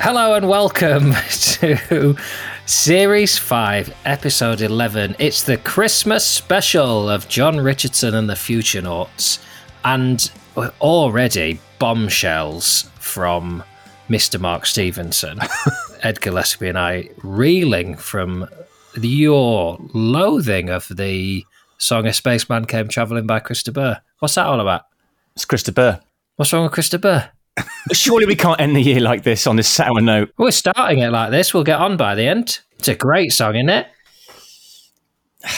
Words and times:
Hello 0.00 0.34
and 0.34 0.48
welcome 0.48 1.12
to 1.30 2.16
Series 2.66 3.36
5, 3.36 3.94
Episode 4.04 4.60
11. 4.60 5.16
It's 5.18 5.42
the 5.42 5.56
Christmas 5.58 6.24
special 6.24 7.10
of 7.10 7.28
Jon 7.28 7.58
Richardson 7.58 8.14
and 8.14 8.30
the 8.30 8.34
Futurenauts, 8.34 9.40
and 9.84 10.30
already 10.80 11.60
bombshells 11.80 12.88
from 12.94 13.64
Mr. 14.08 14.40
Mark 14.40 14.66
Stevenson, 14.66 15.40
Ed 16.02 16.20
Gillespie, 16.20 16.68
and 16.68 16.78
I 16.78 17.10
reeling 17.22 17.96
from 17.96 18.48
your 18.94 19.78
loathing 19.92 20.70
of 20.70 20.86
the 20.88 21.44
song 21.78 22.06
A 22.06 22.12
Spaceman 22.12 22.66
Came 22.66 22.86
Travelling 22.86 23.26
by 23.26 23.40
Chris 23.40 23.64
de 23.64 23.72
Burgh. 23.72 23.98
What's 24.20 24.36
that 24.36 24.46
all 24.46 24.60
about? 24.60 24.82
It's 25.34 25.44
Chris 25.44 25.64
de 25.64 25.72
Burgh. 25.72 26.00
What's 26.36 26.52
wrong 26.52 26.62
with 26.62 26.72
Chris 26.72 26.88
de 26.88 26.98
Burgh? 27.00 27.28
Surely 27.92 28.26
we 28.26 28.36
can't 28.36 28.60
end 28.60 28.76
the 28.76 28.80
year 28.82 29.00
like 29.00 29.22
this 29.22 29.46
on 29.46 29.56
this 29.56 29.68
sour 29.68 30.00
note. 30.00 30.32
We're 30.36 30.50
starting 30.50 30.98
it 30.98 31.10
like 31.10 31.30
this. 31.30 31.52
We'll 31.54 31.64
get 31.64 31.78
on 31.80 31.96
by 31.96 32.14
the 32.14 32.24
end. 32.24 32.60
It's 32.78 32.88
a 32.88 32.94
great 32.94 33.32
song, 33.32 33.56
isn't 33.56 33.68
it? 33.68 33.86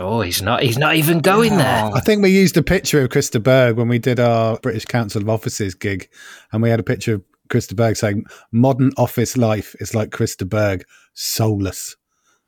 Oh, 0.00 0.20
he's 0.20 0.40
not. 0.40 0.62
He's 0.62 0.78
not 0.78 0.94
even 0.94 1.18
going 1.18 1.56
there. 1.56 1.90
I 1.92 1.98
think 1.98 2.22
we 2.22 2.30
used 2.30 2.56
a 2.56 2.62
picture 2.62 3.02
of 3.02 3.10
Chris 3.10 3.30
de 3.30 3.40
Burgh 3.40 3.76
when 3.76 3.88
we 3.88 3.98
did 3.98 4.20
our 4.20 4.56
British 4.58 4.84
Council 4.84 5.20
of 5.20 5.28
Offices 5.28 5.74
gig, 5.74 6.08
and 6.52 6.62
we 6.62 6.70
had 6.70 6.78
a 6.78 6.84
picture 6.84 7.14
of 7.14 7.24
Chris 7.50 7.66
de 7.66 7.74
Burgh 7.74 7.96
saying, 7.96 8.24
"Modern 8.52 8.92
office 8.96 9.36
life 9.36 9.74
is 9.80 9.96
like 9.96 10.12
Chris 10.12 10.36
de 10.36 10.44
Burgh, 10.44 10.84
soulless." 11.14 11.96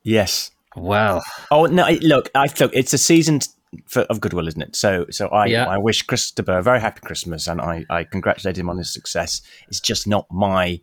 Yes. 0.05 0.53
Well, 0.77 1.25
Oh 1.51 1.67
no! 1.67 1.89
Look, 2.03 2.31
I 2.37 2.49
look. 2.61 2.71
It's 2.73 2.93
a 2.93 2.99
season 2.99 3.41
for, 3.87 4.03
of 4.03 4.21
goodwill, 4.21 4.49
isn't 4.49 4.63
it? 4.63 4.75
So, 4.77 5.07
so 5.11 5.29
I, 5.29 5.47
Yeah. 5.47 5.67
I 5.67 5.79
wish 5.79 6.03
Christopher 6.03 6.59
a 6.59 6.63
very 6.63 6.81
happy 6.81 7.01
Christmas, 7.05 7.47
and 7.47 7.61
I, 7.61 7.85
I 7.91 8.05
congratulate 8.05 8.59
him 8.59 8.69
on 8.71 8.79
his 8.79 8.93
success. 8.93 9.43
It's 9.69 9.81
just 9.81 10.07
not 10.07 10.27
my 10.31 10.81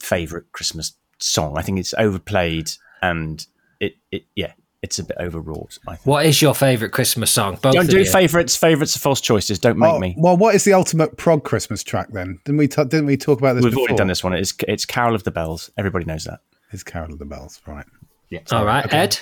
favorite 0.00 0.52
Christmas 0.52 0.92
song. 1.18 1.56
I 1.56 1.62
think 1.62 1.78
it's 1.78 1.94
overplayed, 1.94 2.70
and 3.02 3.46
it, 3.80 3.94
it, 4.10 4.24
yeah, 4.34 4.52
it's 4.82 4.98
a 4.98 5.04
bit 5.04 5.16
overwrought. 5.18 5.78
I 5.88 5.96
think. 5.96 6.06
what 6.06 6.26
is 6.26 6.42
your 6.42 6.54
favourite 6.54 6.92
Christmas 6.92 7.30
song? 7.30 7.58
Both 7.62 7.74
Don't 7.74 7.88
do 7.88 7.98
you. 8.00 8.04
favorites. 8.04 8.56
Favorites 8.56 8.96
are 8.96 9.00
false 9.00 9.20
choices. 9.20 9.58
Don't 9.58 9.78
make 9.78 9.90
Oh, 9.92 9.98
me. 9.98 10.14
Well, 10.18 10.36
what 10.36 10.54
is 10.54 10.64
the 10.64 10.74
ultimate 10.74 11.16
prog 11.16 11.44
Christmas 11.44 11.82
track 11.82 12.08
then? 12.12 12.38
Didn't 12.44 12.58
we? 12.58 12.68
T- 12.68 12.84
didn't 12.84 13.06
we 13.06 13.16
talk 13.16 13.38
about 13.38 13.54
this? 13.54 13.64
We've 13.64 13.72
before? 13.72 13.82
already 13.84 13.96
done 13.96 14.08
this 14.08 14.22
one. 14.22 14.34
It's 14.34 14.52
it's 14.68 14.84
Carol 14.84 15.14
of 15.14 15.24
the 15.24 15.30
Bells. 15.30 15.70
Everybody 15.78 16.04
knows 16.04 16.24
that. 16.24 16.40
It's 16.72 16.82
Carol 16.82 17.12
of 17.12 17.18
the 17.18 17.24
Bells, 17.24 17.60
right? 17.66 17.86
Yeah. 18.30 18.40
All 18.50 18.64
right, 18.66 18.90
Ed. 18.92 19.18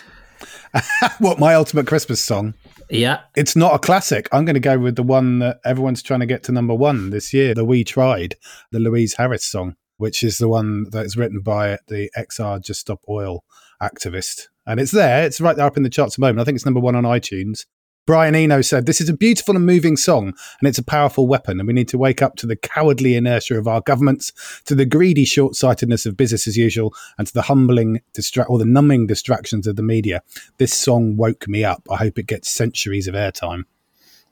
What 1.18 1.38
my 1.38 1.54
ultimate 1.54 1.86
Christmas 1.86 2.20
song? 2.20 2.54
Yeah. 2.90 3.20
It's 3.36 3.56
not 3.56 3.74
a 3.74 3.78
classic. 3.78 4.28
I'm 4.32 4.44
going 4.44 4.54
to 4.54 4.60
go 4.60 4.78
with 4.78 4.96
the 4.96 5.02
one 5.02 5.38
that 5.38 5.60
everyone's 5.64 6.02
trying 6.02 6.20
to 6.20 6.26
get 6.26 6.42
to 6.44 6.52
number 6.52 6.74
one 6.74 7.10
this 7.10 7.32
year. 7.32 7.54
The 7.54 7.64
We 7.64 7.84
Tried, 7.84 8.36
the 8.70 8.80
Louise 8.80 9.14
Harris 9.14 9.44
song, 9.44 9.76
which 9.96 10.22
is 10.22 10.38
the 10.38 10.48
one 10.48 10.84
that 10.90 11.06
is 11.06 11.16
written 11.16 11.40
by 11.40 11.78
the 11.88 12.10
XR 12.16 12.62
Just 12.62 12.80
Stop 12.80 13.00
Oil 13.08 13.44
activist. 13.82 14.48
And 14.66 14.78
it's 14.78 14.92
there. 14.92 15.24
It's 15.24 15.40
right 15.40 15.56
there 15.56 15.66
up 15.66 15.76
in 15.76 15.82
the 15.82 15.90
charts 15.90 16.14
at 16.14 16.16
the 16.16 16.20
moment. 16.22 16.40
I 16.40 16.44
think 16.44 16.56
it's 16.56 16.66
number 16.66 16.80
one 16.80 16.94
on 16.94 17.04
iTunes. 17.04 17.66
Brian 18.04 18.34
Eno 18.34 18.62
said, 18.62 18.86
This 18.86 19.00
is 19.00 19.08
a 19.08 19.16
beautiful 19.16 19.54
and 19.54 19.64
moving 19.64 19.96
song, 19.96 20.34
and 20.60 20.68
it's 20.68 20.78
a 20.78 20.82
powerful 20.82 21.28
weapon. 21.28 21.60
And 21.60 21.66
we 21.66 21.72
need 21.72 21.88
to 21.88 21.98
wake 21.98 22.20
up 22.20 22.36
to 22.36 22.46
the 22.46 22.56
cowardly 22.56 23.14
inertia 23.14 23.58
of 23.58 23.68
our 23.68 23.80
governments, 23.80 24.32
to 24.64 24.74
the 24.74 24.84
greedy 24.84 25.24
short 25.24 25.54
sightedness 25.54 26.04
of 26.04 26.16
business 26.16 26.48
as 26.48 26.56
usual, 26.56 26.94
and 27.16 27.26
to 27.26 27.32
the 27.32 27.42
humbling 27.42 28.00
distra- 28.12 28.48
or 28.48 28.58
the 28.58 28.64
numbing 28.64 29.06
distractions 29.06 29.66
of 29.66 29.76
the 29.76 29.82
media. 29.82 30.22
This 30.58 30.74
song 30.74 31.16
woke 31.16 31.46
me 31.46 31.64
up. 31.64 31.86
I 31.90 31.96
hope 31.96 32.18
it 32.18 32.26
gets 32.26 32.50
centuries 32.50 33.06
of 33.06 33.14
airtime. 33.14 33.64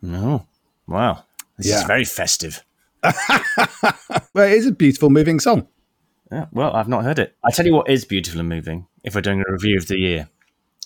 No. 0.03 0.47
Wow. 0.87 1.25
This 1.57 1.75
is 1.75 1.85
very 1.85 2.05
festive. 2.05 2.65
But 4.33 4.51
it 4.51 4.59
is 4.59 4.67
a 4.67 4.73
beautiful, 4.73 5.11
moving 5.11 5.41
song. 5.41 5.67
Yeah, 6.31 6.47
well, 6.53 6.75
I've 6.75 6.89
not 6.89 7.05
heard 7.05 7.19
it. 7.19 7.37
I 7.45 7.51
tell 7.51 7.67
you 7.67 7.75
what 7.75 7.91
is 7.91 8.05
beautiful 8.05 8.39
and 8.39 8.49
moving. 8.49 8.87
If 9.03 9.15
we're 9.15 9.21
doing 9.21 9.43
a 9.47 9.53
review 9.53 9.77
of 9.77 9.89
the 9.89 9.99
year, 9.99 10.29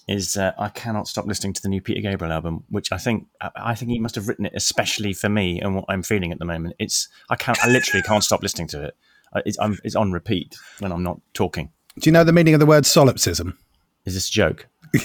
is 0.07 0.37
uh, 0.37 0.53
I 0.59 0.69
cannot 0.69 1.09
stop 1.09 1.27
listening 1.27 1.53
to 1.55 1.63
the 1.63 1.69
new 1.69 1.81
Peter 1.81 2.01
Gabriel 2.01 2.33
album, 2.33 2.65
which 2.69 2.93
I 2.93 2.99
think 2.99 3.27
I- 3.41 3.75
think 3.75 3.91
he 3.91 3.99
must 3.99 4.15
have 4.17 4.29
written 4.29 4.47
it 4.47 4.53
especially 4.55 5.13
for 5.15 5.29
me 5.29 5.61
and 5.61 5.75
what 5.77 5.85
I'm 5.89 6.03
feeling 6.03 6.31
at 6.33 6.39
the 6.39 6.45
moment. 6.45 6.77
It's 6.79 7.09
I 7.31 7.37
can't 7.37 7.59
I 7.65 7.69
literally 7.69 8.03
can't 8.03 8.23
stop 8.25 8.43
listening 8.43 8.69
to 8.69 8.85
it. 8.85 8.97
Uh, 9.33 9.41
It's, 9.47 9.59
I'm, 9.59 9.79
it's 9.85 9.97
on 9.97 10.13
repeat 10.13 10.57
when 10.81 10.93
I'm 10.93 11.03
not 11.03 11.21
talking. 11.33 11.71
Do 11.99 12.09
you 12.09 12.13
know 12.13 12.25
the 12.25 12.33
meaning 12.33 12.55
of 12.55 12.61
the 12.61 12.67
word 12.67 12.85
solipsism? 12.87 13.59
Is 14.05 14.15
this 14.15 14.29
a 14.29 14.33
joke? 14.33 14.67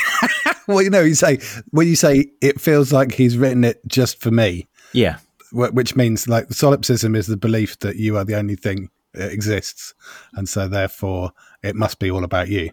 Well, 0.68 0.84
you 0.84 0.92
know, 0.92 1.02
you 1.02 1.16
say 1.16 1.40
when 1.72 1.88
you 1.88 1.96
say 1.96 2.28
it 2.42 2.62
feels 2.62 2.94
like 2.94 3.12
he's 3.12 3.38
written 3.40 3.64
it 3.64 3.82
just 3.88 4.22
for 4.22 4.30
me, 4.30 4.68
Yeah. 4.94 5.18
which 5.52 5.96
means 5.96 6.28
like 6.28 6.54
solipsism 6.54 7.16
is 7.16 7.26
the 7.26 7.38
belief 7.38 7.80
that 7.80 7.96
you 7.96 8.18
are 8.18 8.24
the 8.24 8.36
only 8.36 8.56
thing 8.56 8.90
that 9.16 9.32
exists, 9.32 9.96
and 10.34 10.48
so 10.48 10.68
therefore 10.68 11.32
it 11.64 11.76
must 11.76 11.98
be 11.98 12.12
all 12.12 12.24
about 12.24 12.50
you. 12.50 12.70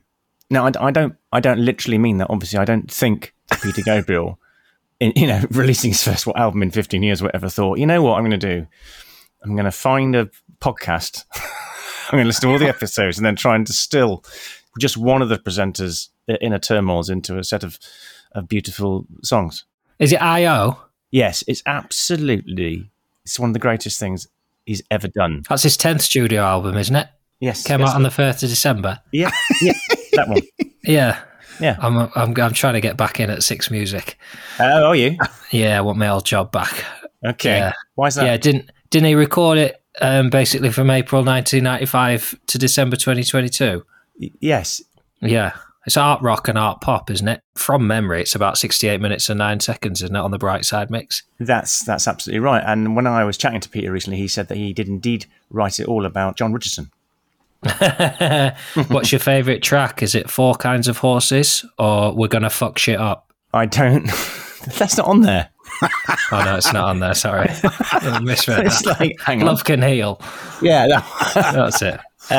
No, 0.51 0.65
I, 0.67 0.73
I 0.81 0.91
don't. 0.91 1.17
I 1.33 1.41
don't 1.41 1.59
literally 1.59 1.99
mean 1.99 2.19
that. 2.19 2.29
Obviously, 2.31 2.59
I 2.59 2.65
don't 2.65 2.91
think 2.91 3.35
Peter 3.63 3.83
Gabriel, 3.83 4.39
in, 5.01 5.13
you 5.17 5.27
know, 5.27 5.43
releasing 5.51 5.91
his 5.91 6.03
first 6.03 6.27
album 6.37 6.63
in 6.63 6.71
15 6.71 7.03
years, 7.03 7.23
whatever, 7.23 7.49
thought, 7.49 7.79
you 7.79 7.87
know 7.87 8.03
what, 8.03 8.15
I'm 8.17 8.23
going 8.23 8.39
to 8.39 8.55
do. 8.61 8.67
I'm 9.43 9.53
going 9.55 9.65
to 9.65 9.71
find 9.71 10.15
a 10.17 10.31
podcast. 10.61 11.25
I'm 11.35 12.13
going 12.13 12.25
to 12.25 12.29
listen 12.29 12.49
to 12.49 12.53
all 12.53 12.59
the 12.59 12.69
episodes 12.69 13.19
and 13.19 13.27
then 13.27 13.35
try 13.37 13.57
and 13.57 13.67
distill 13.67 14.25
just 14.79 14.97
one 14.97 15.23
of 15.23 15.29
the 15.29 15.39
presenters' 15.39 16.11
uh, 16.29 16.35
inner 16.41 16.59
turmoils 16.59 17.11
into 17.11 17.39
a 17.39 17.45
set 17.45 17.65
of, 17.65 17.79
of 18.33 18.47
beautiful 18.47 19.07
songs. 19.23 19.65
Is 19.99 20.13
it 20.13 20.23
I.O.? 20.23 20.81
Yes, 21.11 21.43
it's 21.49 21.63
absolutely. 21.67 22.91
It's 23.25 23.41
one 23.41 23.51
of 23.51 23.55
the 23.55 23.61
greatest 23.61 23.99
things 23.99 24.29
he's 24.67 24.83
ever 24.91 25.09
done. 25.09 25.43
That's 25.49 25.63
his 25.65 25.77
10th 25.77 26.03
studio 26.03 26.43
album, 26.43 26.77
isn't 26.77 26.95
it? 26.95 27.09
Yes, 27.41 27.67
Came 27.67 27.81
yes. 27.81 27.91
out 27.91 27.97
on 27.97 28.03
the 28.03 28.09
1st 28.09 28.45
of 28.45 28.49
December. 28.51 29.01
yeah, 29.13 29.31
yeah, 29.61 29.73
that 30.17 30.29
one. 30.29 30.41
Yeah. 30.85 31.21
Yeah. 31.59 31.77
I'm, 31.81 31.97
I'm, 32.15 32.35
I'm 32.41 32.53
trying 32.53 32.75
to 32.75 32.81
get 32.81 32.97
back 32.97 33.19
in 33.19 33.29
at 33.29 33.43
Six 33.43 33.71
Music. 33.73 34.17
Oh, 34.61 34.85
are 34.85 34.95
you? 34.95 35.17
Yeah, 35.51 35.79
I 35.79 35.81
want 35.81 35.99
my 35.99 36.09
old 36.09 36.25
job 36.25 36.53
back. 36.53 36.85
Okay. 37.25 37.57
Yeah. 37.57 37.73
Why 37.97 38.07
is 38.07 38.15
that? 38.15 38.25
Yeah, 38.27 38.37
didn't 38.37 38.71
didn't 38.91 39.07
he 39.09 39.15
record 39.17 39.59
it 39.59 39.83
um, 40.01 40.31
basically 40.31 40.71
from 40.71 40.91
April 40.91 41.25
1995 41.25 42.39
to 42.47 42.59
December 42.59 42.95
2022? 42.97 43.85
Yes, 44.41 44.83
Yeah. 45.21 45.53
It's 45.87 45.97
art 45.97 46.21
rock 46.21 46.49
and 46.49 46.59
art 46.59 46.81
pop, 46.81 47.13
isn't 47.13 47.29
it? 47.29 47.41
From 47.55 47.87
memory, 47.87 48.21
it's 48.21 48.35
about 48.35 48.59
68 48.59 49.01
minutes 49.01 49.29
and 49.31 49.39
9 49.39 49.61
seconds, 49.61 50.03
isn't 50.03 50.17
it, 50.17 50.19
on 50.19 50.33
the 50.33 50.39
bright 50.39 50.65
side 50.65 50.91
mix? 50.91 51.23
That's 51.39 51.85
that's 51.85 52.09
absolutely 52.09 52.41
right. 52.41 52.63
And 52.67 52.97
when 52.97 53.07
I 53.07 53.23
was 53.23 53.37
chatting 53.39 53.61
to 53.61 53.69
Peter 53.69 53.93
recently, 53.93 54.19
he 54.19 54.27
said 54.27 54.49
that 54.49 54.57
he 54.57 54.73
did 54.73 54.89
indeed 54.89 55.27
write 55.49 55.79
it 55.79 55.87
all 55.87 56.05
about 56.05 56.37
Jon 56.37 56.53
Richardson. 56.53 56.91
What's 58.89 59.13
your 59.13 59.19
favourite 59.19 59.63
track? 59.63 60.03
Is 60.03 60.15
it 60.15 60.31
Four 60.31 60.55
Kinds 60.55 60.89
of 60.89 60.99
Horses 60.99 61.65
or 61.79 62.15
We're 62.15 62.29
Gonna 62.29 62.51
Fuck 62.51 62.79
Shit 62.79 62.99
Up? 62.99 63.33
I 63.53 63.67
don't. 63.67 64.05
that's 64.79 64.97
not 64.97 65.07
on 65.07 65.23
there. 65.23 65.49
Oh, 66.33 66.43
no, 66.45 66.57
it's 66.57 66.73
not 66.73 66.89
on 66.89 66.99
there. 66.99 67.15
Sorry. 67.15 67.49
I 67.63 68.19
misread 68.21 68.67
It's 68.67 68.83
that. 68.83 68.99
like 68.99 69.21
hang 69.21 69.41
on. 69.43 69.47
Love 69.47 69.63
Can 69.65 69.81
Heal. 69.81 70.21
Yeah, 70.61 70.89
that- 70.89 71.33
That's 71.55 71.83
it. 71.83 72.01
Uh, 72.31 72.35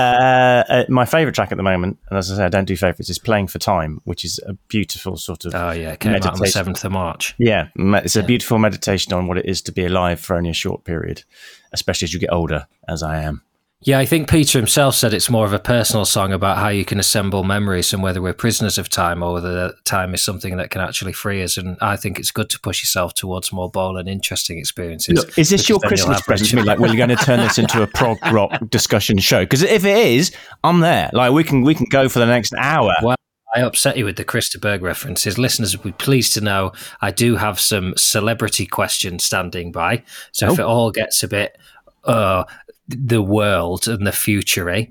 uh, 0.68 0.86
my 0.90 1.06
favourite 1.06 1.34
track 1.36 1.52
at 1.54 1.58
the 1.58 1.64
moment, 1.64 1.98
and 2.10 2.18
as 2.18 2.30
I 2.30 2.36
say, 2.36 2.44
I 2.46 2.50
don't 2.50 2.66
do 2.66 2.76
favourites, 2.76 3.10
is 3.10 3.18
"Playing 3.20 3.48
for 3.48 3.58
Time," 3.60 4.02
which 4.04 4.26
is 4.26 4.42
a 4.46 4.54
beautiful 4.68 5.16
sort 5.16 5.46
of 5.46 5.56
Oh 5.56 5.72
yeah, 5.72 5.96
came 5.96 6.16
out 6.16 6.26
on 6.26 6.38
the 6.40 6.48
seventh 6.48 6.84
of 6.84 6.92
March. 6.92 7.34
yeah, 7.38 7.70
it's 7.78 8.18
a 8.18 8.24
beautiful 8.24 8.58
meditation 8.60 9.14
on 9.14 9.28
what 9.28 9.38
it 9.38 9.46
is 9.46 9.62
to 9.62 9.72
be 9.72 9.86
alive 9.86 10.20
for 10.20 10.36
only 10.36 10.50
a 10.50 10.54
short 10.54 10.84
period, 10.84 11.24
especially 11.72 12.08
as 12.08 12.14
you 12.14 12.20
get 12.20 12.34
older, 12.34 12.68
as 12.90 13.02
I 13.04 13.22
am. 13.24 13.44
Yeah, 13.82 14.00
I 14.00 14.06
think 14.06 14.28
Peter 14.28 14.58
himself 14.58 14.96
said 14.96 15.14
it's 15.14 15.30
more 15.30 15.46
of 15.46 15.54
a 15.54 15.60
personal 15.60 16.04
song 16.04 16.34
about 16.34 16.58
how 16.58 16.70
you 16.70 16.84
can 16.84 17.00
assemble 17.00 17.44
memories 17.44 17.94
and 17.94 18.02
whether 18.02 18.22
we're 18.22 18.34
prisoners 18.34 18.80
of 18.80 18.90
time 18.90 19.22
or 19.22 19.34
whether 19.34 19.74
time 19.84 20.16
is 20.16 20.24
something 20.24 20.58
that 20.58 20.72
can 20.72 20.82
actually 20.82 21.14
free 21.14 21.44
us. 21.44 21.58
And 21.58 21.78
I 21.80 21.96
think 21.96 22.18
it's 22.18 22.32
good 22.32 22.50
to 22.50 22.60
push 22.60 22.82
yourself 22.82 23.14
towards 23.14 23.54
more 23.54 23.70
bold 23.70 23.98
and 23.98 24.10
interesting 24.10 24.58
experiences. 24.58 25.20
Look, 25.20 25.38
is 25.38 25.52
this 25.52 25.70
your 25.70 25.80
Christmas 25.80 26.22
present 26.22 26.50
to 26.50 26.56
me? 26.56 26.64
Like, 26.64 26.80
well, 26.80 26.92
you're 26.94 27.06
going 27.06 27.16
to 27.16 27.24
turn 27.24 27.40
this 27.40 27.60
into 27.60 27.84
a 27.84 27.88
prog 27.96 28.18
rock 28.32 28.52
discussion 28.72 29.20
show? 29.20 29.44
Because 29.44 29.62
if 29.62 29.86
it 29.86 29.98
is, 29.98 30.36
I'm 30.64 30.80
there. 30.80 31.12
Like, 31.14 31.32
we 31.32 31.44
can 31.44 31.62
we 31.62 31.76
can 31.76 31.86
go 31.92 32.10
for 32.10 32.18
the 32.18 32.26
next 32.26 32.56
hour. 32.58 32.96
Well, 33.04 33.16
I 33.56 33.62
upset 33.62 33.96
you 33.96 34.06
with 34.06 34.18
the 34.18 34.26
Chris 34.26 34.50
de 34.50 34.58
Burgh 34.58 34.82
references. 34.82 35.38
Listeners 35.38 35.78
will 35.78 35.84
be 35.84 35.92
pleased 35.92 36.34
to 36.34 36.42
know 36.42 36.72
I 37.00 37.12
do 37.12 37.36
have 37.36 37.60
some 37.60 37.94
celebrity 37.96 38.66
questions 38.66 39.24
standing 39.24 39.72
by. 39.72 40.04
So 40.32 40.52
if 40.52 40.60
it 40.60 40.66
all 40.66 40.92
gets 40.92 41.22
a 41.22 41.28
bit 41.28 41.58
uh, 42.04 42.46
the 42.88 43.22
world 43.22 43.88
and 43.88 44.06
the 44.06 44.12
future, 44.12 44.70
eh? 44.70 44.86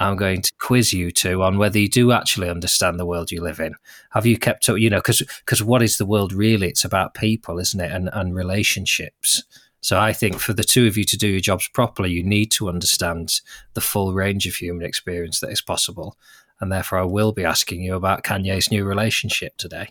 I'm 0.00 0.16
going 0.16 0.42
to 0.42 0.52
quiz 0.58 0.92
you 0.92 1.12
two 1.12 1.42
on 1.42 1.58
whether 1.58 1.78
you 1.78 1.88
do 1.88 2.10
actually 2.12 2.48
understand 2.48 2.98
the 2.98 3.06
world 3.06 3.30
you 3.30 3.40
live 3.40 3.60
in. 3.60 3.74
Have 4.10 4.26
you 4.26 4.36
kept 4.36 4.68
up? 4.68 4.78
You 4.78 4.90
know, 4.90 5.00
because 5.00 5.62
what 5.62 5.82
is 5.82 5.98
the 5.98 6.06
world 6.06 6.32
really? 6.32 6.68
It's 6.68 6.84
about 6.84 7.14
people, 7.14 7.58
isn't 7.58 7.80
it? 7.80 7.92
And, 7.92 8.10
and 8.12 8.34
relationships. 8.34 9.44
So 9.80 9.98
I 9.98 10.12
think 10.12 10.38
for 10.38 10.52
the 10.52 10.64
two 10.64 10.86
of 10.86 10.96
you 10.96 11.04
to 11.04 11.16
do 11.16 11.28
your 11.28 11.40
jobs 11.40 11.68
properly, 11.68 12.10
you 12.10 12.22
need 12.22 12.50
to 12.52 12.68
understand 12.68 13.40
the 13.74 13.80
full 13.80 14.12
range 14.12 14.46
of 14.46 14.54
human 14.54 14.86
experience 14.86 15.40
that 15.40 15.50
is 15.50 15.60
possible. 15.60 16.16
And 16.60 16.70
therefore, 16.70 17.00
I 17.00 17.04
will 17.04 17.32
be 17.32 17.44
asking 17.44 17.82
you 17.82 17.96
about 17.96 18.22
Kanye's 18.22 18.70
new 18.70 18.84
relationship 18.84 19.56
today. 19.56 19.88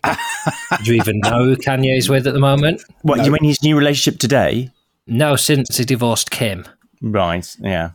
do 0.82 0.94
you 0.94 0.94
even 0.94 1.20
know 1.20 1.44
who 1.44 1.56
Kanye's 1.56 2.08
with 2.08 2.26
at 2.26 2.32
the 2.32 2.40
moment? 2.40 2.82
What, 3.02 3.24
you 3.26 3.30
mean 3.30 3.44
his 3.44 3.62
new 3.62 3.76
relationship 3.76 4.18
today? 4.18 4.70
No, 5.06 5.36
since 5.36 5.76
he 5.76 5.84
divorced 5.84 6.30
Kim. 6.30 6.64
Right, 7.02 7.56
yeah. 7.60 7.90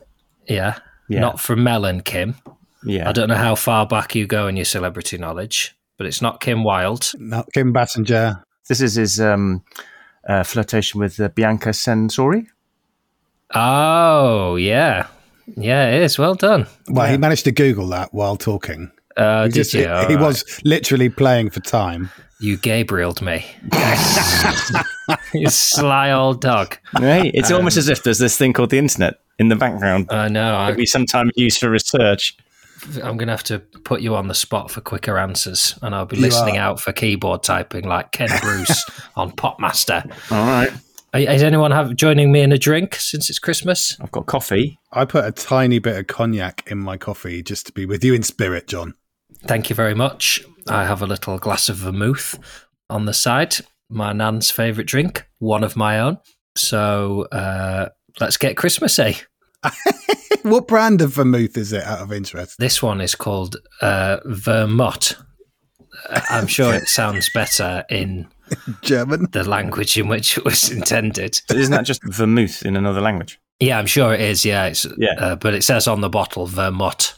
Yeah. 0.46 0.78
Yeah. 1.08 1.20
Not 1.20 1.40
from 1.40 1.64
Mel 1.64 1.84
and 1.84 2.04
Kim. 2.04 2.36
Yeah. 2.84 3.08
I 3.08 3.12
don't 3.12 3.28
know 3.28 3.34
how 3.34 3.54
far 3.54 3.86
back 3.86 4.14
you 4.14 4.26
go 4.26 4.46
in 4.46 4.56
your 4.56 4.64
celebrity 4.64 5.18
knowledge, 5.18 5.76
but 5.96 6.06
it's 6.06 6.22
not 6.22 6.40
Kim 6.40 6.62
Wilde. 6.62 7.10
Not 7.18 7.52
Kim 7.52 7.72
Basinger. 7.72 8.42
This 8.68 8.80
is 8.80 8.94
his 8.94 9.20
um, 9.20 9.64
uh, 10.28 10.42
flirtation 10.42 11.00
with 11.00 11.18
uh, 11.18 11.28
Bianca 11.28 11.70
Censori. 11.70 12.46
Oh, 13.54 14.56
yeah. 14.56 15.08
Yeah, 15.56 15.88
it 15.88 16.02
is. 16.02 16.18
Well 16.18 16.34
done. 16.34 16.66
Well, 16.88 17.10
he 17.10 17.16
managed 17.16 17.44
to 17.44 17.52
Google 17.52 17.88
that 17.88 18.12
while 18.12 18.36
talking. 18.36 18.92
Uh, 19.18 19.42
He, 19.44 19.48
did 19.50 19.54
just- 19.54 19.74
you? 19.74 19.80
he 19.82 19.86
All 19.86 20.06
right. 20.06 20.20
was 20.20 20.44
literally 20.64 21.08
playing 21.08 21.50
for 21.50 21.60
time. 21.60 22.10
You 22.40 22.56
Gabrieled 22.56 23.20
me. 23.20 23.44
you 25.34 25.48
sly 25.48 26.10
old 26.12 26.40
dog. 26.40 26.78
Hey, 26.96 27.30
it's 27.34 27.50
almost 27.50 27.76
as 27.76 27.88
if 27.88 28.02
there's 28.04 28.18
this 28.18 28.36
thing 28.36 28.52
called 28.52 28.70
the 28.70 28.78
internet 28.78 29.14
in 29.38 29.48
the 29.48 29.56
background 29.56 30.06
I 30.10 30.28
know. 30.28 30.52
that 30.52 30.54
I, 30.60 30.72
we 30.72 30.86
sometimes 30.86 31.32
use 31.36 31.58
for 31.58 31.68
research. 31.70 32.36
I'm 33.02 33.16
going 33.16 33.26
to 33.26 33.32
have 33.32 33.42
to 33.44 33.58
put 33.58 34.02
you 34.02 34.14
on 34.14 34.28
the 34.28 34.34
spot 34.34 34.70
for 34.70 34.80
quicker 34.80 35.18
answers, 35.18 35.76
and 35.82 35.94
I'll 35.96 36.06
be 36.06 36.16
You 36.16 36.22
listening 36.22 36.58
are. 36.58 36.60
out 36.60 36.80
for 36.80 36.92
keyboard 36.92 37.42
typing 37.42 37.84
like 37.88 38.12
Ken 38.12 38.28
Bruce 38.40 38.84
on 39.16 39.32
Popmaster. 39.32 40.04
All 40.30 40.46
right. 40.46 40.70
Is 41.14 41.42
anyone 41.42 41.72
have 41.72 41.96
joining 41.96 42.30
me 42.30 42.42
in 42.42 42.52
a 42.52 42.58
drink 42.58 42.94
since 42.96 43.28
it's 43.30 43.38
Christmas? 43.40 43.96
I've 44.00 44.12
got 44.12 44.26
coffee. 44.26 44.78
I 44.92 45.06
put 45.06 45.24
a 45.24 45.32
tiny 45.32 45.80
bit 45.80 45.96
of 45.96 46.06
cognac 46.06 46.68
in 46.70 46.78
my 46.78 46.96
coffee 46.98 47.42
just 47.42 47.66
to 47.66 47.72
be 47.72 47.84
with 47.86 48.04
you 48.04 48.14
in 48.14 48.22
spirit, 48.22 48.68
Jon. 48.68 48.94
Thank 49.42 49.70
you 49.70 49.76
very 49.76 49.94
much. 49.94 50.42
I 50.68 50.84
have 50.84 51.00
a 51.02 51.06
little 51.06 51.38
glass 51.38 51.68
of 51.68 51.76
vermouth 51.76 52.38
on 52.90 53.06
the 53.06 53.14
side, 53.14 53.56
my 53.88 54.12
nan's 54.12 54.50
favourite 54.50 54.86
drink, 54.86 55.26
one 55.38 55.64
of 55.64 55.76
my 55.76 55.98
own. 56.00 56.18
So 56.56 57.22
uh, 57.32 57.88
let's 58.20 58.36
get 58.36 58.56
Christmassy. 58.56 59.18
What 60.42 60.68
brand 60.68 61.02
of 61.02 61.10
vermouth 61.10 61.56
is 61.56 61.72
it 61.72 61.82
out 61.82 62.00
of 62.00 62.12
interest? 62.12 62.58
This 62.58 62.80
one 62.82 63.00
is 63.00 63.14
called 63.14 63.56
uh, 63.82 64.18
Vermont. 64.24 65.16
Uh, 66.08 66.20
I'm 66.30 66.46
sure 66.46 66.72
it 66.74 66.88
sounds 66.88 67.28
better 67.34 67.84
in 67.90 68.28
German? 68.82 69.26
the 69.32 69.42
language 69.46 69.98
in 69.98 70.08
which 70.08 70.38
it 70.38 70.44
was 70.44 70.70
intended. 70.70 71.40
But 71.48 71.56
isn't 71.58 71.72
that 71.74 71.84
just 71.84 72.02
vermouth 72.04 72.64
in 72.64 72.76
another 72.76 73.00
language? 73.00 73.40
Yeah, 73.58 73.78
I'm 73.78 73.86
sure 73.86 74.14
it 74.14 74.20
is. 74.20 74.44
Yeah, 74.44 74.66
it's, 74.66 74.86
Yeah. 74.96 75.14
Uh, 75.18 75.36
but 75.36 75.54
it 75.54 75.64
says 75.64 75.88
on 75.88 76.00
the 76.00 76.08
bottle 76.08 76.46
Vermont, 76.46 77.14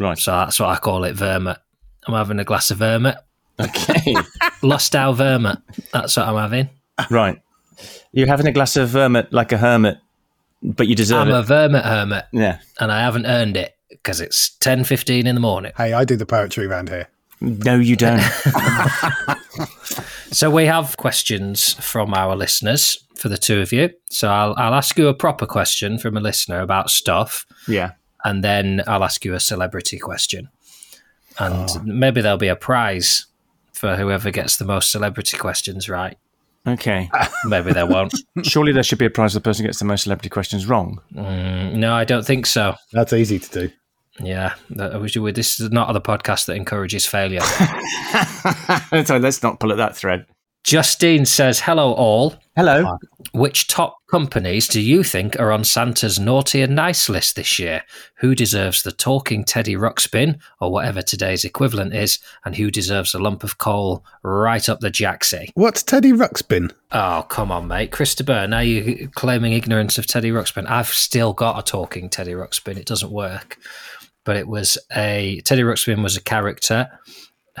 Right. 0.00 0.18
so 0.18 0.32
that's 0.32 0.58
what 0.58 0.70
I 0.70 0.76
call 0.76 1.04
it. 1.04 1.14
Vermont. 1.14 1.58
I'm 2.06 2.14
having 2.14 2.38
a 2.38 2.44
glass 2.44 2.70
of 2.70 2.78
Vermont. 2.78 3.18
Okay. 3.60 4.14
Lustau 4.62 5.14
Vermont. 5.14 5.60
That's 5.92 6.16
what 6.16 6.26
I'm 6.26 6.36
having. 6.36 6.70
right. 7.10 7.40
You're 8.12 8.26
having 8.26 8.48
a 8.48 8.52
glass 8.52 8.76
of 8.76 8.88
vermouth 8.88 9.28
like 9.30 9.52
a 9.52 9.56
hermit, 9.56 9.98
but 10.62 10.88
you 10.88 10.94
deserve 10.96 11.28
I'm 11.28 11.28
it. 11.28 11.38
a 11.38 11.42
Vermont 11.42 11.84
hermit, 11.84 12.24
yeah. 12.32 12.58
and 12.80 12.90
I 12.90 13.02
haven't 13.02 13.24
earned 13.26 13.56
it 13.56 13.76
because 13.88 14.20
it's 14.20 14.50
10:15 14.58 15.26
in 15.26 15.34
the 15.36 15.40
morning. 15.40 15.72
Hey, 15.76 15.92
I 15.92 16.04
do 16.04 16.16
the 16.16 16.26
poetry 16.26 16.66
around 16.66 16.88
here. 16.88 17.08
No, 17.40 17.76
you 17.76 17.96
don't. 17.96 18.20
So 20.32 20.48
we 20.48 20.66
have 20.66 20.96
questions 20.96 21.74
from 21.74 22.14
our 22.14 22.36
listeners 22.36 23.04
for 23.16 23.28
the 23.28 23.36
two 23.36 23.60
of 23.60 23.72
you. 23.72 23.90
So 24.10 24.28
I'll, 24.28 24.54
I'll 24.56 24.74
ask 24.74 24.96
you 24.96 25.08
a 25.08 25.14
proper 25.14 25.44
question 25.44 25.98
from 25.98 26.16
a 26.16 26.20
listener 26.20 26.60
about 26.60 26.88
stuff, 26.88 27.44
yeah. 27.66 27.92
And 28.24 28.42
then 28.44 28.82
I'll 28.86 29.04
ask 29.04 29.24
you 29.24 29.34
a 29.34 29.40
celebrity 29.40 29.98
question, 29.98 30.48
and 31.38 31.68
maybe 31.84 32.20
there'll 32.20 32.38
be 32.38 32.48
a 32.48 32.56
prize 32.56 33.26
for 33.72 33.96
whoever 33.96 34.30
gets 34.30 34.56
the 34.58 34.64
most 34.64 34.90
celebrity 34.90 35.36
questions 35.38 35.88
right. 35.88 36.16
Okay. 36.66 37.10
Maybe 37.46 37.72
there 37.72 37.86
won't. 37.86 38.12
Surely 38.42 38.72
there 38.72 38.82
should 38.82 38.98
be 38.98 39.06
a 39.06 39.10
prize 39.10 39.32
for 39.32 39.38
the 39.38 39.42
person 39.44 39.64
who 39.64 39.68
gets 39.68 39.78
the 39.78 39.86
most 39.86 40.02
celebrity 40.02 40.28
questions 40.28 40.66
wrong. 40.66 41.00
Mm, 41.14 41.76
no, 41.76 41.94
I 41.94 42.04
don't 42.04 42.26
think 42.26 42.44
so. 42.44 42.74
That's 42.92 43.14
easy 43.14 43.38
to 43.38 43.50
do. 43.68 43.70
Yeah, 44.22 44.52
that- 44.70 44.92
I 44.92 44.98
wish 44.98 45.14
you 45.14 45.22
would- 45.22 45.36
this 45.36 45.58
is 45.58 45.70
not 45.70 45.90
the 45.94 46.00
podcast 46.02 46.44
that 46.46 46.56
encourages 46.56 47.06
failure. 47.06 47.40
so 49.06 49.16
let's 49.16 49.42
not 49.42 49.58
pull 49.60 49.70
at 49.72 49.78
that 49.78 49.96
thread. 49.96 50.26
Justine 50.64 51.24
says, 51.24 51.60
"Hello 51.60 51.92
all. 51.92 52.36
Hello. 52.54 52.98
Which 53.32 53.66
top 53.68 53.96
companies 54.10 54.68
do 54.68 54.80
you 54.80 55.02
think 55.02 55.38
are 55.38 55.52
on 55.52 55.64
Santa's 55.64 56.18
naughty 56.18 56.60
and 56.60 56.74
nice 56.74 57.08
list 57.08 57.36
this 57.36 57.58
year? 57.58 57.82
Who 58.16 58.34
deserves 58.34 58.82
the 58.82 58.92
talking 58.92 59.44
Teddy 59.44 59.74
Ruxpin, 59.74 60.38
or 60.60 60.70
whatever 60.70 61.00
today's 61.00 61.44
equivalent 61.44 61.94
is, 61.94 62.18
and 62.44 62.56
who 62.56 62.70
deserves 62.70 63.14
a 63.14 63.18
lump 63.18 63.42
of 63.42 63.58
coal 63.58 64.04
right 64.22 64.68
up 64.68 64.80
the 64.80 64.90
jacksie? 64.90 65.50
What's 65.54 65.82
Teddy 65.82 66.12
Ruxpin? 66.12 66.72
Oh, 66.92 67.24
come 67.28 67.50
on, 67.50 67.68
mate. 67.68 67.92
Christopher, 67.92 68.46
now 68.46 68.60
you're 68.60 69.08
claiming 69.08 69.52
ignorance 69.52 69.96
of 69.96 70.06
Teddy 70.06 70.30
Ruxpin. 70.30 70.68
I've 70.68 70.88
still 70.88 71.32
got 71.32 71.58
a 71.58 71.62
talking 71.62 72.10
Teddy 72.10 72.32
Ruxpin. 72.32 72.76
It 72.76 72.86
doesn't 72.86 73.12
work. 73.12 73.56
But 74.24 74.36
it 74.36 74.48
was 74.48 74.76
a 74.94 75.40
Teddy 75.44 75.62
Ruxpin 75.62 76.02
was 76.02 76.16
a 76.16 76.22
character 76.22 76.88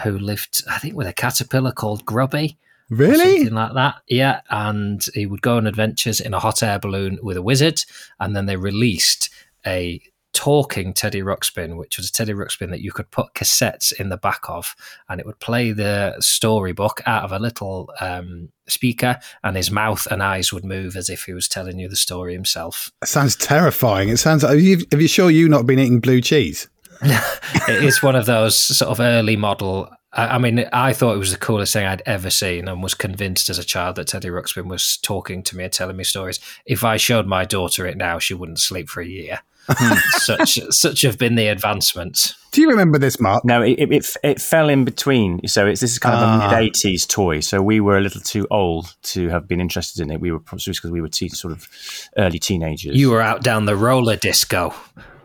who 0.04 0.18
lived, 0.18 0.62
I 0.68 0.78
think, 0.78 0.94
with 0.94 1.06
a 1.06 1.12
caterpillar 1.12 1.72
called 1.72 2.04
Grubby 2.04 2.58
or 2.58 2.58
Really? 2.90 3.38
something 3.38 3.54
like 3.54 3.74
that. 3.74 4.02
Yeah, 4.08 4.40
and 4.50 5.04
he 5.14 5.26
would 5.26 5.42
go 5.42 5.56
on 5.56 5.66
adventures 5.66 6.20
in 6.20 6.34
a 6.34 6.40
hot 6.40 6.62
air 6.62 6.78
balloon 6.78 7.18
with 7.22 7.36
a 7.36 7.42
wizard, 7.42 7.82
and 8.18 8.34
then 8.34 8.46
they 8.46 8.56
released 8.56 9.30
a 9.66 10.02
talking 10.32 10.92
Teddy 10.92 11.22
Ruxpin, 11.22 11.76
which 11.76 11.96
was 11.96 12.08
a 12.08 12.12
Teddy 12.12 12.32
Ruxpin 12.32 12.70
that 12.70 12.80
you 12.80 12.92
could 12.92 13.10
put 13.10 13.34
cassettes 13.34 13.92
in 13.92 14.08
the 14.08 14.16
back 14.16 14.48
of, 14.48 14.74
and 15.08 15.20
it 15.20 15.26
would 15.26 15.38
play 15.40 15.72
the 15.72 16.16
storybook 16.20 17.00
out 17.06 17.24
of 17.24 17.32
a 17.32 17.38
little 17.38 17.90
um, 18.00 18.50
speaker, 18.66 19.18
and 19.42 19.56
his 19.56 19.70
mouth 19.70 20.06
and 20.10 20.22
eyes 20.22 20.52
would 20.52 20.64
move 20.64 20.96
as 20.96 21.10
if 21.10 21.24
he 21.24 21.32
was 21.32 21.48
telling 21.48 21.78
you 21.78 21.88
the 21.88 21.96
story 21.96 22.32
himself. 22.32 22.90
That 23.00 23.08
sounds 23.08 23.36
terrifying. 23.36 24.08
It 24.08 24.18
sounds. 24.18 24.44
Are 24.44 24.54
you, 24.54 24.84
are 24.92 25.00
you 25.00 25.08
sure 25.08 25.30
you've 25.30 25.50
not 25.50 25.66
been 25.66 25.78
eating 25.78 26.00
blue 26.00 26.20
cheese? 26.20 26.68
it 27.02 27.82
is 27.82 28.02
one 28.02 28.14
of 28.14 28.26
those 28.26 28.56
sort 28.56 28.90
of 28.90 29.00
early 29.00 29.36
model. 29.36 29.90
I 30.12 30.26
I 30.36 30.38
mean, 30.38 30.66
I 30.72 30.92
thought 30.92 31.14
it 31.14 31.18
was 31.18 31.32
the 31.32 31.38
coolest 31.38 31.72
thing 31.72 31.86
I'd 31.86 32.02
ever 32.06 32.30
seen, 32.30 32.68
and 32.68 32.82
was 32.82 32.94
convinced 32.94 33.48
as 33.48 33.58
a 33.58 33.64
child 33.64 33.96
that 33.96 34.08
Teddy 34.08 34.28
Ruxpin 34.28 34.66
was 34.68 34.96
talking 34.98 35.42
to 35.44 35.56
me 35.56 35.64
and 35.64 35.72
telling 35.72 35.96
me 35.96 36.04
stories. 36.04 36.40
If 36.66 36.84
I 36.84 36.96
showed 36.96 37.26
my 37.26 37.44
daughter 37.44 37.86
it 37.86 37.96
now, 37.96 38.18
she 38.18 38.34
wouldn't 38.34 38.58
sleep 38.60 38.88
for 38.88 39.00
a 39.00 39.06
year. 39.06 39.40
such 40.18 40.58
such 40.70 41.02
have 41.02 41.16
been 41.18 41.36
the 41.36 41.46
advancements. 41.46 42.34
Do 42.50 42.60
you 42.60 42.68
remember 42.70 42.98
this, 42.98 43.20
Mark? 43.20 43.44
No, 43.44 43.62
it, 43.62 43.78
it, 43.78 43.92
it, 43.92 44.06
it 44.24 44.40
fell 44.40 44.68
in 44.68 44.84
between. 44.84 45.46
So 45.46 45.66
it's 45.66 45.80
this 45.80 45.92
is 45.92 45.98
kind 46.00 46.16
of 46.16 46.22
Ah. 46.22 46.50
a 46.50 46.60
mid 46.62 46.72
80s 46.74 47.06
toy. 47.06 47.38
So 47.38 47.62
we 47.62 47.78
were 47.78 47.96
a 47.96 48.00
little 48.00 48.20
too 48.20 48.48
old 48.50 48.96
to 49.02 49.28
have 49.28 49.46
been 49.46 49.60
interested 49.60 50.02
in 50.02 50.10
it. 50.10 50.20
We 50.20 50.32
were 50.32 50.40
probably 50.40 50.64
because 50.72 50.90
we 50.90 51.00
were 51.00 51.08
te- 51.08 51.28
sort 51.28 51.52
of 51.52 51.68
early 52.16 52.40
teenagers. 52.40 52.96
You 52.96 53.10
were 53.10 53.20
out 53.20 53.44
down 53.44 53.66
the 53.66 53.76
roller 53.76 54.16
disco 54.16 54.74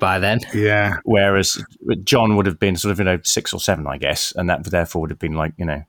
by 0.06 0.20
then. 0.20 0.40
Yeah. 0.54 0.98
Whereas 1.04 1.60
Jon 2.04 2.36
would 2.36 2.46
have 2.46 2.60
been 2.60 2.76
sort 2.76 2.92
of, 2.92 3.00
you 3.00 3.06
know, 3.06 3.20
six 3.24 3.52
or 3.54 3.60
seven, 3.60 3.88
I 3.88 3.98
guess. 3.98 4.32
And 4.36 4.48
that 4.52 4.64
therefore 4.66 5.02
would 5.02 5.10
have 5.10 5.18
been 5.18 5.34
like, 5.34 5.54
you 5.58 5.66
know, 5.66 5.84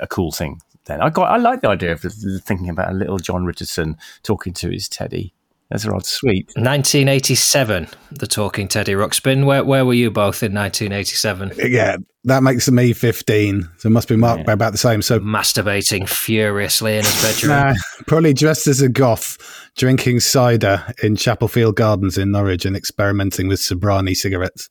a 0.00 0.08
cool 0.08 0.32
thing 0.32 0.60
then. 0.86 1.00
I 1.00 1.10
got, 1.10 1.30
I 1.30 1.36
like 1.36 1.60
the 1.60 1.68
idea 1.68 1.92
of 1.92 2.00
thinking 2.44 2.68
about 2.68 2.90
a 2.90 2.92
little 2.92 3.18
Jon 3.18 3.44
Richardson 3.44 3.96
talking 4.24 4.52
to 4.54 4.68
his 4.68 4.88
teddy. 4.88 5.32
That's 5.70 5.84
a 5.84 5.92
rather 5.92 6.02
sweet. 6.02 6.46
1987, 6.56 7.86
The 8.10 8.26
Talking 8.26 8.66
Teddy 8.66 8.94
Ruxpin. 8.94 9.46
Where, 9.46 9.62
where 9.62 9.84
were 9.84 9.94
you 9.94 10.10
both 10.10 10.42
in 10.42 10.52
1987? 10.52 11.52
Yeah, 11.70 11.98
that 12.24 12.42
makes 12.42 12.70
me 12.70 12.92
15. 12.92 13.68
So 13.78 13.88
it 13.88 13.92
must 13.92 14.08
be 14.08 14.16
marked 14.16 14.40
Yeah. 14.40 14.44
by 14.46 14.52
about 14.52 14.72
the 14.72 14.78
same. 14.78 15.02
So 15.02 15.20
Masturbating 15.20 16.08
furiously 16.08 16.96
in 16.96 17.04
his 17.04 17.22
bedroom. 17.22 17.50
Nah, 17.50 17.74
probably 18.06 18.32
dressed 18.32 18.66
as 18.66 18.80
a 18.80 18.88
goth, 18.88 19.36
drinking 19.76 20.20
cider 20.20 20.84
in 21.02 21.16
Chapelfield 21.16 21.74
Gardens 21.74 22.16
in 22.18 22.30
Norwich 22.30 22.64
and 22.64 22.76
experimenting 22.76 23.48
with 23.48 23.60
Sobranie 23.60 24.14
cigarettes. 24.16 24.68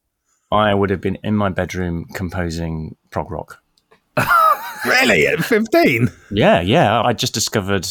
I 0.51 0.73
would 0.73 0.89
have 0.91 1.01
been 1.01 1.17
in 1.23 1.35
my 1.35 1.49
bedroom 1.49 2.05
composing 2.13 2.95
prog 3.11 3.31
rock. 3.31 3.59
Really? 4.85 5.25
At 5.27 5.43
15? 5.45 6.09
Yeah, 6.31 6.59
yeah. 6.59 7.01
I 7.01 7.13
just 7.13 7.33
discovered 7.33 7.87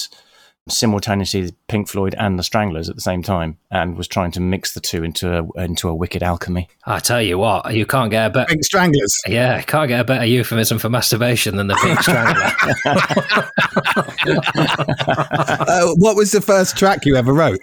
simultaneously 0.69 1.55
Pink 1.69 1.89
Floyd 1.89 2.15
and 2.19 2.39
the 2.39 2.43
Stranglers 2.43 2.89
at 2.89 2.95
the 2.95 3.01
same 3.01 3.23
time, 3.23 3.59
and 3.71 3.97
was 3.97 4.09
trying 4.09 4.31
to 4.33 4.41
mix 4.41 4.75
the 4.75 4.81
two 4.81 5.03
into 5.03 5.39
a, 5.39 5.63
into 5.63 5.89
a 5.89 5.95
wicked 5.95 6.23
alchemy. 6.23 6.69
I 6.87 7.01
tell 7.01 7.23
you 7.23 7.39
what, 7.39 7.75
you 7.75 7.87
can't 7.87 8.11
get 8.11 8.27
a 8.27 8.31
better. 8.31 8.47
Pink 8.47 8.65
Stranglers. 8.65 9.17
Yeah, 9.27 9.61
can't 9.63 9.89
get 9.89 10.01
a 10.01 10.05
better 10.05 10.25
euphemism 10.25 10.79
for 10.79 10.89
masturbation 10.89 11.57
than 11.57 11.69
the 11.69 11.77
pink 11.77 12.01
strangler. 12.01 12.53
Uh, 14.25 15.93
what 15.97 16.17
was 16.17 16.33
the 16.33 16.41
first 16.41 16.77
track 16.77 17.05
you 17.05 17.17
ever 17.17 17.33
wrote? 17.33 17.61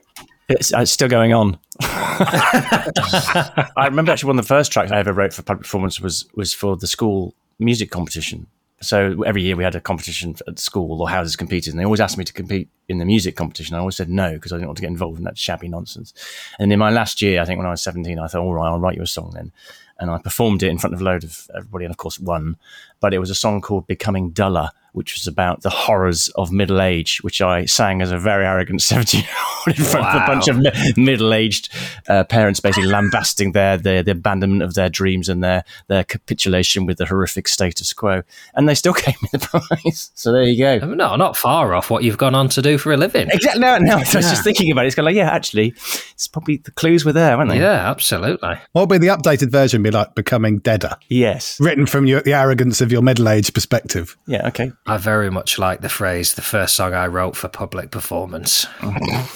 It's, 0.50 0.74
uh, 0.74 0.80
it's 0.80 0.92
still 0.92 1.08
going 1.08 1.34
on. 1.34 1.58
I 1.82 3.86
remember 3.86 4.12
actually 4.12 4.28
one 4.28 4.40
of 4.40 4.46
the 4.46 4.48
first 4.48 4.72
tracks 4.72 4.92
I 4.92 5.00
ever 5.00 5.14
wrote 5.14 5.34
for 5.34 5.44
public 5.44 5.64
performance 5.64 6.02
was 6.02 6.26
was 6.36 6.54
for 6.54 6.76
the 6.76 6.88
school 6.88 7.34
music 7.60 7.92
competition. 7.92 8.48
So 8.82 9.24
every 9.24 9.42
year 9.42 9.56
we 9.56 9.64
had 9.64 9.76
a 9.76 9.82
competition 9.82 10.36
at 10.48 10.58
school 10.58 11.02
or 11.02 11.10
houses 11.10 11.36
competed, 11.36 11.74
and 11.74 11.80
they 11.80 11.86
always 11.86 12.00
asked 12.00 12.18
me 12.18 12.24
to 12.24 12.34
compete 12.34 12.70
in 12.88 12.98
the 12.98 13.06
music 13.06 13.36
competition. 13.36 13.76
I 13.76 13.80
always 13.80 13.98
said 13.98 14.10
no 14.10 14.34
because 14.34 14.54
I 14.54 14.56
didn't 14.56 14.68
want 14.68 14.78
to 14.78 14.82
get 14.82 14.92
involved 14.92 15.18
in 15.18 15.26
that 15.26 15.38
shabby 15.38 15.68
nonsense. 15.68 16.14
And 16.60 16.72
in 16.72 16.80
my 16.80 16.90
last 16.90 17.22
year, 17.22 17.42
I 17.42 17.46
think 17.46 17.58
when 17.58 17.68
I 17.68 17.72
was 17.72 17.82
seventeen, 17.82 18.20
I 18.20 18.28
thought, 18.28 18.42
all 18.42 18.54
right, 18.54 18.70
I'll 18.70 18.80
write 18.80 18.96
you 18.96 19.04
a 19.04 19.08
song 19.08 19.32
then. 19.34 19.52
And 20.00 20.10
I 20.10 20.18
performed 20.18 20.64
it 20.64 20.70
in 20.70 20.78
front 20.78 20.94
of 20.94 21.02
a 21.02 21.04
load 21.04 21.26
of 21.26 21.50
everybody, 21.54 21.84
and 21.84 21.92
of 21.92 21.98
course 21.98 22.20
won. 22.20 22.56
But 23.02 23.14
it 23.14 23.20
was 23.20 23.30
a 23.30 23.36
song 23.36 23.60
called 23.60 23.86
"Becoming 23.86 24.30
Duller," 24.30 24.70
which 24.94 25.16
was 25.16 25.28
about 25.28 25.62
the 25.62 25.70
horrors 25.70 26.30
of 26.36 26.52
middle 26.52 26.82
age, 26.82 27.20
which 27.24 27.42
I 27.42 27.66
sang 27.66 28.02
as 28.02 28.12
a 28.12 28.18
very 28.18 28.46
arrogant 28.46 28.82
seventeen-year-old 28.90 29.78
in 29.78 29.84
front 29.86 30.08
of 30.08 30.16
a 30.22 30.26
bunch 30.26 30.48
of 30.48 30.58
mi- 30.58 30.94
middle-aged 31.04 31.70
uh, 32.08 32.24
parents, 32.24 32.60
basically 32.60 32.90
lambasting 32.90 33.52
their, 33.52 33.78
their 33.78 34.04
the 34.04 34.12
abandonment 34.12 34.64
of 34.64 34.74
their 34.74 34.90
dreams 34.90 35.30
and 35.30 35.44
their 35.44 35.64
their 35.88 36.04
capitulation 36.04 36.86
with 36.86 36.98
the 36.98 37.06
horrific 37.06 37.48
status 37.48 37.94
quo. 37.94 38.24
And 38.56 38.68
they 38.68 38.76
still 38.76 38.94
gave 39.06 39.22
me 39.22 39.30
the 39.32 39.40
prize. 39.40 40.12
So 40.16 40.32
there 40.32 40.44
you 40.44 40.58
go. 40.58 40.94
no, 40.94 41.16
not 41.16 41.38
far 41.38 41.74
off 41.74 41.90
what 41.90 42.04
you've 42.04 42.18
gone 42.18 42.36
on 42.36 42.50
to 42.50 42.62
do 42.62 42.78
for 42.78 42.92
a 42.94 42.98
living. 42.98 43.30
Exactly. 43.30 43.62
No, 43.62 43.78
no. 43.78 43.96
I 43.96 44.00
was 44.00 44.12
just 44.12 44.44
thinking 44.44 44.72
about 44.72 44.86
it. 44.86 44.88
It's 44.88 44.96
kind 44.96 45.08
of 45.08 45.14
like, 45.14 45.18
yeah, 45.18 45.30
actually, 45.30 45.74
it's 46.12 46.28
probably 46.28 46.58
the 46.58 46.72
clues 46.72 47.06
were 47.06 47.14
there, 47.14 47.38
weren't 47.38 47.50
they? 47.50 47.60
Yeah, 47.60 47.90
absolutely. 47.90 48.56
What 48.72 48.90
would 48.90 49.00
be 49.02 49.08
the 49.08 49.14
updated 49.14 49.52
version 49.52 49.84
be 49.84 49.92
like 49.92 50.16
becoming 50.16 50.60
deader? 50.60 50.96
Yes. 51.10 51.60
Written 51.60 51.86
from 51.86 52.06
your, 52.06 52.22
the 52.22 52.34
arrogance 52.34 52.82
of 52.82 52.92
your 52.92 53.02
middle 53.02 53.30
age 53.30 53.54
perspective. 53.54 54.18
Yeah. 54.28 54.48
Okay. 54.48 54.72
I 54.90 54.98
very 54.98 55.30
much 55.30 55.60
like 55.60 55.82
the 55.82 55.90
phrase 55.90 56.34
"the 56.34 56.42
first 56.42 56.76
song 56.76 56.96
I 56.96 57.06
wrote 57.06 57.36
for 57.36 57.48
public 57.48 57.92
performance." 57.92 58.66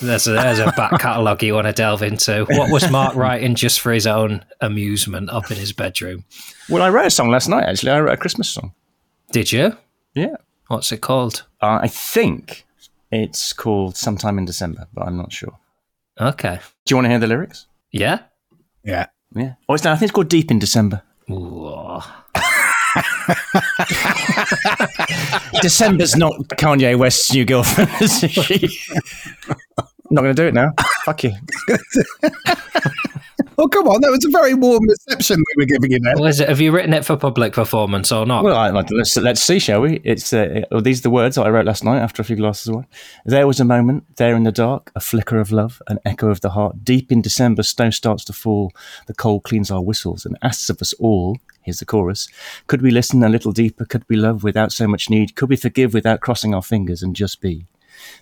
there's 0.01 0.25
a, 0.25 0.31
there's 0.31 0.57
a 0.57 0.73
back 0.75 0.99
catalogue 0.99 1.43
you 1.43 1.53
want 1.53 1.67
to 1.67 1.73
delve 1.73 2.01
into. 2.01 2.45
What 2.49 2.71
was 2.71 2.89
Mark 2.89 3.15
writing 3.15 3.53
just 3.53 3.79
for 3.79 3.91
his 3.91 4.07
own 4.07 4.43
amusement 4.61 5.29
up 5.29 5.51
in 5.51 5.57
his 5.57 5.71
bedroom? 5.71 6.25
Well, 6.69 6.81
I 6.81 6.89
wrote 6.89 7.05
a 7.05 7.11
song 7.11 7.29
last 7.29 7.49
night. 7.49 7.65
Actually, 7.65 7.91
I 7.91 8.01
wrote 8.01 8.13
a 8.13 8.17
Christmas 8.17 8.49
song. 8.49 8.73
Did 9.31 9.51
you? 9.51 9.77
Yeah. 10.15 10.37
What's 10.69 10.91
it 10.91 11.01
called? 11.01 11.43
Uh, 11.61 11.81
I 11.83 11.87
think 11.87 12.65
it's 13.11 13.53
called 13.53 13.95
"Sometime 13.95 14.39
in 14.39 14.45
December," 14.45 14.87
but 14.91 15.05
I'm 15.05 15.17
not 15.17 15.31
sure. 15.31 15.59
Okay. 16.19 16.59
Do 16.85 16.93
you 16.93 16.97
want 16.97 17.05
to 17.05 17.09
hear 17.09 17.19
the 17.19 17.27
lyrics? 17.27 17.67
Yeah. 17.91 18.21
Yeah. 18.83 19.05
Yeah. 19.35 19.53
Oh, 19.69 19.75
it's 19.75 19.83
no, 19.83 19.91
I 19.91 19.97
think 19.97 20.09
it's 20.09 20.15
called 20.15 20.29
"Deep 20.29 20.49
in 20.49 20.57
December." 20.57 21.03
Ooh. 21.29 21.99
December's 25.61 26.15
not 26.15 26.33
Kanye 26.57 26.97
West's 26.97 27.33
new 27.33 27.45
girlfriend. 27.45 27.89
is 28.01 28.19
she? 28.19 28.69
I'm 29.47 29.85
not 30.11 30.21
going 30.21 30.35
to 30.35 30.41
do 30.41 30.47
it 30.47 30.53
now. 30.53 30.73
Fuck 31.05 31.23
you. 31.23 31.33
Oh, 33.57 33.67
come 33.67 33.87
on. 33.87 34.01
That 34.01 34.11
was 34.11 34.25
a 34.25 34.29
very 34.29 34.53
warm 34.53 34.87
reception 34.87 35.37
we 35.37 35.63
were 35.63 35.67
giving 35.67 35.91
you 35.91 35.99
there. 35.99 36.15
Was 36.17 36.39
it? 36.39 36.49
Have 36.49 36.61
you 36.61 36.71
written 36.71 36.93
it 36.93 37.05
for 37.05 37.15
public 37.17 37.53
performance 37.53 38.11
or 38.11 38.25
not? 38.25 38.43
Well, 38.43 38.55
I, 38.55 38.69
let's 38.71 39.15
let's 39.17 39.41
see, 39.41 39.59
shall 39.59 39.81
we? 39.81 40.01
It's 40.03 40.33
uh, 40.33 40.61
oh, 40.71 40.81
these 40.81 40.99
are 40.99 41.03
the 41.03 41.09
words 41.09 41.35
that 41.35 41.45
I 41.45 41.49
wrote 41.49 41.65
last 41.65 41.83
night 41.83 41.99
after 41.99 42.21
a 42.21 42.25
few 42.25 42.35
glasses 42.35 42.67
of 42.67 42.75
wine. 42.75 42.87
There 43.25 43.47
was 43.47 43.59
a 43.59 43.65
moment 43.65 44.17
there 44.17 44.35
in 44.35 44.43
the 44.43 44.51
dark, 44.51 44.91
a 44.95 44.99
flicker 44.99 45.39
of 45.39 45.51
love, 45.51 45.81
an 45.87 45.99
echo 46.05 46.29
of 46.29 46.41
the 46.41 46.51
heart. 46.51 46.83
Deep 46.83 47.11
in 47.11 47.21
December, 47.21 47.63
snow 47.63 47.89
starts 47.89 48.23
to 48.25 48.33
fall. 48.33 48.71
The 49.07 49.13
cold 49.13 49.43
cleans 49.43 49.71
our 49.71 49.81
whistles 49.81 50.25
and 50.25 50.37
asks 50.41 50.69
of 50.69 50.81
us 50.81 50.93
all. 50.93 51.37
Here's 51.61 51.79
the 51.79 51.85
chorus: 51.85 52.27
Could 52.67 52.81
we 52.81 52.91
listen 52.91 53.23
a 53.23 53.29
little 53.29 53.51
deeper? 53.51 53.85
Could 53.85 54.03
we 54.09 54.15
love 54.15 54.43
without 54.43 54.71
so 54.71 54.87
much 54.87 55.09
need? 55.09 55.35
Could 55.35 55.49
we 55.49 55.55
forgive 55.55 55.93
without 55.93 56.21
crossing 56.21 56.53
our 56.53 56.63
fingers 56.63 57.03
and 57.03 57.15
just 57.15 57.39
be? 57.41 57.67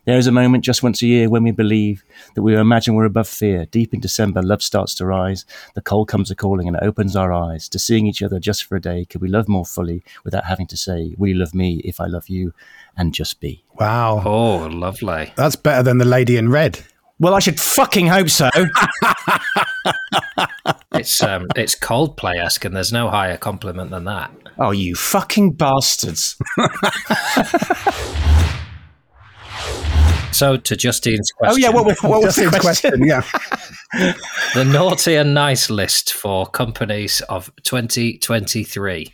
There 0.05 0.17
is 0.17 0.25
a 0.25 0.31
moment 0.31 0.63
just 0.63 0.81
once 0.81 1.01
a 1.03 1.05
year 1.07 1.29
when 1.29 1.43
we 1.43 1.51
believe 1.51 2.03
that 2.33 2.41
we 2.41 2.55
imagine 2.55 2.95
we're 2.95 3.05
above 3.05 3.27
fear. 3.27 3.65
Deep 3.67 3.93
in 3.93 3.99
December, 3.99 4.41
love 4.41 4.63
starts 4.63 4.95
to 4.95 5.05
rise. 5.05 5.45
The 5.75 5.81
cold 5.81 6.07
comes 6.07 6.31
a 6.31 6.35
calling 6.35 6.67
and 6.67 6.75
it 6.75 6.81
opens 6.83 7.15
our 7.15 7.31
eyes 7.31 7.69
to 7.69 7.77
seeing 7.77 8.07
each 8.07 8.23
other 8.23 8.39
just 8.39 8.63
for 8.65 8.75
a 8.75 8.81
day. 8.81 9.05
Could 9.05 9.21
we 9.21 9.27
love 9.27 9.47
more 9.47 9.65
fully 9.65 10.03
without 10.23 10.45
having 10.45 10.65
to 10.67 10.77
say, 10.77 11.13
Will 11.19 11.27
you 11.29 11.35
love 11.35 11.53
me 11.53 11.81
if 11.85 11.99
I 11.99 12.07
love 12.07 12.29
you? 12.29 12.53
And 12.97 13.13
just 13.13 13.39
be. 13.39 13.63
Wow. 13.79 14.23
Oh, 14.25 14.67
lovely. 14.67 15.33
That's 15.35 15.55
better 15.55 15.83
than 15.83 15.99
the 15.99 16.05
lady 16.05 16.35
in 16.35 16.49
red. 16.49 16.79
Well, 17.19 17.35
I 17.35 17.39
should 17.39 17.59
fucking 17.59 18.07
hope 18.07 18.29
so. 18.29 18.49
It's 20.93 21.23
um, 21.23 21.47
it's 21.55 21.73
Coldplay 21.73 22.37
esque, 22.37 22.65
and 22.65 22.75
there's 22.75 22.91
no 22.91 23.09
higher 23.09 23.37
compliment 23.37 23.91
than 23.91 24.03
that. 24.03 24.29
oh, 24.59 24.71
you 24.71 24.93
fucking 24.93 25.53
bastards. 25.53 26.35
So 30.41 30.57
to 30.57 30.75
Justine's 30.75 31.29
question. 31.29 31.53
Oh, 31.53 31.67
yeah, 31.67 31.69
what, 31.69 31.85
was- 31.85 32.01
what 32.01 32.23
was 32.23 32.35
the 32.35 32.49
Justine's 32.49 32.63
question? 32.63 33.05
Yeah. 33.05 33.21
the 34.55 34.63
naughty 34.65 35.13
and 35.13 35.35
nice 35.35 35.69
list 35.69 36.13
for 36.13 36.47
companies 36.47 37.21
of 37.29 37.51
2023. 37.61 39.13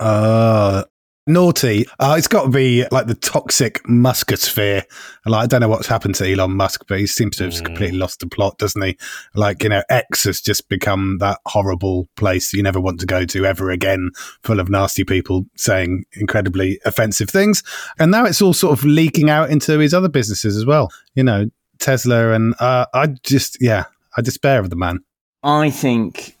Uh, 0.00 0.84
naughty. 1.26 1.86
Uh, 1.98 2.14
it's 2.18 2.28
got 2.28 2.44
to 2.44 2.50
be 2.50 2.84
like 2.90 3.06
the 3.06 3.14
toxic 3.14 3.82
Muskosphere. 3.84 4.82
Like, 5.26 5.44
I 5.44 5.46
don't 5.46 5.60
know 5.60 5.68
what's 5.68 5.86
happened 5.86 6.14
to 6.16 6.30
Elon 6.30 6.52
Musk, 6.56 6.84
but 6.86 6.98
he 6.98 7.06
seems 7.06 7.36
to 7.36 7.44
have 7.44 7.52
Mm. 7.54 7.64
completely 7.64 7.98
lost 7.98 8.20
the 8.20 8.26
plot, 8.26 8.58
doesn't 8.58 8.82
he? 8.82 8.96
Like, 9.34 9.62
you 9.62 9.68
know, 9.70 9.82
X 9.88 10.24
has 10.24 10.40
just 10.40 10.68
become 10.68 11.18
that 11.18 11.38
horrible 11.46 12.08
place 12.16 12.52
you 12.52 12.62
never 12.62 12.80
want 12.80 13.00
to 13.00 13.06
go 13.06 13.24
to 13.24 13.46
ever 13.46 13.70
again, 13.70 14.10
full 14.42 14.60
of 14.60 14.68
nasty 14.68 15.04
people 15.04 15.46
saying 15.56 16.04
incredibly 16.12 16.78
offensive 16.84 17.30
things. 17.30 17.62
And 17.98 18.10
now 18.10 18.24
it's 18.24 18.42
all 18.42 18.52
sort 18.54 18.78
of 18.78 18.84
leaking 18.84 19.30
out 19.30 19.50
into 19.50 19.78
his 19.78 19.94
other 19.94 20.08
businesses 20.08 20.56
as 20.56 20.66
well. 20.66 20.90
You 21.14 21.24
know, 21.24 21.50
Tesla. 21.78 22.32
And 22.32 22.54
uh, 22.60 22.86
I 22.92 23.06
just, 23.24 23.56
yeah, 23.60 23.84
I 24.16 24.22
despair 24.22 24.60
of 24.60 24.70
the 24.70 24.76
man. 24.76 25.00
I 25.42 25.70
think 25.70 26.36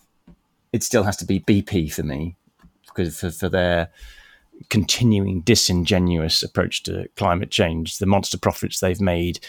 it 0.72 0.82
still 0.82 1.02
has 1.04 1.16
to 1.18 1.24
be 1.24 1.40
BP 1.40 1.92
for 1.92 2.02
me 2.02 2.36
because 2.86 3.18
for, 3.20 3.30
for 3.30 3.48
their 3.48 3.90
continuing 4.70 5.40
disingenuous 5.42 6.42
approach 6.42 6.82
to 6.84 7.08
climate 7.16 7.50
change, 7.50 7.98
the 7.98 8.06
monster 8.06 8.38
profits 8.38 8.80
they've 8.80 9.00
made, 9.00 9.40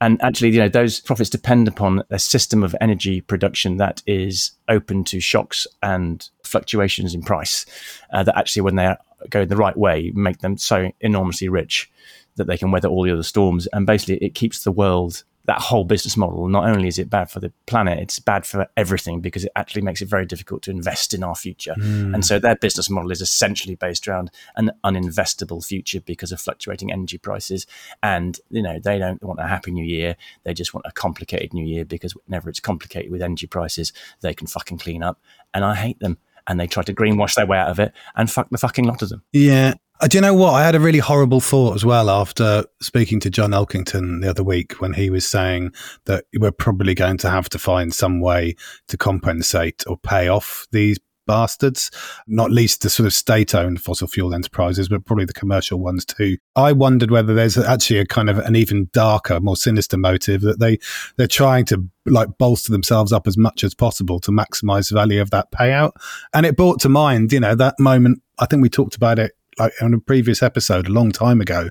and 0.00 0.20
actually, 0.22 0.50
you 0.50 0.58
know, 0.58 0.68
those 0.68 1.00
profits 1.00 1.30
depend 1.30 1.68
upon 1.68 2.02
a 2.10 2.18
system 2.18 2.62
of 2.62 2.74
energy 2.80 3.20
production 3.20 3.76
that 3.76 4.02
is 4.06 4.52
open 4.68 5.04
to 5.04 5.20
shocks 5.20 5.66
and 5.82 6.28
fluctuations 6.42 7.14
in 7.14 7.22
price. 7.22 7.66
Uh, 8.12 8.22
that 8.22 8.36
actually, 8.36 8.62
when 8.62 8.76
they 8.76 8.94
go 9.30 9.44
the 9.44 9.56
right 9.56 9.76
way, 9.76 10.10
make 10.14 10.38
them 10.38 10.56
so 10.58 10.90
enormously 11.00 11.48
rich 11.48 11.90
that 12.36 12.46
they 12.46 12.58
can 12.58 12.70
weather 12.70 12.88
all 12.88 13.04
the 13.04 13.12
other 13.12 13.22
storms, 13.22 13.66
and 13.72 13.86
basically, 13.86 14.16
it 14.16 14.34
keeps 14.34 14.64
the 14.64 14.72
world 14.72 15.24
that 15.46 15.60
whole 15.60 15.84
business 15.84 16.16
model, 16.16 16.48
not 16.48 16.68
only 16.68 16.88
is 16.88 16.98
it 16.98 17.10
bad 17.10 17.30
for 17.30 17.38
the 17.38 17.52
planet, 17.66 17.98
it's 17.98 18.18
bad 18.18 18.46
for 18.46 18.66
everything 18.76 19.20
because 19.20 19.44
it 19.44 19.52
actually 19.56 19.82
makes 19.82 20.00
it 20.00 20.08
very 20.08 20.24
difficult 20.24 20.62
to 20.62 20.70
invest 20.70 21.12
in 21.12 21.22
our 21.22 21.34
future. 21.34 21.74
Hmm. 21.74 22.14
And 22.14 22.24
so 22.24 22.38
their 22.38 22.56
business 22.56 22.88
model 22.88 23.10
is 23.10 23.20
essentially 23.20 23.74
based 23.74 24.08
around 24.08 24.30
an 24.56 24.70
uninvestable 24.84 25.64
future 25.64 26.00
because 26.00 26.32
of 26.32 26.40
fluctuating 26.40 26.90
energy 26.90 27.18
prices. 27.18 27.66
And, 28.02 28.38
you 28.48 28.62
know, 28.62 28.78
they 28.78 28.98
don't 28.98 29.22
want 29.22 29.40
a 29.40 29.46
happy 29.46 29.70
new 29.70 29.84
year. 29.84 30.16
They 30.44 30.54
just 30.54 30.72
want 30.72 30.86
a 30.88 30.92
complicated 30.92 31.52
new 31.52 31.64
year 31.64 31.84
because 31.84 32.12
whenever 32.26 32.48
it's 32.48 32.60
complicated 32.60 33.10
with 33.10 33.22
energy 33.22 33.46
prices, 33.46 33.92
they 34.20 34.32
can 34.32 34.46
fucking 34.46 34.78
clean 34.78 35.02
up. 35.02 35.20
And 35.52 35.64
I 35.64 35.74
hate 35.74 36.00
them. 36.00 36.18
And 36.46 36.60
they 36.60 36.66
try 36.66 36.82
to 36.82 36.92
greenwash 36.92 37.34
their 37.36 37.46
way 37.46 37.56
out 37.56 37.70
of 37.70 37.80
it 37.80 37.92
and 38.14 38.30
fuck 38.30 38.50
the 38.50 38.58
fucking 38.58 38.84
lot 38.84 39.00
of 39.00 39.08
them. 39.08 39.22
Yeah. 39.32 39.74
Uh, 40.00 40.08
do 40.08 40.16
you 40.16 40.20
know 40.20 40.34
what? 40.34 40.54
I 40.54 40.64
had 40.64 40.74
a 40.74 40.80
really 40.80 40.98
horrible 40.98 41.40
thought 41.40 41.76
as 41.76 41.84
well 41.84 42.10
after 42.10 42.64
speaking 42.82 43.20
to 43.20 43.30
John 43.30 43.52
Elkington 43.52 44.22
the 44.22 44.30
other 44.30 44.42
week 44.42 44.80
when 44.80 44.92
he 44.92 45.08
was 45.08 45.26
saying 45.26 45.72
that 46.06 46.24
we're 46.36 46.50
probably 46.50 46.94
going 46.94 47.16
to 47.18 47.30
have 47.30 47.48
to 47.50 47.58
find 47.60 47.94
some 47.94 48.20
way 48.20 48.56
to 48.88 48.96
compensate 48.96 49.84
or 49.86 49.96
pay 49.96 50.26
off 50.26 50.66
these 50.72 50.98
bastards, 51.26 51.90
not 52.26 52.50
least 52.50 52.82
the 52.82 52.90
sort 52.90 53.06
of 53.06 53.14
state 53.14 53.54
owned 53.54 53.80
fossil 53.80 54.08
fuel 54.08 54.34
enterprises, 54.34 54.88
but 54.88 55.04
probably 55.04 55.24
the 55.24 55.32
commercial 55.32 55.78
ones 55.78 56.04
too. 56.04 56.36
I 56.56 56.72
wondered 56.72 57.10
whether 57.10 57.32
there's 57.32 57.56
actually 57.56 58.00
a 58.00 58.06
kind 58.06 58.28
of 58.28 58.38
an 58.38 58.56
even 58.56 58.90
darker, 58.92 59.40
more 59.40 59.56
sinister 59.56 59.96
motive 59.96 60.40
that 60.42 60.58
they, 60.58 60.78
they're 61.16 61.26
trying 61.26 61.64
to 61.66 61.88
like 62.06 62.36
bolster 62.36 62.72
themselves 62.72 63.12
up 63.12 63.26
as 63.26 63.38
much 63.38 63.64
as 63.64 63.74
possible 63.74 64.20
to 64.20 64.30
maximize 64.30 64.88
the 64.88 64.96
value 64.96 65.22
of 65.22 65.30
that 65.30 65.50
payout. 65.52 65.92
And 66.34 66.44
it 66.44 66.56
brought 66.56 66.80
to 66.80 66.88
mind, 66.88 67.32
you 67.32 67.40
know, 67.40 67.54
that 67.54 67.78
moment, 67.78 68.22
I 68.38 68.46
think 68.46 68.60
we 68.60 68.68
talked 68.68 68.96
about 68.96 69.18
it 69.18 69.32
like 69.58 69.72
on 69.80 69.94
a 69.94 69.98
previous 69.98 70.42
episode 70.42 70.88
a 70.88 70.92
long 70.92 71.12
time 71.12 71.40
ago 71.40 71.68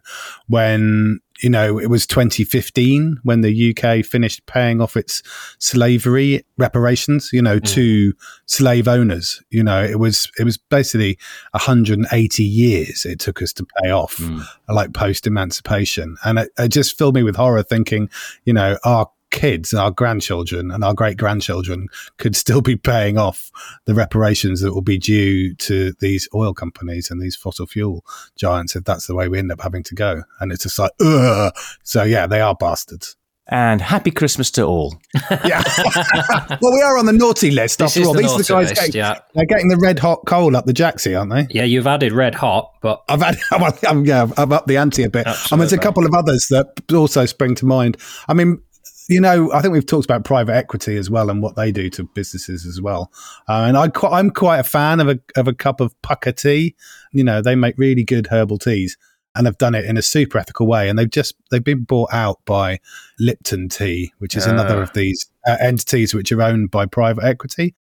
when 0.47 1.19
you 1.41 1.49
know 1.49 1.79
it 1.79 1.89
was 1.89 2.05
2015 2.07 3.19
when 3.23 3.41
the 3.41 3.75
UK 3.75 4.05
finished 4.05 4.45
paying 4.45 4.81
off 4.81 4.95
its 4.95 5.23
slavery 5.59 6.45
reparations 6.57 7.31
you 7.33 7.41
know 7.41 7.59
mm. 7.59 7.67
to 7.67 8.13
slave 8.45 8.87
owners 8.87 9.41
you 9.49 9.63
know 9.63 9.83
it 9.83 9.99
was 9.99 10.31
it 10.37 10.43
was 10.43 10.57
basically 10.57 11.17
180 11.51 12.43
years 12.43 13.05
it 13.05 13.19
took 13.19 13.41
us 13.41 13.51
to 13.53 13.65
pay 13.81 13.89
off 13.89 14.17
mm. 14.17 14.43
like 14.69 14.93
post 14.93 15.25
emancipation 15.27 16.15
and 16.23 16.39
it, 16.39 16.49
it 16.57 16.69
just 16.69 16.97
filled 16.97 17.15
me 17.15 17.23
with 17.23 17.35
horror 17.35 17.63
thinking 17.63 18.09
you 18.45 18.53
know 18.53 18.77
our 18.83 19.09
kids, 19.33 19.73
and 19.73 19.81
our 19.81 19.91
grandchildren, 19.91 20.71
and 20.71 20.83
our 20.83 20.93
great 20.93 21.17
grandchildren 21.17 21.89
could 22.17 22.35
still 22.35 22.61
be 22.61 22.77
paying 22.77 23.17
off 23.17 23.51
the 23.85 23.93
reparations 23.93 24.61
that 24.61 24.73
will 24.73 24.81
be 24.81 24.97
due 24.97 25.53
to 25.55 25.91
these 25.99 26.29
oil 26.33 26.53
companies 26.53 27.11
and 27.11 27.21
these 27.21 27.35
fossil 27.35 27.67
fuel 27.67 28.05
giants 28.37 28.75
if 28.75 28.85
that's 28.85 29.07
the 29.07 29.15
way 29.15 29.27
we 29.27 29.39
end 29.39 29.51
up 29.51 29.61
having 29.61 29.83
to 29.83 29.95
go. 29.95 30.23
And 30.39 30.51
it's 30.53 30.63
just 30.63 30.79
like, 30.79 30.91
ugh. 31.01 31.53
So, 31.83 32.03
yeah, 32.03 32.27
they 32.27 32.39
are 32.39 32.55
bastards. 32.55 33.17
And 33.47 33.81
happy 33.81 34.09
Christmas 34.09 34.49
to 34.51 34.63
all. 34.63 34.95
yeah. 35.45 35.61
well, 36.61 36.73
we 36.73 36.81
are 36.81 36.97
on 36.97 37.05
the 37.05 37.11
naughty 37.13 37.51
list 37.51 37.79
this 37.79 37.97
after 37.97 38.07
all. 38.07 38.13
The 38.13 38.21
These 38.21 38.31
are 38.31 38.37
the 38.37 38.43
guys 38.43 38.69
list, 38.69 38.81
getting, 38.81 38.95
yeah. 38.95 39.19
they're 39.33 39.45
getting 39.45 39.67
the 39.67 39.77
red 39.77 39.99
hot 39.99 40.25
coal 40.25 40.55
up 40.55 40.65
the 40.65 40.71
jacksie, 40.71 41.17
aren't 41.17 41.31
they? 41.31 41.53
Yeah, 41.53 41.65
you've 41.65 41.87
added 41.87 42.13
red 42.13 42.35
hot, 42.35 42.71
but 42.81 43.03
I've 43.09 43.21
had, 43.21 43.35
I'm, 43.51 43.73
I'm, 43.85 44.05
yeah, 44.05 44.27
I've 44.37 44.51
upped 44.51 44.67
the 44.67 44.77
ante 44.77 45.03
a 45.03 45.09
bit. 45.09 45.27
Absolutely. 45.27 45.47
I 45.51 45.55
mean, 45.55 45.59
there's 45.59 45.73
a 45.73 45.77
couple 45.77 46.05
of 46.05 46.13
others 46.13 46.47
that 46.51 46.67
also 46.93 47.25
spring 47.25 47.53
to 47.55 47.65
mind. 47.65 47.97
I 48.29 48.33
mean, 48.33 48.61
you 49.09 49.19
know, 49.19 49.51
I 49.51 49.61
think 49.61 49.73
we've 49.73 49.85
talked 49.85 50.05
about 50.05 50.23
private 50.23 50.53
equity 50.53 50.97
as 50.97 51.09
well 51.09 51.29
and 51.29 51.41
what 51.41 51.55
they 51.55 51.71
do 51.71 51.89
to 51.91 52.03
businesses 52.03 52.65
as 52.65 52.81
well. 52.81 53.11
Uh, 53.47 53.65
and 53.67 53.77
I, 53.77 53.89
I'm 54.09 54.29
quite 54.29 54.59
a 54.59 54.63
fan 54.63 54.99
of 54.99 55.09
a 55.09 55.19
of 55.35 55.47
a 55.47 55.53
cup 55.53 55.81
of 55.81 55.93
Pukka 56.01 56.35
tea. 56.35 56.75
You 57.11 57.23
know, 57.23 57.41
they 57.41 57.55
make 57.55 57.77
really 57.77 58.03
good 58.03 58.27
herbal 58.27 58.59
teas 58.59 58.97
and 59.35 59.47
have 59.47 59.57
done 59.57 59.75
it 59.75 59.85
in 59.85 59.97
a 59.97 60.01
super 60.01 60.37
ethical 60.37 60.67
way. 60.67 60.89
And 60.89 60.97
they've 60.97 61.09
just 61.09 61.35
they've 61.51 61.63
been 61.63 61.83
bought 61.83 62.13
out 62.13 62.39
by 62.45 62.79
Lipton 63.19 63.69
Tea, 63.69 64.13
which 64.19 64.35
is 64.35 64.45
another 64.45 64.81
of 64.81 64.93
these 64.93 65.29
uh, 65.47 65.57
entities 65.59 66.13
which 66.13 66.31
are 66.31 66.41
owned 66.41 66.71
by 66.71 66.85
private 66.85 67.23
equity. 67.23 67.75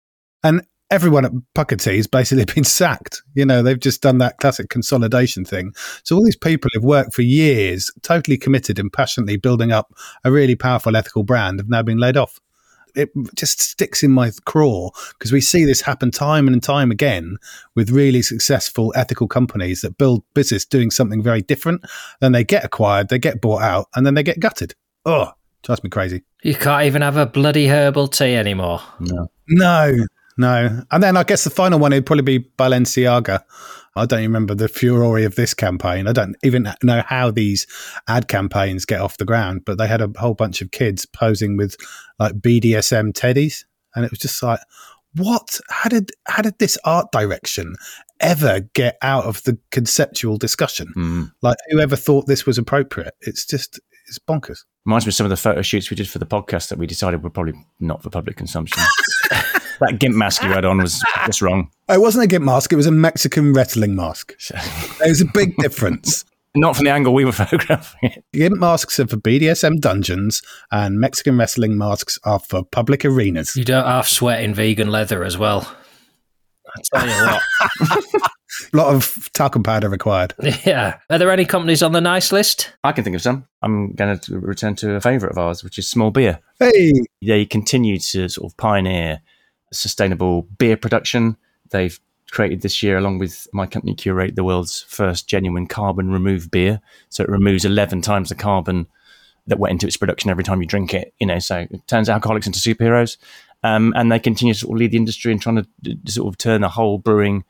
And 0.43 0.65
everyone 0.91 1.25
at 1.25 1.33
Pukka 1.55 1.83
Tea 1.83 1.97
has 1.97 2.07
basically 2.07 2.45
been 2.55 2.65
sacked. 2.65 3.23
You 3.35 3.47
know, 3.47 3.63
they've 3.63 3.79
just 3.79 4.03
done 4.03 4.19
that 4.19 4.39
classic 4.39 4.69
consolidation 4.69 5.45
thing. 5.45 5.73
So 6.03 6.17
all 6.17 6.25
these 6.25 6.37
people 6.37 6.71
have 6.75 6.85
worked 6.85 7.15
for 7.15 7.23
years, 7.23 7.91
totally 8.03 8.37
committed 8.37 8.79
and 8.79 8.93
passionately 8.93 9.37
building 9.37 9.73
up 9.73 9.95
a 10.25 10.33
really 10.33 10.57
powerful 10.57 10.97
ethical 10.97 11.23
brand, 11.23 11.61
have 11.61 11.69
now 11.69 11.83
been 11.83 11.99
laid 11.99 12.17
off. 12.17 12.41
It 12.97 13.11
just 13.37 13.61
sticks 13.61 14.03
in 14.03 14.11
my 14.11 14.33
craw 14.47 14.91
because 15.13 15.31
we 15.31 15.41
see 15.41 15.65
this 15.65 15.81
happen 15.81 16.11
time 16.11 16.49
and 16.49 16.61
time 16.61 16.91
again 16.91 17.37
with 17.77 17.91
really 17.91 18.21
successful 18.21 18.93
ethical 18.97 19.29
companies 19.29 19.83
that 19.83 19.97
build 19.97 20.25
business 20.35 20.65
doing 20.65 20.91
something 20.91 21.23
very 21.23 21.41
different. 21.41 21.85
Then 22.21 22.33
they 22.33 22.43
get 22.43 22.65
acquired, 22.65 23.09
they 23.09 23.21
get 23.21 23.41
bought 23.41 23.63
out, 23.63 23.87
and 23.95 24.05
then 24.05 24.15
they 24.15 24.25
get 24.25 24.41
gutted. 24.41 24.75
Oh, 25.05 25.31
drives 25.63 25.85
me 25.85 25.91
crazy. 25.91 26.25
you 26.43 26.57
can't 26.57 26.85
even 26.85 27.03
have 27.03 27.17
a 27.17 27.27
bloody 27.27 27.69
herbal 27.69 28.09
tea 28.09 28.35
anymore. 28.35 28.81
No. 28.99 29.31
No, 29.49 30.05
no. 30.41 30.83
And 30.91 31.03
then 31.03 31.19
I 31.19 31.23
guess 31.23 31.45
the 31.45 31.51
final 31.51 31.79
one 31.79 31.93
would 31.93 32.07
probably 32.07 32.39
be 32.39 32.49
Balenciaga. 32.59 33.45
I 33.95 34.07
don't 34.07 34.21
even 34.21 34.31
remember 34.31 34.55
the 34.55 34.69
furore 34.69 35.19
of 35.19 35.35
this 35.35 35.53
campaign. 35.53 36.07
I 36.07 36.13
don't 36.13 36.35
even 36.43 36.67
know 36.83 37.03
how 37.07 37.31
these 37.31 37.67
ad 38.09 38.29
campaigns 38.29 38.87
get 38.87 39.01
off 39.01 39.19
the 39.19 39.27
ground, 39.27 39.63
but 39.67 39.77
they 39.77 39.87
had 39.87 40.01
a 40.01 40.11
whole 40.17 40.33
bunch 40.33 40.63
of 40.63 40.71
kids 40.71 41.05
posing 41.05 41.59
with 41.59 41.77
like 42.19 42.35
BDSM 42.35 43.13
teddies. 43.13 43.65
And 43.95 44.05
it 44.05 44.11
was 44.11 44.21
just 44.21 44.43
like, 44.43 44.61
what? 45.15 45.61
How 45.69 45.91
did 45.91 46.11
how 46.27 46.41
did 46.41 46.59
this 46.59 46.79
art 46.85 47.13
direction 47.13 47.75
ever 48.21 48.61
get 48.61 48.97
out 49.03 49.25
of 49.25 49.43
the 49.43 49.59
conceptual 49.73 50.39
discussion? 50.39 50.93
Mm. 50.97 51.33
Like 51.43 51.59
whoever 51.69 51.97
thought 51.97 52.27
this 52.27 52.47
was 52.47 52.57
appropriate? 52.57 53.15
It's 53.21 53.45
just 53.45 53.79
it's 54.07 54.19
bonkers. 54.19 54.61
Reminds 54.87 55.05
me 55.05 55.11
of 55.11 55.15
some 55.15 55.27
of 55.27 55.31
the 55.31 55.37
photo 55.37 55.61
shoots 55.61 55.91
we 55.91 55.97
did 55.97 56.09
for 56.09 56.19
the 56.19 56.27
podcast 56.27 56.69
that 56.69 56.79
we 56.79 56.87
decided 56.87 57.23
were 57.23 57.29
probably 57.29 57.55
not 57.79 58.03
for 58.03 58.09
public 58.09 58.37
consumption. 58.37 58.83
that 59.31 59.99
gimp 59.99 60.17
mask 60.17 60.43
you 60.43 60.49
had 60.49 60.65
on 60.65 60.79
was 60.79 61.03
just 61.27 61.43
wrong. 61.43 61.71
Oh, 61.89 61.95
it 61.95 62.01
wasn't 62.01 62.25
a 62.25 62.27
gimp 62.27 62.45
mask; 62.45 62.73
it 62.73 62.77
was 62.77 62.87
a 62.87 62.93
Mexican 62.93 63.53
wrestling 63.53 63.95
mask. 63.97 64.35
There's 64.99 65.21
a 65.21 65.27
big 65.27 65.57
difference. 65.57 66.25
Not 66.57 66.75
from 66.75 66.85
the 66.85 66.91
angle 66.91 67.15
we 67.15 67.25
were 67.25 67.33
photographing 67.33 68.11
it. 68.11 68.25
Gimp 68.33 68.59
masks 68.59 68.99
are 68.99 69.07
for 69.07 69.17
BDSM 69.17 69.81
dungeons, 69.81 70.43
and 70.71 70.99
Mexican 70.99 71.39
wrestling 71.39 71.79
masks 71.79 72.19
are 72.25 72.41
for 72.41 72.65
public 72.65 73.05
arenas. 73.05 73.55
You 73.57 73.65
don't 73.65 73.85
half 73.85 74.09
sweat 74.09 74.43
in 74.43 74.55
vegan 74.55 74.91
leather 74.91 75.25
as 75.25 75.39
well. 75.39 75.73
I 76.77 76.81
tell 76.99 77.09
you 77.09 77.91
what. 78.13 78.23
A 78.73 78.77
lot 78.77 78.95
of 78.95 79.29
talcum 79.33 79.63
powder 79.63 79.89
required. 79.89 80.35
yeah. 80.65 80.99
Are 81.09 81.19
there 81.19 81.31
any 81.31 81.45
companies 81.45 81.83
on 81.83 81.93
the 81.93 82.01
nice 82.01 82.33
list? 82.33 82.73
I 82.85 82.93
can 82.93 83.05
think 83.05 83.17
of 83.17 83.23
some. 83.23 83.47
I'm 83.63 83.93
going 83.93 84.19
to 84.19 84.39
return 84.39 84.75
to 84.77 84.95
a 84.95 85.01
favourite 85.01 85.33
of 85.33 85.39
ours, 85.39 85.63
which 85.65 85.79
is 85.79 85.89
small 85.89 86.11
beer. 86.11 86.41
Hey, 86.59 86.93
They 87.23 87.45
continue 87.45 87.99
to 87.99 88.29
sort 88.29 88.53
of 88.53 88.57
pioneer 88.57 89.21
sustainable 89.73 90.43
beer 90.59 90.77
production. 90.77 91.37
They've 91.71 91.99
created 92.31 92.63
this 92.63 92.83
year, 92.83 92.97
along 92.99 93.19
with 93.19 93.47
my 93.53 93.67
company, 93.67 93.95
Cur8, 93.95 94.35
the 94.37 94.45
world's 94.45 94.83
first 94.89 95.29
genuine 95.29 95.67
carbon 95.67 96.11
remove 96.11 96.51
beer. 96.51 96.81
So 97.09 97.23
it 97.25 97.29
removes 97.31 97.65
11 97.65 98.03
times 98.03 98.29
the 98.29 98.35
carbon 98.35 98.87
that 99.47 99.59
went 99.59 99.73
into 99.73 99.87
its 99.87 99.97
production 99.97 100.31
every 100.31 100.45
time 100.45 100.61
you 100.61 100.67
drink 100.67 100.95
it. 100.95 101.13
You 101.19 101.27
know, 101.27 101.39
so 101.39 101.67
it 101.71 101.87
turns 101.89 102.09
alcoholics 102.09 102.47
into 102.47 102.61
superheroes. 102.61 103.17
Um, 103.63 103.93
and 103.97 104.11
they 104.11 104.19
continue 104.19 104.55
to 104.55 104.61
sort 104.61 104.75
of 104.75 104.79
lead 104.79 104.93
the 104.93 104.97
industry 104.97 105.33
and 105.33 105.41
trying 105.41 105.57
to 105.57 105.67
d- 105.83 105.99
sort 106.07 106.29
of 106.33 106.39
turn 106.39 106.63
the 106.63 106.69
whole 106.69 106.99
brewing 106.99 107.45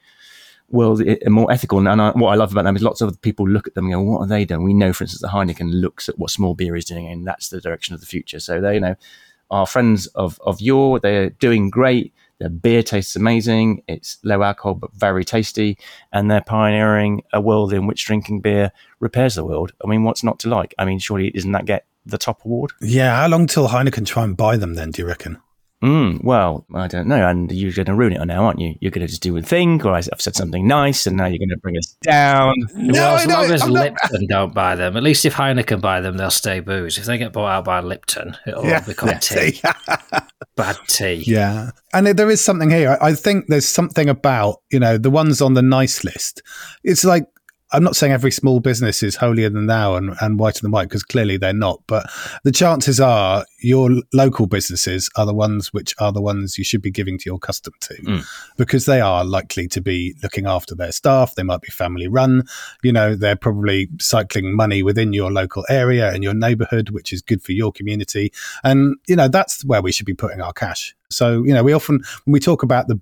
world 0.68 1.02
more 1.26 1.50
ethical. 1.52 1.78
And 1.78 2.00
I, 2.00 2.10
what 2.12 2.30
I 2.30 2.34
love 2.36 2.52
about 2.52 2.64
them 2.64 2.76
is 2.76 2.82
lots 2.82 3.00
of 3.00 3.20
people 3.22 3.48
look 3.48 3.66
at 3.66 3.74
them 3.74 3.86
and 3.86 3.94
go, 3.94 4.00
"What 4.00 4.20
are 4.20 4.26
they 4.26 4.44
doing?" 4.44 4.64
We 4.64 4.74
know, 4.74 4.92
for 4.92 5.04
instance, 5.04 5.22
that 5.22 5.30
Heineken 5.30 5.80
looks 5.80 6.08
at 6.08 6.18
what 6.18 6.30
small 6.30 6.54
beer 6.54 6.76
is 6.76 6.84
doing, 6.84 7.06
and 7.06 7.26
that's 7.26 7.48
the 7.48 7.60
direction 7.60 7.94
of 7.94 8.00
the 8.00 8.06
future. 8.06 8.40
So 8.40 8.60
they, 8.60 8.74
you 8.74 8.80
know, 8.80 8.96
are 9.50 9.66
friends 9.66 10.06
of 10.08 10.40
of 10.44 10.60
yore. 10.60 11.00
They're 11.00 11.30
doing 11.30 11.70
great. 11.70 12.12
Their 12.38 12.48
beer 12.48 12.82
tastes 12.82 13.16
amazing. 13.16 13.82
It's 13.86 14.18
low 14.24 14.42
alcohol 14.42 14.74
but 14.74 14.94
very 14.94 15.24
tasty, 15.24 15.76
and 16.12 16.30
they're 16.30 16.40
pioneering 16.40 17.22
a 17.32 17.40
world 17.40 17.72
in 17.72 17.86
which 17.86 18.06
drinking 18.06 18.40
beer 18.40 18.72
repairs 18.98 19.34
the 19.34 19.44
world. 19.44 19.72
I 19.84 19.88
mean, 19.88 20.04
what's 20.04 20.24
not 20.24 20.38
to 20.40 20.48
like? 20.48 20.74
I 20.78 20.84
mean, 20.84 20.98
surely 20.98 21.30
doesn't 21.30 21.52
that 21.52 21.66
get 21.66 21.86
the 22.06 22.18
top 22.18 22.44
award? 22.44 22.72
yeah. 22.80 23.14
How 23.14 23.28
long 23.28 23.46
till 23.46 23.68
Heineken 23.68 24.06
try 24.06 24.24
and 24.24 24.36
buy 24.36 24.56
them? 24.56 24.74
Then 24.74 24.90
do 24.90 25.02
you 25.02 25.08
reckon? 25.08 25.38
Mm, 25.82 26.22
well, 26.22 26.66
I 26.74 26.88
don't 26.88 27.06
know. 27.08 27.26
And 27.26 27.50
you're 27.50 27.72
going 27.72 27.86
to 27.86 27.94
ruin 27.94 28.12
it 28.12 28.24
now, 28.26 28.44
aren't 28.44 28.60
you? 28.60 28.74
You're 28.80 28.90
going 28.90 29.06
to 29.06 29.08
just 29.08 29.22
do 29.22 29.36
a 29.36 29.42
thing, 29.42 29.80
or 29.82 29.92
I've 29.94 30.08
said 30.18 30.36
something 30.36 30.66
nice, 30.66 31.06
and 31.06 31.16
now 31.16 31.26
you're 31.26 31.38
going 31.38 31.48
to 31.50 31.56
bring 31.62 31.78
us 31.78 31.96
down. 32.02 32.54
well, 32.74 33.16
as 33.16 33.26
no, 33.26 33.34
long 33.34 33.50
as 33.50 33.62
I'm 33.62 33.72
not- 33.72 33.84
Lipton 33.84 34.26
don't 34.28 34.54
buy 34.54 34.74
them, 34.76 34.96
at 34.96 35.02
least 35.02 35.24
if 35.24 35.34
Heineken 35.34 35.80
buy 35.80 36.00
them, 36.00 36.16
they'll 36.16 36.30
stay 36.30 36.60
booze. 36.60 36.98
If 36.98 37.06
they 37.06 37.16
get 37.18 37.32
bought 37.32 37.48
out 37.50 37.64
by 37.64 37.80
Lipton, 37.80 38.36
it'll 38.46 38.70
all 38.70 38.80
become 38.82 39.18
tea. 39.20 39.60
Bad 40.56 40.76
tea. 40.88 41.24
Yeah. 41.26 41.70
And 41.94 42.06
there 42.06 42.30
is 42.30 42.40
something 42.40 42.70
here. 42.70 42.98
I 43.00 43.10
I 43.10 43.14
think 43.14 43.46
there's 43.48 43.66
something 43.66 44.08
about, 44.08 44.62
you 44.70 44.78
know, 44.78 44.96
the 44.96 45.10
ones 45.10 45.42
on 45.42 45.54
the 45.54 45.62
nice 45.62 46.04
list. 46.04 46.42
It's 46.84 47.04
like, 47.04 47.24
I'm 47.72 47.84
not 47.84 47.96
saying 47.96 48.12
every 48.12 48.30
small 48.30 48.60
business 48.60 49.02
is 49.02 49.16
holier 49.16 49.48
than 49.50 49.66
thou 49.66 49.94
and, 49.94 50.16
and 50.20 50.38
whiter 50.38 50.60
than 50.62 50.70
white, 50.70 50.88
because 50.88 51.02
clearly 51.02 51.36
they're 51.36 51.52
not. 51.52 51.82
But 51.86 52.10
the 52.44 52.52
chances 52.52 53.00
are 53.00 53.44
your 53.60 53.90
local 54.12 54.46
businesses 54.46 55.08
are 55.16 55.26
the 55.26 55.34
ones 55.34 55.72
which 55.72 55.94
are 55.98 56.12
the 56.12 56.22
ones 56.22 56.58
you 56.58 56.64
should 56.64 56.82
be 56.82 56.90
giving 56.90 57.18
to 57.18 57.24
your 57.26 57.38
custom 57.38 57.72
to, 57.80 57.94
mm. 57.94 58.24
because 58.56 58.86
they 58.86 59.00
are 59.00 59.24
likely 59.24 59.68
to 59.68 59.80
be 59.80 60.14
looking 60.22 60.46
after 60.46 60.74
their 60.74 60.92
staff. 60.92 61.34
They 61.34 61.42
might 61.42 61.60
be 61.60 61.70
family 61.70 62.08
run. 62.08 62.44
You 62.82 62.92
know, 62.92 63.14
they're 63.14 63.36
probably 63.36 63.88
cycling 64.00 64.54
money 64.54 64.82
within 64.82 65.12
your 65.12 65.30
local 65.30 65.64
area 65.68 66.12
and 66.12 66.22
your 66.22 66.34
neighborhood, 66.34 66.90
which 66.90 67.12
is 67.12 67.22
good 67.22 67.42
for 67.42 67.52
your 67.52 67.72
community. 67.72 68.32
And, 68.64 68.96
you 69.06 69.16
know, 69.16 69.28
that's 69.28 69.64
where 69.64 69.82
we 69.82 69.92
should 69.92 70.06
be 70.06 70.14
putting 70.14 70.40
our 70.40 70.52
cash. 70.52 70.94
So, 71.10 71.42
you 71.44 71.52
know, 71.52 71.62
we 71.62 71.72
often, 71.72 72.00
when 72.24 72.32
we 72.32 72.40
talk 72.40 72.62
about 72.62 72.86
the 72.86 73.00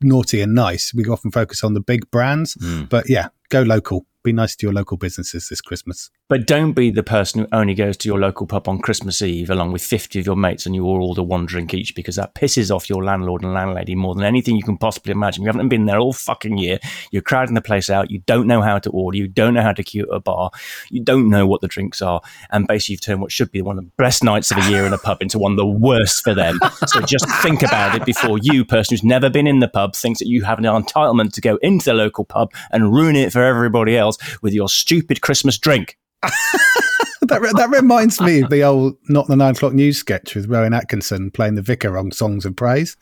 naughty 0.00 0.40
and 0.40 0.54
nice, 0.54 0.92
we 0.94 1.04
often 1.06 1.30
focus 1.30 1.64
on 1.64 1.74
the 1.74 1.80
big 1.80 2.10
brands. 2.10 2.56
Hmm. 2.60 2.84
But 2.84 3.08
yeah, 3.08 3.28
go 3.48 3.62
local, 3.62 4.06
Be 4.28 4.32
nice 4.34 4.54
to 4.56 4.66
your 4.66 4.74
local 4.74 4.98
businesses 4.98 5.48
this 5.48 5.62
Christmas. 5.62 6.10
But 6.28 6.46
don't 6.46 6.74
be 6.74 6.90
the 6.90 7.02
person 7.02 7.40
who 7.40 7.46
only 7.50 7.72
goes 7.72 7.96
to 7.96 8.08
your 8.10 8.18
local 8.18 8.46
pub 8.46 8.68
on 8.68 8.78
Christmas 8.78 9.22
Eve 9.22 9.48
along 9.48 9.72
with 9.72 9.80
50 9.80 10.20
of 10.20 10.26
your 10.26 10.36
mates 10.36 10.66
and 10.66 10.74
you 10.74 10.84
all 10.84 11.08
order 11.08 11.22
one 11.22 11.46
drink 11.46 11.72
each 11.72 11.94
because 11.94 12.16
that 12.16 12.34
pisses 12.34 12.70
off 12.70 12.90
your 12.90 13.02
landlord 13.02 13.42
and 13.42 13.54
landlady 13.54 13.94
more 13.94 14.14
than 14.14 14.24
anything 14.24 14.54
you 14.54 14.62
can 14.62 14.76
possibly 14.76 15.12
imagine. 15.12 15.44
You 15.44 15.48
haven't 15.48 15.70
been 15.70 15.86
there 15.86 15.98
all 15.98 16.12
fucking 16.12 16.58
year. 16.58 16.78
You're 17.10 17.22
crowding 17.22 17.54
the 17.54 17.62
place 17.62 17.88
out. 17.88 18.10
You 18.10 18.18
don't 18.26 18.46
know 18.46 18.60
how 18.60 18.78
to 18.78 18.90
order. 18.90 19.16
You 19.16 19.28
don't 19.28 19.54
know 19.54 19.62
how 19.62 19.72
to 19.72 19.82
queue 19.82 20.02
at 20.02 20.14
a 20.14 20.20
bar. 20.20 20.50
You 20.90 21.02
don't 21.02 21.30
know 21.30 21.46
what 21.46 21.62
the 21.62 21.68
drinks 21.68 22.02
are. 22.02 22.20
And 22.50 22.66
basically, 22.66 22.92
you've 22.92 23.00
turned 23.00 23.22
what 23.22 23.32
should 23.32 23.50
be 23.50 23.62
one 23.62 23.78
of 23.78 23.84
the 23.86 23.90
best 23.96 24.22
nights 24.22 24.50
of 24.50 24.58
the 24.58 24.70
year 24.70 24.84
in 24.84 24.92
a 24.92 24.98
pub 24.98 25.22
into 25.22 25.38
one 25.38 25.52
of 25.52 25.56
the 25.56 25.66
worst 25.66 26.22
for 26.22 26.34
them. 26.34 26.60
So 26.86 27.00
just 27.00 27.26
think 27.40 27.62
about 27.62 27.94
it 27.94 28.04
before 28.04 28.36
you, 28.42 28.66
person 28.66 28.92
who's 28.92 29.02
never 29.04 29.30
been 29.30 29.46
in 29.46 29.60
the 29.60 29.68
pub, 29.68 29.96
thinks 29.96 30.18
that 30.18 30.28
you 30.28 30.44
have 30.44 30.58
an 30.58 30.64
entitlement 30.64 31.32
to 31.32 31.40
go 31.40 31.56
into 31.62 31.86
the 31.86 31.94
local 31.94 32.26
pub 32.26 32.52
and 32.70 32.92
ruin 32.92 33.16
it 33.16 33.32
for 33.32 33.42
everybody 33.42 33.96
else 33.96 34.17
with 34.42 34.52
your 34.52 34.68
stupid 34.68 35.20
Christmas 35.20 35.58
drink. 35.58 35.96
that, 36.22 37.40
re- 37.40 37.52
that 37.54 37.70
reminds 37.70 38.20
me 38.20 38.40
of 38.40 38.50
the 38.50 38.62
old 38.62 38.96
Not 39.08 39.28
the 39.28 39.36
Nine 39.36 39.54
O'Clock 39.54 39.72
News 39.72 39.98
sketch 39.98 40.34
with 40.34 40.48
Rowan 40.48 40.74
Atkinson 40.74 41.30
playing 41.30 41.54
the 41.54 41.62
vicar 41.62 41.96
on 41.96 42.10
Songs 42.10 42.44
of 42.44 42.56
Praise 42.56 42.96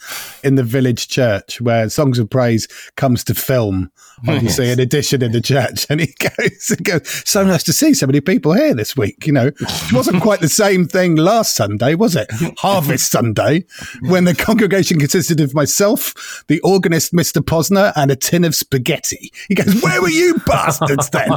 in 0.45 0.57
the 0.57 0.63
village 0.63 1.09
church, 1.09 1.61
where 1.61 1.89
Songs 1.89 2.19
of 2.19 2.29
Praise 2.29 2.69
comes 2.97 3.25
to 3.25 3.35
film, 3.35 3.91
obviously, 4.29 4.71
an 4.71 4.81
addition 4.81 5.23
in 5.23 5.33
the 5.33 5.41
church. 5.41 5.87
And 5.91 6.01
he 6.01 6.15
goes, 6.19 6.69
he 6.69 6.77
goes, 6.83 7.23
So 7.29 7.45
nice 7.45 7.63
to 7.65 7.73
see 7.73 7.95
so 7.95 8.07
many 8.07 8.21
people 8.21 8.53
here 8.53 8.75
this 8.75 8.97
week. 8.97 9.27
You 9.27 9.33
know, 9.33 9.47
it 9.49 9.93
wasn't 9.93 10.23
quite 10.23 10.41
the 10.41 10.49
same 10.49 10.87
thing 10.87 11.17
last 11.17 11.57
Sunday, 11.57 11.95
was 11.95 12.17
it? 12.17 12.31
Harvest 12.59 13.11
Sunday, 13.11 13.65
when 14.09 14.25
the 14.25 14.35
congregation 14.35 14.99
consisted 14.99 15.41
of 15.41 15.55
myself, 15.55 16.45
the 16.49 16.61
organist, 16.61 17.13
Mr. 17.13 17.41
Posner, 17.43 17.93
and 17.97 18.11
a 18.11 18.17
tin 18.17 18.45
of 18.45 18.55
spaghetti. 18.55 19.33
He 19.49 19.55
goes, 19.55 19.81
Where 19.83 20.01
were 20.03 20.09
you 20.09 20.39
bastards 20.47 21.11
then? 21.11 21.29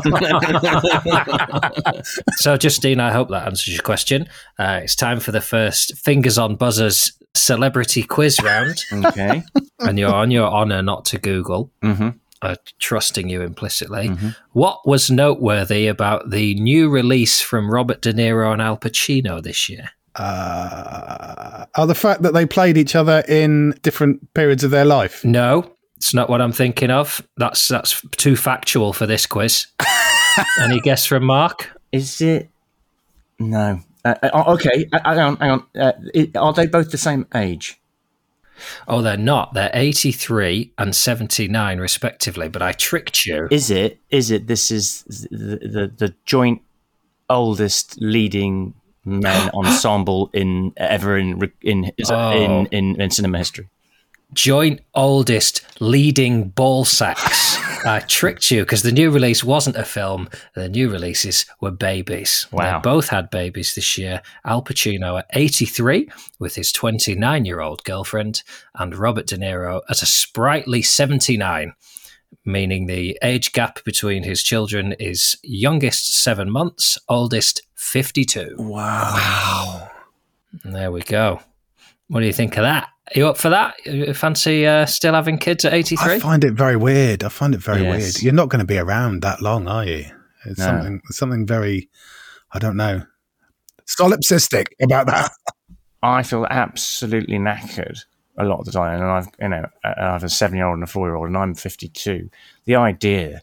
So, 2.38 2.58
Justine, 2.58 3.00
I 3.00 3.12
hope 3.12 3.30
that 3.30 3.48
answers 3.48 3.74
your 3.74 3.84
question. 3.84 4.28
Uh, 4.58 4.82
it's 4.84 4.96
time 4.96 5.20
for 5.20 5.32
the 5.32 5.42
first 5.42 5.98
fingers 5.98 6.38
on 6.38 6.56
buzzers 6.56 7.14
celebrity 7.36 8.04
quiz 8.04 8.42
round, 8.42 8.84
Okay. 8.92 9.44
and 9.80 10.00
you're 10.00 10.14
on 10.14 10.32
your 10.32 10.48
honour 10.48 10.82
not 10.82 11.06
to 11.06 11.18
Google. 11.20 11.72
hmm 11.82 12.10
uh, 12.42 12.56
trusting 12.80 13.30
you 13.30 13.42
implicitly. 13.42 14.12
What 14.54 14.88
was 14.88 15.10
noteworthy 15.10 15.88
about 15.88 16.30
the 16.30 16.56
new 16.56 16.90
release 16.90 17.42
from 17.42 17.72
Robert 17.72 18.02
De 18.02 18.14
Niro 18.14 18.52
and 18.52 18.62
Al 18.62 18.78
Pacino 18.78 19.42
this 19.42 19.70
year? 19.70 19.90
uh, 20.20 21.66
oh, 21.78 21.86
the 21.86 21.96
fact 21.96 22.22
that 22.24 22.34
they 22.34 22.46
played 22.46 22.78
each 22.78 22.96
other 22.96 23.24
in 23.28 23.74
different 23.82 24.34
periods 24.34 24.64
of 24.64 24.72
their 24.72 24.86
life. 24.86 25.24
No, 25.24 25.72
it's 25.96 26.14
not 26.14 26.30
what 26.30 26.42
I'm 26.42 26.52
thinking 26.52 26.92
of. 26.92 27.26
That's 27.38 27.68
that's 27.70 28.02
too 28.18 28.36
factual 28.36 28.94
for 28.94 29.06
this 29.06 29.26
quiz. 29.26 29.68
Any 30.62 30.80
guess 30.82 31.06
from 31.06 31.24
Mark? 31.24 31.70
Is 31.92 32.20
it? 32.22 32.50
No. 33.40 33.80
Uh, 34.04 34.16
uh, 34.24 34.44
okay, 34.48 34.86
uh, 34.92 35.00
hang 35.04 35.20
on, 35.20 35.36
hang 35.38 35.52
on. 35.52 35.66
Uh, 35.76 35.92
are 36.36 36.54
they 36.54 36.68
both 36.68 36.92
the 36.92 36.98
same 36.98 37.26
age? 37.34 37.79
Oh, 38.88 39.02
they're 39.02 39.18
not. 39.18 39.54
They're 39.54 39.72
83 39.74 40.74
and 40.78 40.96
79, 40.96 41.80
respectively. 41.80 42.50
But 42.50 42.62
I 42.62 42.72
tricked 42.74 43.26
you. 43.26 43.48
Is 43.52 43.70
it? 43.72 44.00
Is 44.10 44.32
it? 44.32 44.48
This 44.48 44.72
is 44.72 45.04
the 45.32 45.58
the, 45.62 45.94
the 45.98 46.16
joint 46.26 46.62
oldest 47.30 48.00
leading 48.02 48.74
men 49.06 49.50
ensemble 49.54 50.30
in 50.34 50.74
ever 50.78 51.18
in 51.18 51.52
in 51.62 51.92
is 51.98 52.10
Oh. 52.12 52.32
in, 52.32 52.66
in 52.68 53.02
in 53.02 53.10
cinema 53.12 53.38
history. 53.38 53.70
Joint 54.34 54.82
oldest 54.94 55.62
leading 55.80 56.50
ball 56.50 56.86
sacks. 56.86 57.59
I 57.86 58.04
tricked 58.08 58.52
you 58.52 58.64
because 58.64 58.82
the 58.82 58.92
new 58.92 59.12
release 59.12 59.44
wasn't 59.44 59.76
a 59.76 59.86
film. 59.86 60.30
The 60.56 60.70
new 60.70 60.90
releases 60.90 61.46
were 61.62 61.72
babies. 61.72 62.48
Wow. 62.52 62.80
They 62.80 62.82
both 62.90 63.10
had 63.10 63.30
babies 63.30 63.76
this 63.76 63.98
year. 63.98 64.22
Al 64.46 64.64
Pacino 64.64 65.20
at 65.20 65.28
83 65.34 66.10
with 66.40 66.56
his 66.56 66.72
29 66.72 67.46
year 67.46 67.62
old 67.62 67.84
girlfriend, 67.84 68.44
and 68.76 68.96
Robert 68.96 69.28
De 69.28 69.38
Niro 69.38 69.82
at 69.90 70.02
a 70.02 70.06
sprightly 70.06 70.82
79, 70.82 71.74
meaning 72.46 72.86
the 72.86 73.18
age 73.22 73.52
gap 73.52 73.84
between 73.84 74.24
his 74.24 74.44
children 74.44 74.94
is 74.94 75.38
youngest 75.44 76.14
seven 76.22 76.50
months, 76.52 76.98
oldest 77.08 77.62
52. 77.76 78.56
Wow. 78.58 79.90
There 80.64 80.92
we 80.92 81.02
go. 81.02 81.42
What 82.10 82.20
do 82.22 82.26
you 82.26 82.34
think 82.34 82.58
of 82.58 82.64
that? 82.64 82.90
Are 83.16 83.20
you 83.20 83.28
up 83.28 83.38
for 83.38 83.50
that? 83.50 83.76
Fancy 84.16 84.66
uh, 84.68 84.86
still 84.86 85.14
having 85.14 85.38
kids 85.38 85.64
at 85.66 85.74
83? 85.74 86.14
I 86.16 86.20
find 86.20 86.44
it 86.44 86.54
very 86.54 86.76
weird. 86.76 87.24
I 87.24 87.30
find 87.30 87.56
it 87.56 87.60
very 87.62 87.84
Yes. 87.84 87.98
weird. 88.02 88.22
You're 88.24 88.34
not 88.34 88.50
going 88.50 88.60
to 88.60 88.66
be 88.66 88.78
around 88.78 89.22
that 89.22 89.42
long, 89.42 89.68
are 89.68 89.86
you? 89.86 90.06
It's 90.46 90.60
No. 90.60 90.66
something 90.66 91.02
something 91.10 91.46
very, 91.48 91.90
I 92.52 92.60
don't 92.60 92.78
know, 92.78 93.04
solipsistic 93.88 94.68
about 94.82 95.08
that. 95.08 95.32
I 96.04 96.24
feel 96.24 96.46
absolutely 96.50 97.38
knackered 97.38 98.00
a 98.38 98.46
lot 98.46 98.60
of 98.60 98.66
the 98.66 98.72
time, 98.72 99.02
and 99.02 99.10
I've 99.12 99.28
you 99.40 99.50
know 99.50 99.66
I 99.84 99.94
have 100.14 100.24
a 100.24 100.30
seven 100.30 100.58
year 100.58 100.66
old 100.68 100.76
and 100.76 100.84
a 100.84 100.88
four 100.88 101.08
year 101.08 101.16
old, 101.16 101.28
and 101.28 101.38
I'm 101.38 101.54
52. 101.56 102.30
The 102.66 102.76
idea 102.76 103.42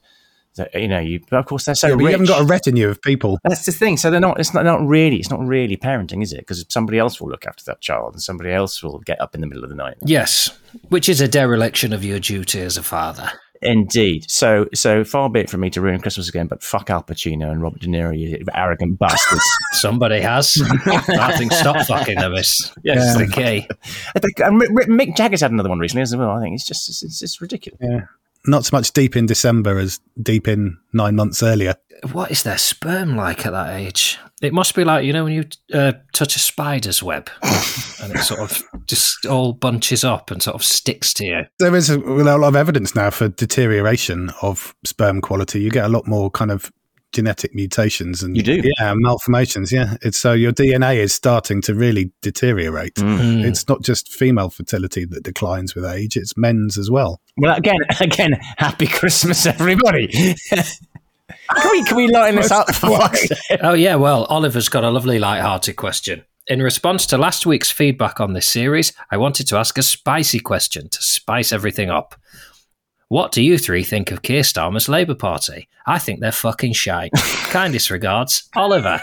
that 0.57 0.75
you 0.75 0.89
know 0.89 0.99
you, 0.99 1.21
but 1.31 1.39
of 1.39 1.47
course 1.47 1.65
they're 1.65 1.75
so 1.75 1.89
Yeah, 1.89 1.95
but 1.95 2.05
you 2.05 2.11
haven't 2.11 2.27
got 2.27 2.43
a 2.43 2.45
retinue 2.45 2.89
of 2.89 3.01
people. 3.01 3.39
That's 3.45 3.67
the 3.67 3.73
thing. 3.73 3.97
So 3.97 4.11
they're 4.11 4.21
not. 4.21 4.41
It's 4.41 4.53
not, 4.53 4.65
not 4.65 4.87
really. 4.87 5.17
It's 5.17 5.31
not 5.31 5.41
really 5.41 5.77
parenting, 5.77 6.23
is 6.23 6.33
it? 6.33 6.41
Because 6.41 6.65
somebody 6.69 6.99
else 6.99 7.21
will 7.21 7.29
look 7.29 7.47
after 7.47 7.65
that 7.65 7.81
child, 7.81 8.15
and 8.15 8.23
somebody 8.23 8.53
else 8.53 8.83
will 8.83 8.99
get 9.01 9.21
up 9.21 9.35
in 9.35 9.41
the 9.41 9.47
middle 9.47 9.65
of 9.65 9.71
the 9.71 9.77
night. 9.77 9.97
Yes, 10.05 10.51
which 10.89 11.09
is 11.09 11.21
a 11.21 11.29
dereliction 11.29 11.93
of 11.93 12.05
your 12.05 12.19
duty 12.19 12.61
as 12.61 12.77
a 12.77 12.83
father. 12.83 13.31
Indeed. 13.63 14.31
So, 14.31 14.69
so 14.75 15.05
far 15.05 15.31
be 15.31 15.41
it 15.41 15.51
from 15.51 15.61
me 15.61 15.71
to 15.71 15.81
ruin 15.81 16.01
Christmas 16.01 16.29
again, 16.29 16.47
but 16.47 16.63
fuck 16.63 16.91
Al 16.91 17.03
Pacino 17.03 17.51
and 17.51 17.63
Robert 17.63 17.81
De 17.81 17.87
Niro, 17.87 18.17
you 18.17 18.45
arrogant 18.55 18.99
bastards. 18.99 19.45
Somebody 19.73 20.21
has. 20.21 20.61
I 20.87 21.37
think 21.37 21.53
stop 21.53 21.87
fucking 21.87 22.17
them 22.17 22.35
is 22.35 22.73
yes. 22.83 23.17
the 23.17 23.27
key. 23.27 23.69
And 24.45 24.61
Mick- 24.61 24.89
Mick 24.89 25.17
Jagger's 25.17 25.41
had 25.41 25.51
another 25.51 25.69
one 25.69 25.79
recently 25.79 26.03
as 26.03 26.15
well. 26.15 26.31
I 26.31 26.41
think 26.41 26.55
it's 26.55 26.67
just 26.67 26.89
it's, 26.89 27.23
it's 27.23 27.41
ridiculous. 27.41 27.81
Not 28.47 28.65
so 28.65 28.77
much 28.77 28.93
deep 28.93 29.17
in 29.17 29.27
December 29.27 29.79
as 29.79 30.01
deep 30.23 30.49
in 30.49 30.79
nine 30.93 31.17
months 31.17 31.43
earlier. 31.43 31.75
What 32.13 32.31
is 32.31 32.43
their 32.43 32.59
sperm 32.59 33.17
like 33.17 33.47
at 33.47 33.53
that 33.53 33.75
age? 33.75 34.19
It 34.43 34.53
must 34.53 34.75
be 34.75 34.85
like, 34.85 35.05
you 35.05 35.13
know, 35.13 35.25
when 35.25 35.33
you 35.33 35.45
uh, 35.73 35.93
touch 36.13 36.37
a 36.37 36.39
spider's 36.39 37.03
web 37.03 37.31
and 38.03 38.15
it 38.15 38.19
sort 38.19 38.41
of 38.41 38.63
just 38.87 39.25
all 39.25 39.55
bunches 39.55 40.05
up 40.05 40.31
and 40.31 40.43
sort 40.43 40.55
of 40.55 40.63
sticks 40.63 41.15
to 41.15 41.25
you. 41.25 41.41
There 41.59 41.75
is 41.75 41.89
a, 41.89 41.99
a 41.99 42.37
lot 42.37 42.43
of 42.43 42.55
evidence 42.55 42.95
now 42.95 43.11
for 43.11 43.29
deterioration 43.29 44.31
of 44.43 44.75
sperm 44.85 45.23
quality. 45.23 45.63
You 45.63 45.71
get 45.71 45.87
a 45.87 45.89
lot 45.89 46.07
more 46.07 46.31
kind 46.31 46.51
of 46.51 46.71
genetic 47.17 47.55
mutations 47.55 48.23
and 48.23 48.37
You 48.37 48.43
do? 48.43 48.63
yeah, 48.79 48.93
malformations. 48.95 49.73
Yeah, 49.73 49.97
it's 50.03 50.19
so 50.19 50.33
your 50.35 50.53
DNA 50.53 50.97
is 50.99 51.13
starting 51.15 51.63
to 51.63 51.75
really 51.75 52.13
deteriorate. 52.23 52.95
Mm. 52.97 53.43
It's 53.45 53.67
not 53.67 53.83
just 53.83 54.13
female 54.13 54.51
fertility 54.51 55.07
that 55.07 55.23
declines 55.25 55.75
with 55.75 55.85
age; 55.87 56.17
it's 56.17 56.37
men's 56.37 56.77
as 56.79 56.91
well. 56.91 57.21
Well, 57.39 57.57
again, 57.57 57.79
again, 58.01 58.39
happy 58.59 58.87
Christmas, 58.87 59.47
everybody. 59.47 60.09
can 60.09 61.71
we 61.71 61.85
can 61.85 61.97
we 61.97 62.09
lighten 62.09 62.37
this 62.37 62.51
up? 62.51 62.69
for 62.75 62.97
fuck's 62.99 63.27
sake? 63.29 63.61
Oh, 63.63 63.75
yeah. 63.75 63.95
Well, 63.97 64.25
Oliver's 64.27 64.69
got 64.69 64.85
a 64.85 64.91
lovely 64.91 65.19
light-hearted 65.19 65.77
question. 65.77 66.25
In 66.49 66.63
response 66.63 67.07
to 67.07 67.19
last 67.19 67.45
week's 67.47 67.71
feedback 67.73 68.21
on 68.21 68.33
this 68.35 68.47
series, 68.47 68.93
I 69.11 69.17
wanted 69.17 69.49
to 69.49 69.57
ask 69.57 69.77
a 69.79 69.83
spicy 69.83 70.39
question 70.39 70.89
to 70.91 71.03
spice 71.03 71.53
everything 71.53 71.91
up. 71.91 72.15
What 73.09 73.31
do 73.31 73.41
you 73.41 73.57
three 73.57 73.85
think 73.85 74.11
of 74.11 74.23
Keir 74.23 74.43
Starmer's 74.43 74.89
Labour 74.89 75.15
Party? 75.15 75.69
I 75.87 76.01
think 76.01 76.19
they're 76.19 76.33
fucking 76.33 76.73
shite. 76.73 77.13
Kindest 77.51 77.89
regards, 77.91 78.49
Oliver. 78.57 79.01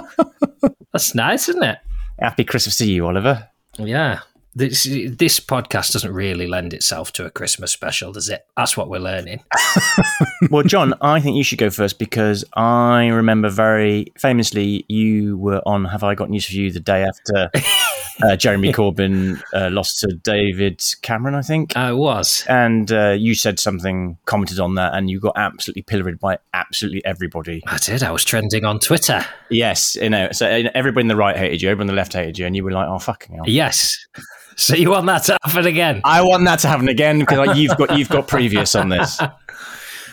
That's 0.92 1.14
nice, 1.14 1.50
isn't 1.50 1.62
it? 1.62 1.78
Happy 2.18 2.44
Christmas 2.44 2.78
to 2.78 2.90
you, 2.90 3.06
Oliver. 3.06 3.46
Yeah. 3.76 4.20
This 4.54 4.84
this 4.84 5.38
podcast 5.38 5.92
doesn't 5.92 6.12
really 6.12 6.46
lend 6.46 6.72
itself 6.72 7.12
to 7.12 7.26
a 7.26 7.30
Christmas 7.30 7.70
special, 7.70 8.10
does 8.10 8.30
it? 8.30 8.46
That's 8.56 8.74
what 8.74 8.88
we're 8.88 8.98
learning. 8.98 9.44
well, 10.50 10.64
Jon, 10.64 10.94
I 11.02 11.20
think 11.20 11.36
you 11.36 11.44
should 11.44 11.58
go 11.58 11.70
first 11.70 11.98
because 11.98 12.42
I 12.54 13.08
remember 13.08 13.50
very 13.50 14.12
famously 14.18 14.86
you 14.88 15.36
were 15.36 15.60
on 15.66 15.84
Have 15.84 16.02
I 16.02 16.14
Got 16.14 16.30
News 16.30 16.46
for 16.46 16.54
You 16.54 16.72
the 16.72 16.80
day 16.80 17.04
after 17.04 17.50
uh, 18.24 18.36
Jeremy 18.36 18.72
Corbyn 18.72 19.42
uh, 19.54 19.70
lost 19.70 20.00
to 20.00 20.08
David 20.22 20.82
Cameron, 21.02 21.34
I 21.34 21.42
think. 21.42 21.76
I 21.76 21.92
was. 21.92 22.44
and 22.48 22.90
uh, 22.92 23.10
you 23.10 23.34
said 23.34 23.58
something, 23.58 24.16
commented 24.24 24.60
on 24.60 24.74
that, 24.74 24.94
and 24.94 25.10
you 25.10 25.20
got 25.20 25.34
absolutely 25.36 25.82
pilloried 25.82 26.18
by 26.18 26.38
absolutely 26.54 27.04
everybody. 27.04 27.62
I 27.66 27.78
did. 27.78 28.02
I 28.02 28.10
was 28.10 28.24
trending 28.24 28.64
on 28.64 28.78
Twitter. 28.78 29.24
Yes, 29.50 29.96
you 29.96 30.10
know, 30.10 30.28
so 30.32 30.46
uh, 30.46 30.70
everybody 30.74 31.04
on 31.04 31.08
the 31.08 31.16
right 31.16 31.36
hated 31.36 31.62
you, 31.62 31.68
everybody 31.68 31.90
on 31.90 31.94
the 31.94 32.00
left 32.00 32.12
hated 32.12 32.38
you, 32.38 32.46
and 32.46 32.56
you 32.56 32.64
were 32.64 32.72
like, 32.72 32.88
"Oh 32.88 32.98
fucking 32.98 33.36
hell." 33.36 33.44
Yes. 33.46 34.06
So 34.56 34.74
you 34.74 34.90
want 34.90 35.06
that 35.06 35.22
to 35.24 35.38
happen 35.42 35.64
again? 35.64 36.02
I 36.04 36.20
want 36.20 36.44
that 36.44 36.58
to 36.58 36.68
happen 36.68 36.88
again 36.88 37.20
because 37.20 37.38
like, 37.38 37.56
you've 37.56 37.74
got 37.78 37.96
you've 37.96 38.10
got 38.10 38.28
previous 38.28 38.74
on 38.74 38.90
this. 38.90 39.18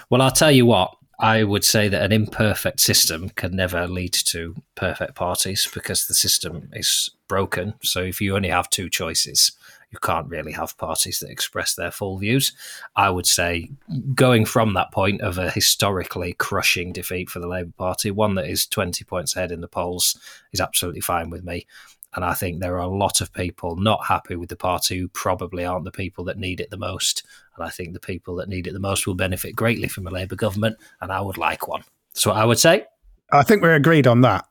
Well, 0.09 0.21
I'll 0.21 0.31
tell 0.31 0.51
you 0.51 0.65
what. 0.65 0.93
I 1.19 1.43
would 1.43 1.65
say 1.65 1.89
that 1.89 2.01
an 2.01 2.11
imperfect 2.11 2.79
system 2.79 3.29
can 3.29 3.55
never 3.55 3.87
lead 3.87 4.13
to 4.13 4.55
perfect 4.75 5.15
parties 5.15 5.67
because 5.73 6.07
the 6.07 6.13
system 6.13 6.69
is 6.71 7.09
broken. 7.27 7.73
So 7.81 8.01
if 8.01 8.21
you 8.21 8.35
only 8.35 8.49
have 8.49 8.69
two 8.69 8.89
choices, 8.89 9.51
you 9.91 9.99
can't 9.99 10.29
really 10.29 10.51
have 10.51 10.77
parties 10.77 11.19
that 11.19 11.29
express 11.29 11.75
their 11.75 11.91
full 11.91 12.17
views. 12.17 12.51
I 12.95 13.09
would 13.09 13.25
say, 13.25 13.69
going 14.13 14.45
from 14.45 14.73
that 14.73 14.91
point 14.91 15.21
of 15.21 15.37
a 15.37 15.49
historically 15.49 16.33
crushing 16.33 16.91
defeat 16.91 17.29
for 17.29 17.39
the 17.39 17.47
Labour 17.47 17.73
Party, 17.77 18.11
one 18.11 18.35
that 18.35 18.47
is 18.47 18.67
20 18.67 19.03
points 19.05 19.35
ahead 19.35 19.51
in 19.51 19.61
the 19.61 19.67
polls, 19.67 20.19
is 20.51 20.59
absolutely 20.59 21.01
fine 21.01 21.29
with 21.29 21.43
me. 21.43 21.65
And 22.13 22.25
I 22.25 22.33
think 22.33 22.59
there 22.59 22.75
are 22.75 22.79
a 22.79 22.87
lot 22.87 23.21
of 23.21 23.33
people 23.33 23.75
not 23.75 24.07
happy 24.07 24.35
with 24.35 24.49
the 24.49 24.55
party 24.55 24.97
who 24.97 25.07
probably 25.07 25.63
aren't 25.63 25.85
the 25.85 25.91
people 25.91 26.23
that 26.25 26.37
need 26.37 26.59
it 26.59 26.69
the 26.69 26.77
most. 26.77 27.23
And 27.55 27.65
I 27.65 27.69
think 27.69 27.93
the 27.93 27.99
people 27.99 28.35
that 28.37 28.49
need 28.49 28.67
it 28.67 28.73
the 28.73 28.79
most 28.79 29.05
will 29.05 29.13
benefit 29.13 29.55
greatly 29.55 29.87
from 29.87 30.07
a 30.07 30.11
Labour 30.11 30.35
government, 30.35 30.77
and 30.99 31.11
I 31.11 31.21
would 31.21 31.37
like 31.37 31.67
one. 31.67 31.83
That's 32.13 32.25
what 32.25 32.37
I 32.37 32.45
would 32.45 32.59
say. 32.59 32.85
I 33.31 33.43
think 33.43 33.61
we're 33.61 33.75
agreed 33.75 34.07
on 34.07 34.21
that. 34.21 34.45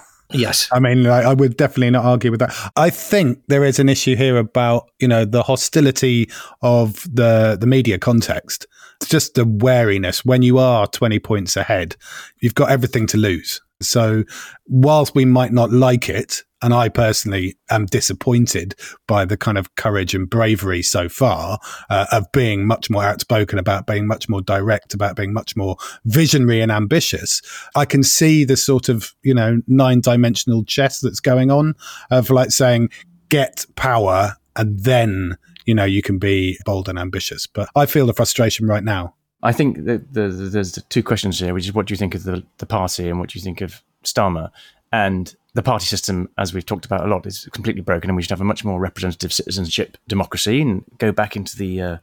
Yes. 0.32 0.68
I 0.72 0.80
mean, 0.80 1.06
I, 1.06 1.22
I 1.22 1.34
would 1.34 1.56
definitely 1.56 1.90
not 1.90 2.04
argue 2.04 2.30
with 2.30 2.40
that. 2.40 2.54
I 2.76 2.90
think 2.90 3.42
there 3.48 3.64
is 3.64 3.78
an 3.78 3.88
issue 3.88 4.16
here 4.16 4.36
about 4.36 4.90
you 4.98 5.08
know 5.08 5.24
the 5.24 5.42
hostility 5.42 6.28
of 6.62 7.02
the 7.12 7.56
the 7.60 7.66
media 7.66 7.98
context. 7.98 8.66
It's 9.00 9.10
just 9.10 9.34
the 9.34 9.44
wariness 9.44 10.24
when 10.24 10.42
you 10.42 10.58
are 10.58 10.86
twenty 10.86 11.18
points 11.18 11.56
ahead. 11.56 11.96
You've 12.40 12.54
got 12.54 12.70
everything 12.70 13.06
to 13.08 13.16
lose. 13.16 13.60
So, 13.82 14.24
whilst 14.66 15.14
we 15.14 15.24
might 15.24 15.52
not 15.52 15.70
like 15.70 16.08
it, 16.08 16.42
and 16.66 16.74
I 16.74 16.88
personally 16.88 17.56
am 17.70 17.86
disappointed 17.86 18.74
by 19.06 19.24
the 19.24 19.36
kind 19.36 19.56
of 19.56 19.76
courage 19.76 20.16
and 20.16 20.28
bravery 20.28 20.82
so 20.82 21.08
far 21.08 21.60
uh, 21.90 22.06
of 22.10 22.26
being 22.32 22.66
much 22.66 22.90
more 22.90 23.04
outspoken 23.04 23.60
about 23.60 23.86
being 23.86 24.08
much 24.08 24.28
more 24.28 24.42
direct 24.42 24.92
about 24.92 25.14
being 25.14 25.32
much 25.32 25.54
more 25.54 25.76
visionary 26.06 26.60
and 26.60 26.72
ambitious. 26.72 27.40
I 27.76 27.84
can 27.84 28.02
see 28.02 28.44
the 28.44 28.56
sort 28.56 28.88
of, 28.88 29.14
you 29.22 29.32
know, 29.32 29.62
nine 29.68 30.00
dimensional 30.00 30.64
chess 30.64 30.98
that's 30.98 31.20
going 31.20 31.52
on 31.52 31.74
of 32.10 32.30
like 32.30 32.50
saying, 32.50 32.90
get 33.28 33.64
power 33.76 34.34
and 34.56 34.80
then, 34.80 35.38
you 35.66 35.74
know, 35.76 35.84
you 35.84 36.02
can 36.02 36.18
be 36.18 36.58
bold 36.64 36.88
and 36.88 36.98
ambitious. 36.98 37.46
But 37.46 37.68
I 37.76 37.86
feel 37.86 38.06
the 38.06 38.12
frustration 38.12 38.66
right 38.66 38.82
now. 38.82 39.14
I 39.40 39.52
think 39.52 39.84
that 39.84 40.12
the, 40.12 40.26
the, 40.26 40.44
there's 40.46 40.72
two 40.88 41.04
questions 41.04 41.38
here, 41.38 41.54
which 41.54 41.66
is 41.66 41.74
what 41.74 41.86
do 41.86 41.94
you 41.94 41.98
think 41.98 42.16
of 42.16 42.24
the, 42.24 42.42
the 42.58 42.66
party 42.66 43.08
and 43.08 43.20
what 43.20 43.28
do 43.28 43.38
you 43.38 43.42
think 43.44 43.60
of 43.60 43.84
Starmer? 44.02 44.50
And 44.92 45.34
the 45.54 45.62
party 45.62 45.86
system, 45.86 46.28
as 46.38 46.54
we've 46.54 46.66
talked 46.66 46.84
about 46.84 47.04
a 47.04 47.08
lot, 47.08 47.26
is 47.26 47.48
completely 47.52 47.82
broken, 47.82 48.10
and 48.10 48.16
we 48.16 48.22
should 48.22 48.30
have 48.30 48.40
a 48.40 48.44
much 48.44 48.64
more 48.64 48.78
representative 48.78 49.32
citizenship 49.32 49.96
democracy. 50.06 50.60
And 50.60 50.84
go 50.98 51.12
back 51.12 51.36
into 51.36 51.56
the 51.56 51.80
uh, 51.80 51.96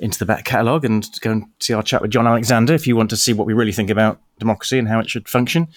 into 0.00 0.18
the 0.18 0.26
back 0.26 0.44
catalogue 0.44 0.84
and 0.84 1.08
go 1.20 1.32
and 1.32 1.46
see 1.60 1.74
our 1.74 1.82
chat 1.82 2.02
with 2.02 2.10
Jon 2.10 2.26
Alexander 2.26 2.74
if 2.74 2.86
you 2.86 2.96
want 2.96 3.10
to 3.10 3.16
see 3.16 3.32
what 3.32 3.46
we 3.46 3.52
really 3.52 3.72
think 3.72 3.90
about 3.90 4.20
democracy 4.38 4.78
and 4.78 4.88
how 4.88 4.98
it 5.00 5.08
should 5.08 5.28
function. 5.28 5.68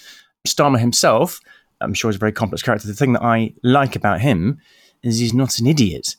Starmer 0.48 0.80
himself, 0.80 1.40
I'm 1.80 1.94
sure, 1.94 2.10
is 2.10 2.16
a 2.16 2.20
very 2.20 2.32
complex 2.32 2.64
character. 2.64 2.88
The 2.88 2.94
thing 2.94 3.14
that 3.14 3.24
I 3.24 3.54
like 3.64 3.96
about 3.96 4.22
him 4.22 4.60
is 5.04 5.20
he's 5.20 5.34
not 5.34 5.60
an 5.60 5.68
idiot 5.68 6.16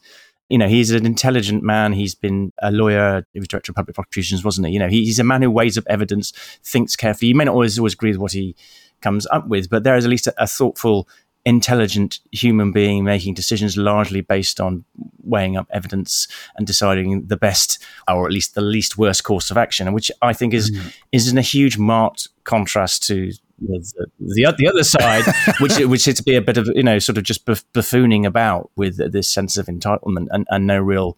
you 0.53 0.59
know, 0.59 0.69
he's 0.69 0.91
an 0.91 1.07
intelligent 1.07 1.63
man. 1.63 1.95
He's 1.95 2.15
been 2.15 2.53
a 2.61 2.71
lawyer. 2.71 3.27
He 3.33 3.39
was 3.39 3.49
director 3.49 3.73
of 3.73 3.77
public 3.77 3.95
prosecutions, 3.95 4.45
wasn't 4.45 4.67
he? 4.67 4.75
You 4.75 4.81
know, 4.81 4.89
he's 4.89 5.19
a 5.19 5.25
man 5.25 5.41
who 5.41 5.51
weighs 5.51 5.79
up 5.79 5.85
evidence, 5.87 6.33
thinks 6.63 6.95
carefully. 6.95 7.31
You 7.31 7.35
may 7.35 7.45
not 7.45 7.55
always 7.55 7.79
always 7.79 7.95
agree 7.95 8.11
with 8.11 8.19
what 8.19 8.33
he 8.33 8.55
comes 9.03 9.27
up 9.27 9.49
with, 9.49 9.69
but 9.69 9.85
there 9.85 9.97
is 9.97 10.05
at 10.05 10.11
least 10.11 10.27
a, 10.27 10.35
a 10.43 10.47
thoughtful, 10.47 11.09
intelligent 11.45 12.21
human 12.31 12.71
being 12.71 13.05
making 13.05 13.35
decisions 13.35 13.77
largely 13.77 14.21
based 14.21 14.61
on 14.61 14.85
weighing 15.25 15.57
up 15.57 15.67
evidence 15.71 16.29
and 16.57 16.67
deciding 16.67 17.27
the 17.27 17.37
best, 17.37 17.83
or 18.09 18.27
at 18.27 18.33
least 18.33 18.55
the 18.55 18.61
least 18.61 18.97
worst 18.97 19.25
course 19.25 19.51
of 19.51 19.57
action, 19.57 19.93
which 19.93 20.11
I 20.23 20.33
think 20.33 20.55
is 20.55 20.71
mm. 20.71 20.95
is 21.11 21.31
in 21.31 21.39
a 21.39 21.43
huge 21.43 21.79
marked 21.79 22.29
contrast 22.45 23.03
to 23.09 23.33
the, 23.59 24.09
the, 24.19 24.55
the 24.59 24.69
other 24.69 24.85
side, 24.85 25.25
which 25.61 25.79
which 25.79 26.09
is 26.09 26.17
to 26.17 26.23
be 26.23 26.37
a 26.37 26.43
bit 26.43 26.57
of 26.57 26.69
you 26.75 26.83
know 26.83 26.99
sort 26.99 27.19
of 27.19 27.25
just 27.25 27.45
buffooning 27.47 28.27
about 28.27 28.71
with 28.77 29.13
this 29.13 29.29
sense 29.29 29.57
of 29.57 29.67
entitlement 29.67 30.29
and, 30.31 30.47
and 30.51 30.67
no 30.67 30.79
real 30.79 31.17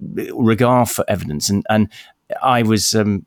regard 0.00 0.88
for 0.88 1.04
evidence. 1.08 1.48
And 1.50 1.64
and 1.68 1.88
I 2.42 2.62
was 2.62 2.94
um, 2.94 3.26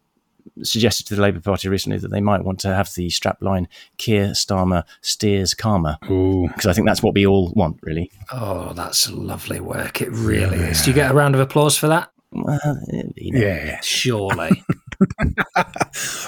suggested 0.64 1.08
to 1.08 1.16
the 1.16 1.22
Labour 1.22 1.40
Party 1.40 1.70
recently 1.70 1.98
that 2.00 2.10
they 2.10 2.22
might 2.22 2.44
want 2.44 2.60
to 2.60 2.74
have 2.74 2.94
the 2.94 3.08
strapline 3.08 3.68
Keir 3.98 4.30
Starmer 4.30 4.84
steers 5.02 5.54
karma 5.54 5.98
because 6.02 6.66
I 6.66 6.74
think 6.74 6.88
that's 6.88 7.04
what 7.04 7.14
we 7.14 7.26
all 7.26 7.52
want, 7.56 7.80
really. 7.82 8.12
Oh, 8.32 8.74
that's 8.74 9.10
lovely 9.12 9.60
work. 9.60 10.02
It 10.02 10.10
really 10.12 10.58
yeah. 10.58 10.68
is. 10.68 10.84
Do 10.84 10.92
you 10.92 10.96
get 10.96 11.12
a 11.12 11.14
round 11.14 11.36
of 11.36 11.42
applause 11.42 11.78
for 11.78 11.88
that? 11.88 12.12
Well, 12.32 12.80
you 13.16 13.32
know, 13.32 13.40
yeah, 13.40 13.80
surely. 13.82 14.64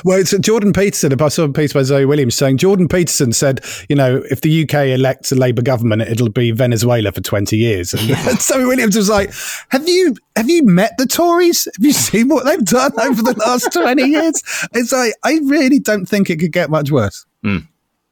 well, 0.03 0.19
it's 0.19 0.35
Jordan 0.39 0.73
Peterson. 0.73 1.19
I 1.21 1.27
saw 1.27 1.43
a 1.43 1.53
piece 1.53 1.73
by 1.73 1.83
Zoe 1.83 2.05
Williams 2.05 2.35
saying 2.35 2.57
Jordan 2.57 2.87
Peterson 2.87 3.33
said, 3.33 3.63
you 3.87 3.95
know, 3.95 4.23
if 4.31 4.41
the 4.41 4.63
UK 4.63 4.87
elects 4.87 5.31
a 5.31 5.35
Labour 5.35 5.61
government, 5.61 6.01
it'll 6.03 6.29
be 6.29 6.51
Venezuela 6.51 7.11
for 7.11 7.21
twenty 7.21 7.57
years. 7.57 7.93
And, 7.93 8.01
yeah. 8.03 8.35
Zoe 8.39 8.65
Williams 8.65 8.95
was 8.95 9.09
like, 9.09 9.31
"Have 9.69 9.87
you 9.87 10.15
have 10.35 10.49
you 10.49 10.65
met 10.65 10.97
the 10.97 11.05
Tories? 11.05 11.65
Have 11.65 11.85
you 11.85 11.93
seen 11.93 12.29
what 12.29 12.45
they've 12.45 12.65
done 12.65 12.93
over 12.99 13.21
the 13.21 13.35
last 13.37 13.69
twenty 13.73 14.05
years?" 14.05 14.41
It's 14.73 14.91
like 14.91 15.13
I 15.23 15.39
really 15.43 15.79
don't 15.79 16.07
think 16.07 16.31
it 16.31 16.39
could 16.39 16.51
get 16.51 16.71
much 16.71 16.89
worse. 16.89 17.25
Mm, 17.45 17.67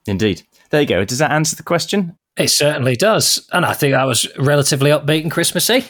indeed. 0.06 0.44
There 0.70 0.82
you 0.82 0.88
go. 0.88 1.06
Does 1.06 1.18
that 1.18 1.32
answer 1.32 1.56
the 1.56 1.64
question? 1.64 2.16
It 2.38 2.50
certainly 2.50 2.96
does, 2.96 3.48
and 3.52 3.66
I 3.66 3.74
think 3.74 3.94
that 3.94 4.06
was 4.06 4.28
relatively 4.38 4.92
upbeat 4.92 5.24
and 5.24 5.32
Christmassy. 5.32 5.86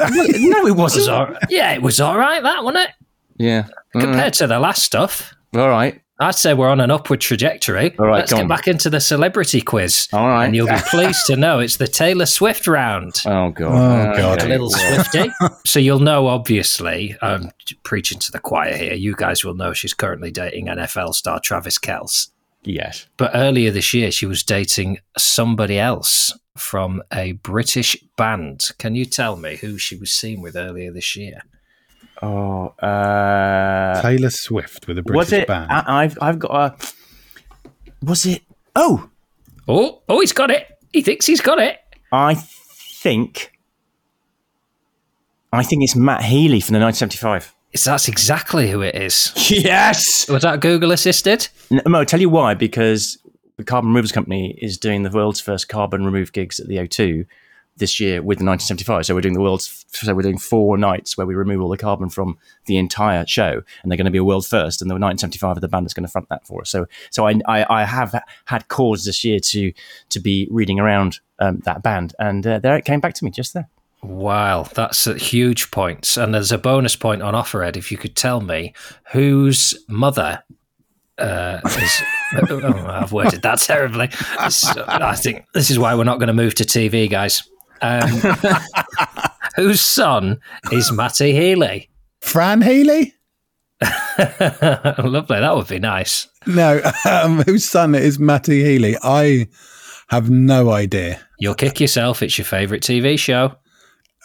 no, 0.10 0.66
it 0.66 0.76
wasn't. 0.76 1.08
All 1.08 1.26
right. 1.26 1.42
Yeah, 1.48 1.72
it 1.72 1.82
was 1.82 2.00
all 2.00 2.18
right. 2.18 2.42
That 2.42 2.64
wasn't 2.64 2.84
it. 2.84 2.90
Yeah. 3.38 3.66
Compared 3.92 4.16
right. 4.16 4.32
to 4.34 4.46
the 4.46 4.58
last 4.58 4.82
stuff. 4.82 5.34
All 5.54 5.68
right. 5.68 6.00
I'd 6.22 6.34
say 6.34 6.52
we're 6.52 6.68
on 6.68 6.80
an 6.80 6.90
upward 6.90 7.22
trajectory. 7.22 7.96
All 7.98 8.06
right, 8.06 8.18
Let's 8.18 8.32
get 8.32 8.42
on. 8.42 8.48
back 8.48 8.68
into 8.68 8.90
the 8.90 9.00
celebrity 9.00 9.62
quiz. 9.62 10.06
All 10.12 10.28
right. 10.28 10.44
And 10.44 10.54
you'll 10.54 10.66
be 10.66 10.76
pleased 10.90 11.24
to 11.26 11.36
know 11.36 11.60
it's 11.60 11.78
the 11.78 11.88
Taylor 11.88 12.26
Swift 12.26 12.66
round. 12.66 13.22
Oh, 13.24 13.50
God. 13.50 13.72
Oh, 13.72 14.16
God. 14.16 14.42
A 14.42 14.48
little 14.48 14.68
Swifty. 14.68 15.30
so 15.64 15.78
you'll 15.78 15.98
know, 15.98 16.26
obviously, 16.26 17.16
I'm 17.22 17.50
preaching 17.84 18.18
to 18.18 18.32
the 18.32 18.38
choir 18.38 18.76
here. 18.76 18.92
You 18.92 19.16
guys 19.16 19.46
will 19.46 19.54
know 19.54 19.72
she's 19.72 19.94
currently 19.94 20.30
dating 20.30 20.66
NFL 20.66 21.14
star 21.14 21.40
Travis 21.40 21.78
Kelce. 21.78 22.28
Yes. 22.62 23.06
But 23.16 23.30
earlier 23.34 23.70
this 23.70 23.94
year, 23.94 24.10
she 24.10 24.26
was 24.26 24.42
dating 24.42 24.98
somebody 25.16 25.78
else 25.78 26.32
from 26.56 27.02
a 27.12 27.32
British 27.32 27.96
band. 28.16 28.62
Can 28.78 28.94
you 28.94 29.04
tell 29.04 29.36
me 29.36 29.56
who 29.56 29.78
she 29.78 29.96
was 29.96 30.12
seen 30.12 30.42
with 30.42 30.56
earlier 30.56 30.92
this 30.92 31.16
year? 31.16 31.42
Oh, 32.22 32.68
uh, 32.80 34.02
Taylor 34.02 34.28
Swift 34.28 34.86
with 34.86 34.98
a 34.98 35.02
British 35.02 35.30
band. 35.30 35.30
was 35.30 35.32
it, 35.32 35.46
band. 35.46 35.70
I, 35.70 36.02
have 36.02 36.18
I've 36.20 36.38
got 36.38 36.82
a. 36.82 38.04
Was 38.04 38.26
it? 38.26 38.42
Oh, 38.76 39.08
oh, 39.66 40.02
oh! 40.08 40.20
He's 40.20 40.34
got 40.34 40.50
it. 40.50 40.66
He 40.92 41.00
thinks 41.00 41.24
he's 41.24 41.40
got 41.40 41.58
it. 41.58 41.78
I 42.12 42.34
think. 42.34 43.52
I 45.52 45.62
think 45.62 45.82
it's 45.82 45.96
Matt 45.96 46.22
Healy 46.22 46.60
from 46.60 46.74
the 46.74 46.80
1975. 46.80 47.54
That's 47.72 48.08
exactly 48.08 48.70
who 48.70 48.82
it 48.82 48.94
is? 48.94 49.32
Yes. 49.50 50.28
Was 50.28 50.42
that 50.42 50.60
Google 50.60 50.92
assisted? 50.92 51.48
No, 51.70 51.80
I'll 51.94 52.04
tell 52.04 52.20
you 52.20 52.30
why. 52.30 52.54
Because 52.54 53.18
the 53.56 53.64
Carbon 53.64 53.90
Removers 53.90 54.12
Company 54.12 54.56
is 54.58 54.78
doing 54.78 55.02
the 55.02 55.10
world's 55.10 55.40
first 55.40 55.68
carbon 55.68 56.04
remove 56.04 56.32
gigs 56.32 56.60
at 56.60 56.68
the 56.68 56.76
O2 56.76 57.26
this 57.76 57.98
year 57.98 58.22
with 58.22 58.38
the 58.38 58.44
1975. 58.44 59.06
So 59.06 59.14
we're 59.14 59.20
doing 59.20 59.34
the 59.34 59.40
world's, 59.40 59.84
so 59.88 60.14
we're 60.14 60.22
doing 60.22 60.38
four 60.38 60.78
nights 60.78 61.16
where 61.16 61.26
we 61.26 61.34
remove 61.34 61.60
all 61.60 61.68
the 61.68 61.76
carbon 61.76 62.08
from 62.08 62.38
the 62.66 62.76
entire 62.76 63.26
show, 63.26 63.62
and 63.82 63.90
they're 63.90 63.96
going 63.96 64.04
to 64.04 64.10
be 64.10 64.18
a 64.18 64.24
world 64.24 64.46
first. 64.46 64.80
And 64.80 64.88
the 64.90 64.94
1975 64.94 65.56
of 65.56 65.60
the 65.60 65.68
band 65.68 65.86
is 65.86 65.94
going 65.94 66.06
to 66.06 66.10
front 66.10 66.28
that 66.28 66.46
for 66.46 66.60
us. 66.60 66.70
So, 66.70 66.86
so 67.10 67.26
I, 67.26 67.40
I, 67.48 67.82
I 67.82 67.84
have 67.84 68.14
had 68.44 68.68
cause 68.68 69.04
this 69.04 69.24
year 69.24 69.40
to 69.40 69.72
to 70.10 70.20
be 70.20 70.46
reading 70.50 70.78
around 70.78 71.20
um, 71.40 71.60
that 71.64 71.82
band, 71.82 72.14
and 72.18 72.46
uh, 72.46 72.58
there 72.60 72.76
it 72.76 72.84
came 72.84 73.00
back 73.00 73.14
to 73.14 73.24
me 73.24 73.30
just 73.30 73.54
there. 73.54 73.68
Wow, 74.02 74.66
that's 74.74 75.06
a 75.06 75.18
huge 75.18 75.70
points. 75.70 76.16
And 76.16 76.34
there's 76.34 76.52
a 76.52 76.58
bonus 76.58 76.96
point 76.96 77.22
on 77.22 77.34
offer, 77.34 77.62
Ed, 77.62 77.76
if 77.76 77.92
you 77.92 77.98
could 77.98 78.16
tell 78.16 78.40
me 78.40 78.72
whose 79.12 79.74
mother 79.88 80.42
uh, 81.18 81.60
is. 81.64 82.02
oh, 82.50 82.86
I've 82.86 83.12
worded 83.12 83.42
that 83.42 83.58
terribly. 83.60 84.08
I 84.38 85.16
think 85.16 85.44
this 85.52 85.70
is 85.70 85.78
why 85.78 85.94
we're 85.94 86.04
not 86.04 86.18
going 86.18 86.28
to 86.28 86.32
move 86.32 86.54
to 86.56 86.64
TV, 86.64 87.10
guys. 87.10 87.42
Um, 87.82 88.08
whose 89.56 89.80
son 89.80 90.40
is 90.72 90.92
Matty 90.92 91.32
Healy? 91.32 91.90
Fran 92.20 92.62
Healy? 92.62 93.14
Lovely. 93.82 95.40
That 95.40 95.52
would 95.56 95.68
be 95.68 95.78
nice. 95.78 96.26
No, 96.46 96.80
um, 97.08 97.42
whose 97.42 97.64
son 97.64 97.94
is 97.94 98.18
Matty 98.18 98.62
Healy? 98.62 98.96
I 99.02 99.48
have 100.08 100.28
no 100.28 100.70
idea. 100.70 101.20
You'll 101.38 101.54
kick 101.54 101.80
yourself. 101.80 102.22
It's 102.22 102.36
your 102.36 102.44
favourite 102.44 102.82
TV 102.82 103.18
show. 103.18 103.54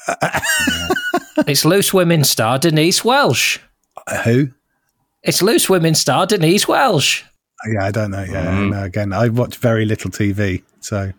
it's 1.47 1.65
Loose 1.65 1.93
Women 1.93 2.23
star 2.23 2.59
Denise 2.59 3.03
Welch. 3.03 3.61
Uh, 4.07 4.21
who? 4.23 4.49
It's 5.23 5.41
Loose 5.41 5.69
Women 5.69 5.95
star 5.95 6.25
Denise 6.25 6.67
Welch. 6.67 7.25
Yeah, 7.67 7.85
I 7.85 7.91
don't 7.91 8.11
know. 8.11 8.23
Yeah, 8.23 8.45
mm. 8.45 8.71
no, 8.71 8.83
again, 8.83 9.13
I 9.13 9.29
watch 9.29 9.57
very 9.57 9.85
little 9.85 10.11
TV, 10.11 10.61
so 10.81 11.11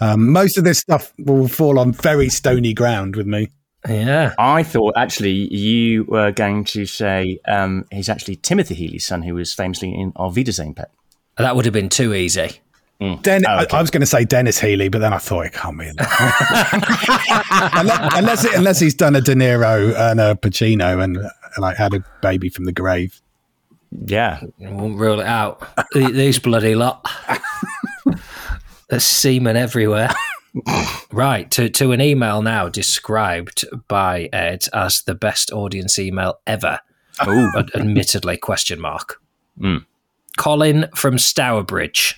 um, 0.00 0.30
most 0.30 0.58
of 0.58 0.64
this 0.64 0.78
stuff 0.78 1.12
will 1.18 1.48
fall 1.48 1.78
on 1.78 1.92
very 1.92 2.28
stony 2.28 2.74
ground 2.74 3.16
with 3.16 3.26
me. 3.26 3.48
Yeah, 3.88 4.34
I 4.38 4.62
thought 4.62 4.94
actually 4.96 5.54
you 5.54 6.04
were 6.04 6.32
going 6.32 6.64
to 6.64 6.86
say 6.86 7.38
um, 7.46 7.86
he's 7.90 8.08
actually 8.08 8.36
Timothy 8.36 8.74
Healy's 8.74 9.06
son, 9.06 9.22
who 9.22 9.34
was 9.34 9.54
famously 9.54 9.94
in 9.94 10.12
Auf 10.16 10.34
Wiedersehen 10.34 10.74
Pet. 10.74 10.90
That 11.38 11.54
would 11.54 11.64
have 11.64 11.74
been 11.74 11.88
too 11.88 12.12
easy. 12.12 12.60
Den- 12.98 13.44
Oh, 13.46 13.60
okay. 13.62 13.76
I, 13.76 13.78
I 13.78 13.80
was 13.82 13.90
going 13.90 14.00
to 14.00 14.06
say 14.06 14.24
Denis 14.24 14.58
Healey, 14.58 14.88
but 14.88 15.00
then 15.00 15.12
I 15.12 15.18
thought 15.18 15.46
it 15.46 15.52
can't 15.52 15.78
be. 15.78 15.86
unless, 17.74 18.14
unless, 18.16 18.44
it- 18.44 18.54
unless 18.54 18.80
he's 18.80 18.94
done 18.94 19.16
a 19.16 19.20
De 19.20 19.34
Niro 19.34 19.94
and 19.94 20.20
a 20.20 20.34
Pacino 20.34 21.02
and 21.02 21.18
like 21.58 21.76
had 21.76 21.94
a 21.94 22.04
baby 22.22 22.48
from 22.48 22.64
the 22.64 22.72
grave. 22.72 23.20
Yeah. 24.06 24.40
I 24.64 24.70
won't 24.70 24.98
rule 24.98 25.20
it 25.20 25.26
out. 25.26 25.66
These 25.94 26.38
bloody 26.38 26.74
lot. 26.74 27.06
There's 28.88 29.04
semen 29.04 29.56
everywhere. 29.56 30.10
right, 31.12 31.50
to, 31.50 31.68
to 31.68 31.92
an 31.92 32.00
email 32.00 32.40
now 32.40 32.68
described 32.68 33.64
by 33.88 34.28
Ed 34.32 34.66
as 34.72 35.02
the 35.02 35.14
best 35.14 35.52
audience 35.52 35.98
email 35.98 36.40
ever. 36.46 36.80
Ooh. 37.26 37.50
Ad- 37.56 37.70
admittedly, 37.74 38.36
question 38.38 38.80
mark. 38.80 39.20
Mm. 39.60 39.84
Colin 40.38 40.86
from 40.94 41.18
Stourbridge. 41.18 42.16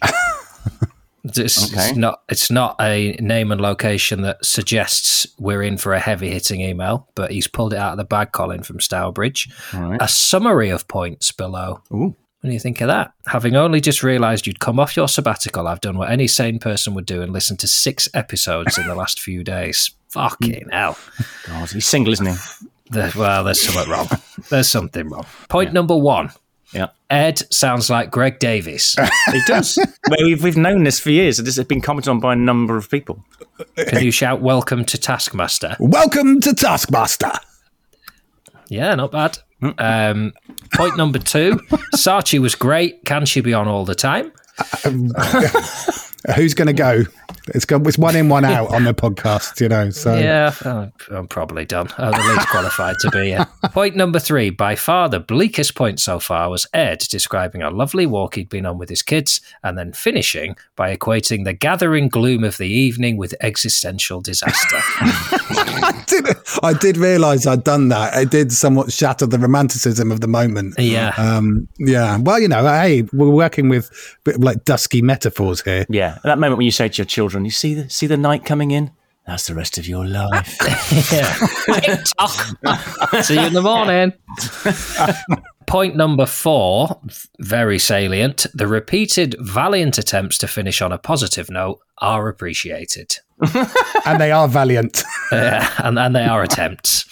It's, 1.36 1.72
Okay. 1.72 1.88
it's 1.90 1.96
not. 1.96 2.22
It's 2.28 2.50
not 2.50 2.76
a 2.80 3.12
name 3.20 3.50
and 3.52 3.60
location 3.60 4.22
that 4.22 4.44
suggests 4.44 5.26
we're 5.38 5.62
in 5.62 5.76
for 5.78 5.92
a 5.94 6.00
heavy 6.00 6.30
hitting 6.30 6.60
email, 6.60 7.08
but 7.14 7.30
he's 7.32 7.46
pulled 7.48 7.72
it 7.72 7.78
out 7.78 7.92
of 7.92 7.98
the 7.98 8.04
bag. 8.04 8.32
Colin 8.32 8.62
from 8.62 8.80
Stourbridge. 8.80 9.48
Right. 9.74 9.98
A 10.00 10.08
summary 10.08 10.70
of 10.70 10.86
points 10.88 11.32
below. 11.32 11.82
Ooh. 11.92 12.14
What 12.40 12.50
do 12.50 12.52
you 12.52 12.60
think 12.60 12.80
of 12.80 12.86
that? 12.86 13.12
Having 13.26 13.56
only 13.56 13.80
just 13.80 14.04
realised 14.04 14.46
you'd 14.46 14.60
come 14.60 14.78
off 14.78 14.96
your 14.96 15.08
sabbatical, 15.08 15.66
I've 15.66 15.80
done 15.80 15.98
what 15.98 16.10
any 16.10 16.28
sane 16.28 16.60
person 16.60 16.94
would 16.94 17.06
do 17.06 17.20
and 17.20 17.32
listened 17.32 17.58
to 17.60 17.66
six 17.66 18.08
episodes 18.14 18.78
in 18.78 18.86
the 18.86 18.94
last 18.94 19.18
few 19.20 19.42
days. 19.42 19.90
Fucking 20.10 20.68
hell. 20.70 20.96
God, 21.48 21.70
he's 21.70 21.86
single, 21.86 22.12
isn't 22.12 22.26
he? 22.26 22.34
There- 22.90 23.10
well, 23.16 23.42
there's 23.44 23.60
something 23.60 23.90
wrong. 23.90 24.08
There's 24.50 24.68
something 24.68 25.08
wrong. 25.08 25.26
Point 25.48 25.72
number 25.72 25.96
one 25.96 26.26
Yeah. 26.26 26.32
Ed 27.10 27.42
sounds 27.52 27.88
like 27.88 28.10
Greg 28.10 28.38
Davies. 28.38 28.96
He 29.32 29.40
does. 29.46 29.78
well, 30.08 30.18
we've, 30.22 30.42
we've 30.42 30.56
known 30.56 30.84
this 30.84 30.98
for 31.00 31.10
years. 31.10 31.38
And 31.38 31.46
this 31.46 31.56
has 31.56 31.66
been 31.66 31.80
commented 31.82 32.08
on 32.08 32.18
by 32.20 32.32
a 32.32 32.36
number 32.36 32.76
of 32.76 32.90
people. 32.90 33.22
Can 33.76 34.02
you 34.02 34.10
shout 34.10 34.40
welcome 34.40 34.84
to 34.86 34.96
Taskmaster? 34.98 35.76
Welcome 35.78 36.40
to 36.40 36.54
Taskmaster. 36.54 37.32
Yeah, 38.68 38.94
not 38.94 39.12
bad. 39.12 39.38
Um, 39.78 40.32
point 40.74 40.96
number 40.96 41.18
two 41.18 41.56
Sachi 41.96 42.38
was 42.38 42.54
great. 42.54 43.04
Can 43.04 43.26
she 43.26 43.40
be 43.40 43.52
on 43.52 43.66
all 43.68 43.84
the 43.84 43.94
time? 43.94 44.32
Who's 46.36 46.54
going 46.54 46.66
to 46.66 46.72
go? 46.72 47.02
It's 47.54 47.64
go, 47.64 47.76
it's 47.82 47.98
one 47.98 48.16
in, 48.16 48.28
one 48.28 48.44
out 48.46 48.72
on 48.72 48.84
the 48.84 48.94
podcast, 48.94 49.60
you 49.60 49.68
know. 49.68 49.90
So 49.90 50.16
Yeah, 50.16 50.54
uh, 50.64 50.88
I'm 51.10 51.28
probably 51.28 51.64
done. 51.64 51.88
I'm 51.98 52.12
the 52.12 52.34
least 52.34 52.48
qualified 52.48 52.96
to 53.00 53.10
be 53.10 53.26
here. 53.28 53.46
Point 53.72 53.96
number 53.96 54.18
three, 54.18 54.50
by 54.50 54.74
far 54.74 55.08
the 55.08 55.20
bleakest 55.20 55.74
point 55.74 56.00
so 56.00 56.18
far, 56.18 56.50
was 56.50 56.66
Ed 56.72 57.00
describing 57.10 57.62
a 57.62 57.70
lovely 57.70 58.06
walk 58.06 58.34
he'd 58.34 58.48
been 58.48 58.66
on 58.66 58.78
with 58.78 58.88
his 58.88 59.02
kids, 59.02 59.40
and 59.62 59.78
then 59.78 59.92
finishing 59.92 60.56
by 60.76 60.94
equating 60.94 61.44
the 61.44 61.52
gathering 61.52 62.08
gloom 62.08 62.44
of 62.44 62.56
the 62.56 62.68
evening 62.68 63.16
with 63.16 63.34
existential 63.40 64.20
disaster. 64.20 64.78
I 65.00 66.04
did. 66.06 66.26
I 66.62 66.72
did 66.72 66.96
realise 66.96 67.46
I'd 67.46 67.64
done 67.64 67.88
that. 67.88 68.16
It 68.16 68.30
did 68.30 68.52
somewhat 68.52 68.92
shatter 68.92 69.26
the 69.26 69.38
romanticism 69.38 70.10
of 70.10 70.20
the 70.20 70.28
moment. 70.28 70.74
Yeah. 70.78 71.14
Um, 71.16 71.68
yeah. 71.78 72.18
Well, 72.18 72.40
you 72.40 72.48
know, 72.48 72.66
hey, 72.66 73.02
we're 73.12 73.30
working 73.30 73.68
with 73.68 73.90
bit 74.24 74.36
of 74.36 74.42
like 74.42 74.64
dusky 74.64 75.02
metaphors 75.02 75.60
here. 75.62 75.86
Yeah. 75.88 76.14
At 76.16 76.22
that 76.24 76.38
moment 76.38 76.58
when 76.58 76.64
you 76.64 76.70
say 76.70 76.88
to 76.88 76.96
your 76.98 77.06
children, 77.06 77.37
you 77.44 77.50
see 77.50 77.74
the, 77.74 77.90
see 77.90 78.06
the 78.06 78.16
night 78.16 78.44
coming 78.44 78.70
in? 78.70 78.90
That's 79.26 79.46
the 79.46 79.54
rest 79.54 79.76
of 79.76 79.86
your 79.86 80.06
life. 80.06 80.56
TikTok. 80.58 82.30
See 83.22 83.34
you 83.34 83.46
in 83.46 83.52
the 83.52 83.60
morning. 83.60 84.14
Point 85.66 85.96
number 85.96 86.24
four, 86.24 86.98
very 87.38 87.78
salient. 87.78 88.46
The 88.54 88.66
repeated 88.66 89.36
valiant 89.38 89.98
attempts 89.98 90.38
to 90.38 90.48
finish 90.48 90.80
on 90.80 90.92
a 90.92 90.98
positive 90.98 91.50
note 91.50 91.80
are 91.98 92.26
appreciated. 92.26 93.18
and 94.06 94.18
they 94.18 94.32
are 94.32 94.48
valiant. 94.48 95.04
Uh, 95.30 95.68
and, 95.78 95.98
and 95.98 96.14
they 96.14 96.24
are 96.24 96.42
attempts. 96.42 97.04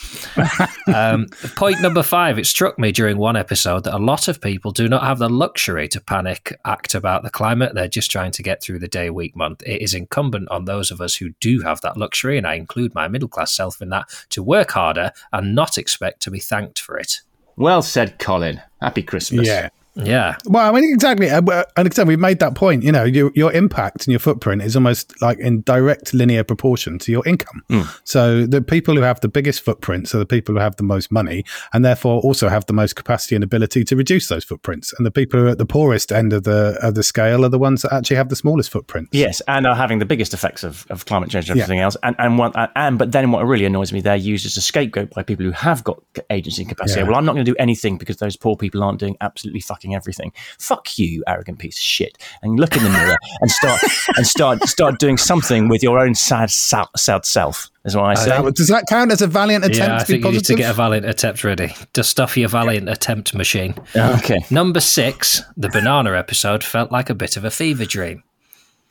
Um, 0.95 1.27
point 1.57 1.81
number 1.83 2.03
five 2.03 2.39
it 2.39 2.47
struck 2.47 2.79
me 2.79 2.93
during 2.93 3.19
one 3.19 3.37
episode 3.37 3.85
that 3.85 3.95
a 3.95 3.99
lot 3.99 4.29
of 4.29 4.41
people 4.41 4.71
do 4.71 4.89
not 4.89 5.03
have 5.03 5.19
the 5.19 5.29
luxury 5.29 5.89
to 5.89 6.01
panic 6.01 6.59
act 6.65 6.95
about 6.95 7.23
the 7.23 7.31
climate. 7.31 7.75
They're 7.75 7.89
just 7.89 8.11
trying 8.11 8.31
to 8.33 8.43
get 8.43 8.63
through 8.63 8.79
the 8.79 8.89
day, 8.89 9.11
week, 9.11 9.37
month. 9.37 9.63
It 9.67 9.83
is 9.83 9.95
incumbent 9.95 10.49
on 10.51 10.65
those 10.65 10.91
of 10.91 11.01
us 11.01 11.17
who 11.17 11.31
do 11.41 11.61
have 11.63 11.81
that 11.81 11.97
luxury, 11.97 12.39
and 12.39 12.47
I 12.47 12.55
include 12.55 12.95
my 12.95 13.09
middle 13.09 13.29
class 13.29 13.53
self 13.55 13.83
in 13.83 13.89
that, 13.91 14.09
to 14.31 14.43
work 14.43 14.71
harder 14.73 15.13
and 15.33 15.55
not 15.55 15.77
expect 15.77 16.23
to 16.23 16.31
be 16.31 16.41
thanked 16.41 16.81
for 16.81 16.97
it. 16.97 17.21
well 17.57 17.83
said, 17.83 18.19
Colin. 18.19 18.63
Happy 18.81 19.03
Christmas. 19.03 19.47
yeah. 19.47 19.69
Yeah. 19.97 20.37
Well, 20.45 20.69
I 20.69 20.79
mean, 20.79 20.93
exactly. 20.93 21.31
Uh, 21.31 21.65
And 21.77 21.87
again, 21.87 22.07
we've 22.07 22.19
made 22.19 22.39
that 22.41 22.55
point. 22.55 22.83
You 22.83 22.93
know, 22.93 23.05
your, 23.05 23.31
your 23.35 23.53
impact 23.53 24.07
and 24.07 24.13
your 24.13 24.19
footprint 24.21 24.63
is 24.63 24.77
almost 24.77 25.21
like 25.23 25.39
in 25.39 25.63
direct 25.63 26.13
linear 26.15 26.45
proportion 26.45 26.99
to 27.01 27.13
your 27.13 27.27
income. 27.27 27.63
So 28.05 28.47
the 28.47 28.61
people 28.63 28.95
who 28.95 29.03
have 29.03 29.21
the 29.21 29.29
biggest 29.29 29.63
footprints 29.63 30.15
are 30.15 30.19
the 30.19 30.27
people 30.27 30.55
who 30.55 30.61
have 30.61 30.77
the 30.77 30.85
most 30.85 31.11
money 31.11 31.45
and 31.73 31.85
therefore 31.85 32.21
also 32.21 32.49
have 32.49 32.67
the 32.67 32.73
most 32.73 32.97
capacity 32.97 33.35
and 33.35 33.43
ability 33.43 33.85
to 33.85 33.97
reduce 33.97 34.29
those 34.29 34.45
footprints. 34.45 34.93
And 34.99 35.07
the 35.07 35.11
people 35.11 35.41
who 35.41 35.47
are 35.47 35.51
at 35.51 35.59
the 35.59 35.67
poorest 35.67 36.13
end 36.13 36.33
of 36.33 36.45
the 36.45 36.79
of 36.83 36.95
the 36.95 37.03
scale 37.03 37.45
are 37.45 37.49
the 37.49 37.59
ones 37.59 37.83
that 37.83 37.93
actually 37.93 38.17
have 38.17 38.29
the 38.29 38.37
smallest 38.37 38.71
footprints. 38.71 39.11
Yes, 39.13 39.41
and 39.49 39.67
are 39.67 39.75
having 39.75 39.99
the 39.99 40.05
biggest 40.05 40.35
effects 40.35 40.65
of, 40.65 40.87
of 40.91 41.07
climate 41.07 41.31
change 41.31 41.49
and 41.51 41.61
everything 41.61 41.81
else. 41.81 41.97
And 42.03 42.17
and, 42.19 42.39
what, 42.39 42.55
and 42.77 42.99
but 42.99 43.13
then 43.13 43.31
what 43.31 43.47
really 43.47 43.65
annoys 43.65 43.93
me, 43.93 44.01
they're 44.01 44.17
used 44.17 44.47
as 44.47 44.57
a 44.57 44.61
scapegoat 44.61 45.11
by 45.11 45.23
people 45.23 45.45
who 45.45 45.53
have 45.53 45.85
got 45.85 46.03
agency 46.31 46.63
and 46.63 46.69
capacity. 46.69 47.01
Yeah. 47.01 47.07
Well, 47.07 47.17
I'm 47.17 47.25
not 47.25 47.35
going 47.35 47.45
to 47.45 47.51
do 47.51 47.57
anything 47.59 47.99
because 47.99 48.19
those 48.19 48.37
poor 48.37 48.57
people 48.57 48.83
aren't 48.83 49.01
doing 49.01 49.17
absolutely 49.21 49.61
fucking 49.61 49.86
everything. 49.95 50.33
Fuck 50.59 50.99
you, 50.99 51.23
arrogant 51.27 51.59
piece 51.59 51.77
of 51.77 51.83
shit. 51.83 52.19
And 52.43 52.59
look 52.59 52.77
in 52.77 52.83
the 52.83 52.91
mirror 52.91 53.17
and 53.41 53.51
start 53.51 53.81
and 54.17 54.27
start 54.27 54.63
start 54.69 54.99
doing 54.99 55.17
something 55.17 55.69
with 55.69 55.83
your 55.83 55.99
own 55.99 56.15
sad 56.15 56.51
sad, 56.51 56.87
sad 56.97 57.25
self. 57.25 57.71
Is 57.85 57.95
what 57.95 58.05
I 58.07 58.15
say. 58.15 58.31
That- 58.31 58.55
does 58.57 58.69
that 58.69 58.87
count 58.89 59.13
as 59.13 59.23
a 59.23 59.27
valiant 59.29 59.65
attempt 59.65 59.79
Yeah, 59.79 59.97
I 59.97 59.99
to 60.01 60.07
be 60.07 60.13
think 60.15 60.25
you 60.25 60.33
need 60.33 60.45
to 60.47 60.55
get 60.57 60.71
a 60.71 60.75
valiant 60.75 61.07
attempt 61.07 61.45
ready. 61.45 61.73
Dust 61.93 62.19
off 62.19 62.37
your 62.37 62.49
valiant 62.49 62.89
attempt 62.89 63.33
machine. 63.35 63.75
okay. 63.95 64.39
Number 64.51 64.81
six, 64.81 65.43
the 65.57 65.69
banana 65.69 66.13
episode 66.17 66.65
felt 66.65 66.91
like 66.91 67.11
a 67.11 67.15
bit 67.15 67.37
of 67.37 67.45
a 67.45 67.51
fever 67.51 67.85
dream. 67.85 68.25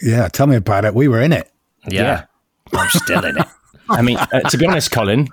yeah, 0.01 0.27
tell 0.29 0.47
me 0.47 0.55
about 0.55 0.85
it. 0.85 0.93
We 0.95 1.07
were 1.09 1.21
in 1.21 1.33
it. 1.33 1.51
Yeah. 1.87 2.25
I'm 2.73 2.89
still 2.89 3.23
in 3.25 3.37
it. 3.37 3.45
I 3.89 4.01
mean, 4.01 4.17
uh, 4.17 4.39
to 4.49 4.57
be 4.57 4.65
honest, 4.65 4.91
Colin, 4.91 5.27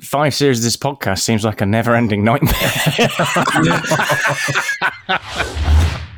five 0.00 0.34
series 0.34 0.58
of 0.58 0.64
this 0.64 0.76
podcast 0.76 1.20
seems 1.20 1.44
like 1.44 1.60
a 1.60 1.66
never-ending 1.66 2.24
nightmare. 2.24 2.52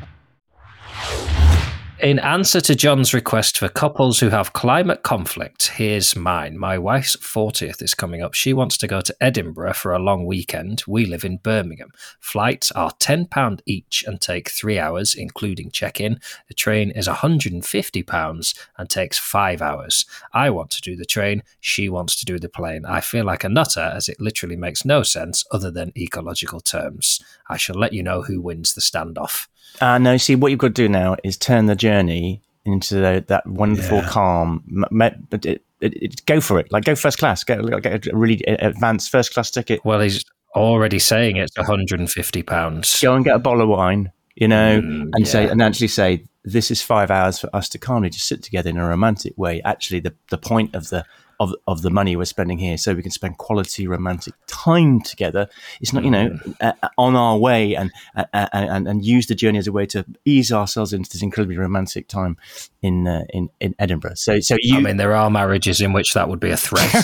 In 2.01 2.19
answer 2.19 2.59
to 2.59 2.75
Jon's 2.75 3.13
request 3.13 3.57
for 3.57 3.69
couples 3.69 4.19
who 4.19 4.27
have 4.27 4.51
climate 4.51 5.01
conflict, 5.01 5.67
here's 5.67 6.13
mine. 6.13 6.57
My 6.57 6.77
wife's 6.77 7.15
40th 7.15 7.81
is 7.81 7.93
coming 7.93 8.21
up. 8.21 8.33
She 8.33 8.51
wants 8.51 8.77
to 8.79 8.87
go 8.87 8.99
to 8.99 9.15
Edinburgh 9.21 9.75
for 9.75 9.93
a 9.93 9.99
long 9.99 10.25
weekend. 10.25 10.83
We 10.87 11.05
live 11.05 11.23
in 11.23 11.37
Birmingham. 11.37 11.91
Flights 12.19 12.69
are 12.73 12.91
£10 12.91 13.61
each 13.65 14.03
and 14.05 14.19
take 14.19 14.49
three 14.49 14.77
hours, 14.77 15.15
including 15.15 15.71
check 15.71 16.01
in. 16.01 16.19
The 16.49 16.53
train 16.53 16.91
is 16.91 17.07
£150 17.07 18.59
and 18.77 18.89
takes 18.89 19.17
five 19.17 19.61
hours. 19.61 20.05
I 20.33 20.49
want 20.49 20.71
to 20.71 20.81
do 20.81 20.97
the 20.97 21.05
train. 21.05 21.43
She 21.61 21.87
wants 21.87 22.17
to 22.17 22.25
do 22.25 22.37
the 22.37 22.49
plane. 22.49 22.85
I 22.85 22.99
feel 22.99 23.23
like 23.23 23.45
a 23.45 23.49
nutter 23.49 23.79
as 23.95 24.09
it 24.09 24.19
literally 24.19 24.57
makes 24.57 24.83
no 24.83 25.01
sense 25.03 25.45
other 25.49 25.71
than 25.71 25.93
ecological 25.95 26.59
terms. 26.59 27.21
I 27.49 27.57
shall 27.57 27.75
let 27.75 27.93
you 27.93 28.03
know 28.03 28.21
who 28.21 28.41
wins 28.41 28.73
the 28.73 28.81
standoff. 28.81 29.47
Uh, 29.81 29.97
no, 29.97 30.17
see, 30.17 30.35
what 30.35 30.49
you've 30.51 30.59
got 30.59 30.67
to 30.69 30.73
do 30.73 30.89
now 30.89 31.15
is 31.23 31.37
turn 31.37 31.65
the 31.65 31.75
journey 31.75 32.41
into 32.65 32.95
the, 32.95 33.23
that 33.27 33.45
wonderful 33.45 33.97
Yeah. 33.99 34.07
calm. 34.09 34.85
But 34.91 35.45
it, 35.45 35.63
it, 35.81 35.93
it, 36.01 36.25
go 36.25 36.41
for 36.41 36.59
it. 36.59 36.71
Like, 36.71 36.85
go 36.85 36.95
first 36.95 37.17
class. 37.19 37.43
Get, 37.43 37.61
get 37.83 38.07
a 38.07 38.15
really 38.17 38.41
advanced 38.47 39.11
first 39.11 39.33
class 39.33 39.51
ticket. 39.51 39.83
Well, 39.85 39.99
he's 39.99 40.23
already 40.55 40.99
saying 40.99 41.35
it's 41.37 41.57
150 41.57 42.43
pounds. 42.43 42.99
Go 43.01 43.13
and 43.15 43.25
get 43.25 43.35
a 43.35 43.39
bottle 43.39 43.61
of 43.61 43.69
wine, 43.69 44.11
you 44.35 44.47
know, 44.47 44.81
Mm, 44.81 45.09
and 45.13 45.27
say, 45.27 45.47
and 45.47 45.61
actually 45.61 45.89
say, 45.89 46.23
this 46.43 46.71
is 46.71 46.81
five 46.81 47.11
hours 47.11 47.39
for 47.39 47.53
us 47.55 47.67
to 47.69 47.77
calmly 47.77 48.09
just 48.09 48.27
sit 48.27 48.41
together 48.43 48.69
in 48.69 48.77
a 48.77 48.87
romantic 48.87 49.33
way. 49.37 49.61
Actually, 49.63 49.99
the, 49.99 50.13
the 50.29 50.37
point 50.37 50.73
of 50.75 50.89
the 50.89 51.03
of, 51.39 51.53
of 51.67 51.81
the 51.81 51.89
money 51.89 52.15
we're 52.15 52.25
spending 52.25 52.57
here, 52.57 52.77
so 52.77 52.93
we 52.93 53.01
can 53.01 53.11
spend 53.11 53.37
quality 53.37 53.87
romantic 53.87 54.33
time 54.47 55.01
together. 55.01 55.47
It's 55.81 55.93
not, 55.93 56.03
you 56.03 56.11
know, 56.11 56.25
Mm. 56.25 56.55
uh, 56.61 56.73
on 56.97 57.15
our 57.15 57.37
way 57.37 57.75
and, 57.75 57.91
uh, 58.15 58.25
and 58.33 58.87
and 58.87 59.05
use 59.05 59.27
the 59.27 59.35
journey 59.35 59.57
as 59.59 59.67
a 59.67 59.71
way 59.71 59.85
to 59.87 60.05
ease 60.25 60.51
ourselves 60.51 60.91
into 60.93 61.09
this 61.09 61.21
incredibly 61.21 61.57
romantic 61.57 62.07
time 62.07 62.37
in 62.81 63.07
uh, 63.07 63.23
in 63.29 63.49
in 63.59 63.75
Edinburgh. 63.79 64.15
So 64.15 64.39
so 64.39 64.55
you 64.59 64.77
I 64.77 64.81
mean, 64.81 64.97
there 64.97 65.13
are 65.13 65.29
marriages 65.29 65.81
in 65.81 65.93
which 65.93 66.13
that 66.13 66.27
would 66.29 66.39
be 66.39 66.51
a 66.51 66.57
threat. 66.57 66.89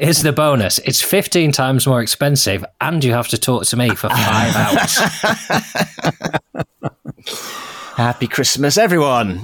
Here's 0.00 0.22
the 0.22 0.32
bonus 0.32 0.78
it's 0.80 1.00
15 1.02 1.52
times 1.52 1.86
more 1.86 2.00
expensive, 2.02 2.64
and 2.80 3.02
you 3.04 3.12
have 3.12 3.28
to 3.28 3.38
talk 3.38 3.64
to 3.66 3.76
me 3.76 3.90
for 3.90 4.08
five 4.08 4.56
hours. 4.56 4.98
happy 7.96 8.26
Christmas, 8.26 8.76
everyone. 8.78 9.40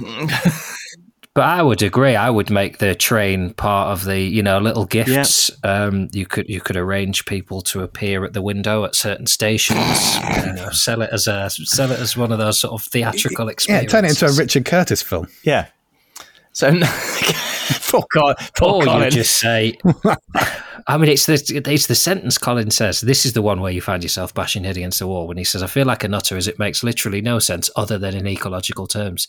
But 1.35 1.45
I 1.45 1.63
would 1.63 1.81
agree. 1.81 2.15
I 2.15 2.29
would 2.29 2.51
make 2.51 2.77
the 2.77 2.93
train 2.93 3.53
part 3.55 3.89
of 3.91 4.05
the, 4.05 4.19
you 4.19 4.43
know, 4.43 4.59
little 4.59 4.85
gifts. 4.85 5.49
Um, 5.63 6.09
you 6.13 6.27
could 6.27 6.47
you 6.47 6.61
could 6.61 6.77
arrange 6.77 7.25
people 7.25 7.61
to 7.63 7.81
appear 7.81 8.23
at 8.23 8.33
the 8.33 8.41
window 8.41 8.85
at 8.85 8.93
certain 8.93 9.25
stations. 9.25 10.15
you 10.45 10.53
know, 10.53 10.69
sell 10.71 11.01
it 11.01 11.09
as 11.11 11.25
a 11.25 11.49
sell 11.49 11.91
it 11.91 11.99
as 11.99 12.15
one 12.15 12.31
of 12.31 12.37
those 12.37 12.59
sort 12.59 12.73
of 12.73 12.83
theatrical 12.85 13.49
experiences. 13.49 13.91
Yeah, 13.91 13.99
turn 13.99 14.05
it 14.05 14.09
into 14.11 14.27
a 14.27 14.33
Richard 14.33 14.65
Curtis 14.65 15.01
film. 15.01 15.27
Yeah. 15.41 15.67
So 16.53 16.71
poor, 17.89 18.03
Col- 18.13 18.35
poor 18.57 18.87
Or 18.87 19.03
you 19.03 19.09
just 19.11 19.37
say, 19.37 19.77
I 20.87 20.97
mean, 20.97 21.09
it's 21.09 21.25
the 21.25 21.63
it's 21.65 21.87
the 21.87 21.95
sentence 21.95 22.37
Colin 22.37 22.71
says. 22.71 23.01
This 23.01 23.25
is 23.25 23.33
the 23.33 23.41
one 23.41 23.61
where 23.61 23.71
you 23.71 23.81
find 23.81 24.03
yourself 24.03 24.33
bashing 24.33 24.63
head 24.63 24.77
against 24.77 24.99
the 24.99 25.07
wall 25.07 25.27
when 25.27 25.37
he 25.37 25.43
says, 25.43 25.63
"I 25.63 25.67
feel 25.67 25.85
like 25.85 26.03
a 26.03 26.07
nutter," 26.07 26.37
as 26.37 26.47
it 26.47 26.59
makes 26.59 26.83
literally 26.83 27.21
no 27.21 27.39
sense 27.39 27.69
other 27.75 27.97
than 27.97 28.15
in 28.15 28.27
ecological 28.27 28.87
terms. 28.87 29.27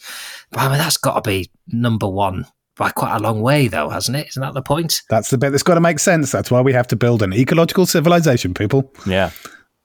But 0.51 0.61
I 0.61 0.68
mean, 0.68 0.79
that's 0.79 0.97
got 0.97 1.22
to 1.22 1.29
be 1.29 1.51
number 1.68 2.09
one 2.09 2.47
by 2.77 2.91
quite 2.91 3.14
a 3.14 3.20
long 3.20 3.41
way, 3.41 3.68
though, 3.68 3.89
hasn't 3.89 4.16
it? 4.16 4.29
Isn't 4.29 4.43
that 4.43 4.55
the 4.55 4.62
point? 4.62 5.03
That's 5.09 5.31
the 5.31 5.39
bit 5.39 5.51
that's 5.51 5.62
got 5.62 5.75
to 5.75 5.81
make 5.81 6.01
sense. 6.01 6.33
That's 6.33 6.51
why 6.51 6.61
we 6.61 6.72
have 6.72 6.89
to 6.89 6.97
build 6.97 7.22
an 7.22 7.33
ecological 7.33 7.87
civilization, 7.87 8.53
people. 8.53 8.93
yeah. 9.07 9.31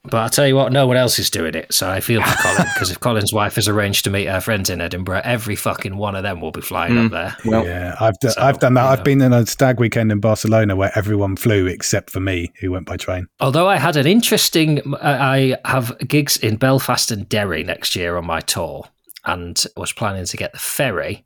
But 0.03 0.17
I'll 0.17 0.29
tell 0.29 0.47
you 0.47 0.55
what, 0.55 0.71
no 0.71 0.87
one 0.87 0.95
else 0.95 1.19
is 1.19 1.29
doing 1.29 1.55
it, 1.55 1.73
so 1.73 1.89
I 1.89 1.99
feel 1.99 2.21
for 2.23 2.41
Colin 2.41 2.67
because 2.73 2.89
if 2.89 3.01
Colin's 3.01 3.33
wife 3.33 3.55
has 3.55 3.67
arranged 3.67 4.05
to 4.05 4.09
meet 4.09 4.27
her 4.27 4.39
friends 4.39 4.69
in 4.69 4.79
Edinburgh, 4.79 5.21
every 5.25 5.57
fucking 5.57 5.97
one 5.97 6.15
of 6.15 6.23
them 6.23 6.39
will 6.39 6.51
be 6.51 6.61
flying 6.61 6.97
up 6.97 7.11
there. 7.11 7.35
Well, 7.43 7.65
yeah, 7.65 7.95
I've 7.99 8.17
d- 8.19 8.29
so, 8.29 8.41
I've 8.41 8.59
done 8.59 8.75
that. 8.75 8.83
you 8.83 8.89
I've 8.89 9.03
been 9.03 9.21
in 9.21 9.33
a 9.33 9.45
stag 9.45 9.77
weekend 9.77 10.11
in 10.13 10.21
Barcelona 10.21 10.77
where 10.77 10.91
everyone 10.97 11.35
flew 11.35 11.67
except 11.67 12.11
for 12.11 12.21
me, 12.21 12.49
who 12.61 12.71
went 12.71 12.85
by 12.85 12.95
train. 12.95 13.27
Although 13.41 13.67
I 13.67 13.75
had 13.75 13.97
an 13.97 14.07
interesting, 14.07 14.81
I 15.01 15.57
have 15.65 15.97
gigs 16.07 16.37
in 16.37 16.55
Belfast 16.55 17.11
and 17.11 17.27
Derry 17.27 17.63
next 17.65 17.93
year 17.97 18.15
on 18.15 18.25
my 18.25 18.39
tour, 18.39 18.85
and 19.25 19.61
was 19.75 19.91
planning 19.91 20.25
to 20.25 20.37
get 20.37 20.53
the 20.53 20.59
ferry 20.59 21.25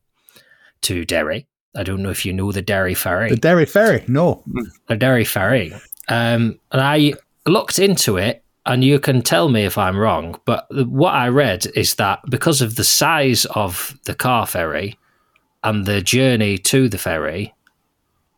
to 0.82 1.06
Derry. 1.06 1.48
I 1.76 1.84
don't 1.84 2.02
know 2.02 2.10
if 2.10 2.26
you 2.26 2.34
know 2.34 2.52
the 2.52 2.64
Derry 2.64 2.96
ferry, 2.96 3.30
The 3.30 3.36
Derry 3.38 3.66
Ferry, 3.68 4.04
no. 4.08 4.44
the 4.88 4.96
Derry 4.96 5.26
ferry, 5.26 5.74
um, 6.08 6.60
and 6.72 6.82
I 6.82 7.14
looked 7.46 7.78
into 7.78 8.18
it. 8.18 8.43
And 8.66 8.84
you 8.84 9.00
can 9.00 9.22
tell 9.22 9.50
me 9.50 9.66
if 9.66 9.78
I'm 9.78 9.98
wrong, 9.98 10.40
but 10.46 10.66
what 10.88 11.14
I 11.14 11.28
read 11.28 11.68
is 11.76 11.96
that 11.96 12.20
because 12.30 12.62
of 12.62 12.76
the 12.76 12.84
size 12.86 13.46
of 13.48 13.98
the 14.06 14.16
car 14.16 14.48
ferry 14.48 14.98
and 15.64 15.86
the 15.86 16.02
journey 16.02 16.58
to 16.60 16.88
the 16.88 16.98
ferry, 16.98 17.54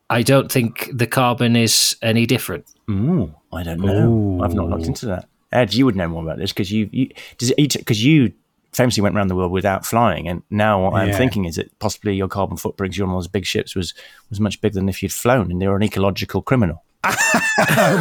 I 0.09 0.23
don't 0.23 0.51
think 0.51 0.89
the 0.91 1.05
carbon 1.07 1.55
is 1.55 1.95
any 2.01 2.26
different. 2.26 2.65
Ooh, 2.89 3.34
I 3.53 3.61
don't 3.63 3.80
know. 3.82 4.39
I've 4.43 4.55
not 4.55 4.69
looked 4.69 4.88
into 4.88 5.05
that. 5.07 5.28
Ed, 5.51 5.73
you 5.73 5.86
would 5.86 5.95
know 5.95 6.07
more 6.07 6.23
about 6.23 6.38
this 6.38 6.51
because 6.51 6.71
you, 6.71 6.89
you 6.91 7.09
does 7.38 7.51
it 7.51 7.57
because 7.78 8.03
you 8.03 8.34
famously 8.73 9.01
went 9.01 9.15
around 9.15 9.28
the 9.30 9.36
world 9.36 9.51
without 9.51 9.86
flying, 9.86 10.28
and 10.28 10.41
now 10.49 10.84
what 10.84 10.95
I'm 10.95 11.09
Yeah. 11.09 11.17
thinking 11.17 11.45
is 11.45 11.55
that 11.55 11.78
possibly 11.80 12.13
your 12.15 12.28
carbon 12.28 12.57
footprint 12.57 12.99
on 12.99 13.09
those 13.09 13.28
big 13.28 13.45
ships 13.45 13.76
was 13.76 13.93
was 14.30 14.39
much 14.39 14.59
bigger 14.59 14.73
than 14.73 14.89
if 14.89 15.01
you'd 15.01 15.13
flown, 15.13 15.51
and 15.51 15.61
you're 15.61 15.76
an 15.76 15.84
ecological 15.84 16.41
criminal. 16.41 16.84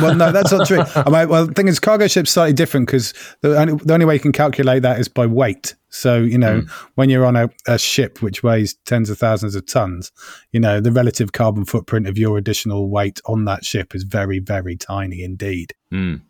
Well, 0.03 0.15
no, 0.15 0.33
that's 0.33 0.53
not 0.53 0.67
true. 0.67 0.83
I 0.95 1.11
mean, 1.11 1.29
well, 1.29 1.47
the 1.47 1.53
thing 1.53 1.69
is, 1.69 1.79
cargo 1.79 2.07
ships 2.07 2.31
slightly 2.31 2.53
different 2.53 2.87
because 2.87 3.15
the 3.41 3.59
only, 3.59 3.75
the 3.85 3.95
only 3.95 4.07
way 4.07 4.15
you 4.15 4.21
can 4.21 4.33
calculate 4.33 4.83
that 4.83 4.99
is 4.99 5.09
by 5.09 5.27
weight. 5.27 5.75
So, 5.91 6.17
you 6.19 6.39
know, 6.39 6.63
when 6.97 7.09
you're 7.09 7.25
on 7.25 7.37
a, 7.37 7.49
a 7.69 7.79
ship 7.79 8.21
which 8.21 8.43
weighs 8.43 8.75
tens 8.85 9.11
of 9.11 9.19
thousands 9.19 9.55
of 9.55 9.65
tons, 9.67 10.11
you 10.51 10.59
know, 10.59 10.81
the 10.81 10.91
relative 10.91 11.31
carbon 11.33 11.65
footprint 11.65 12.09
of 12.09 12.19
your 12.19 12.37
additional 12.37 12.91
weight 12.91 13.21
on 13.27 13.45
that 13.45 13.65
ship 13.65 13.95
is 13.95 14.03
very, 14.03 14.41
very 14.41 14.77
tiny 14.77 15.23
indeed. 15.23 15.73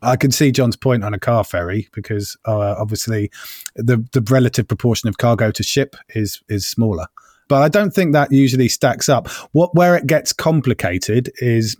I 0.03 0.17
can 0.17 0.31
see 0.33 0.53
Jon's 0.53 0.77
point 0.77 1.03
on 1.03 1.15
a 1.15 1.19
car 1.19 1.45
ferry 1.45 1.89
because 1.95 2.37
uh, 2.45 2.75
obviously 2.79 3.31
the 3.75 4.07
the 4.13 4.21
relative 4.31 4.69
proportion 4.69 5.09
of 5.09 5.17
cargo 5.17 5.51
to 5.53 5.63
ship 5.63 5.97
is 6.11 6.43
is 6.51 6.67
smaller. 6.67 7.07
But 7.49 7.63
I 7.63 7.69
don't 7.69 7.93
think 7.93 8.13
that 8.13 8.33
usually 8.33 8.69
stacks 8.69 9.09
up. 9.09 9.29
What 9.53 9.75
where 9.75 9.97
it 9.97 10.07
gets 10.07 10.33
complicated 10.33 11.33
is 11.39 11.77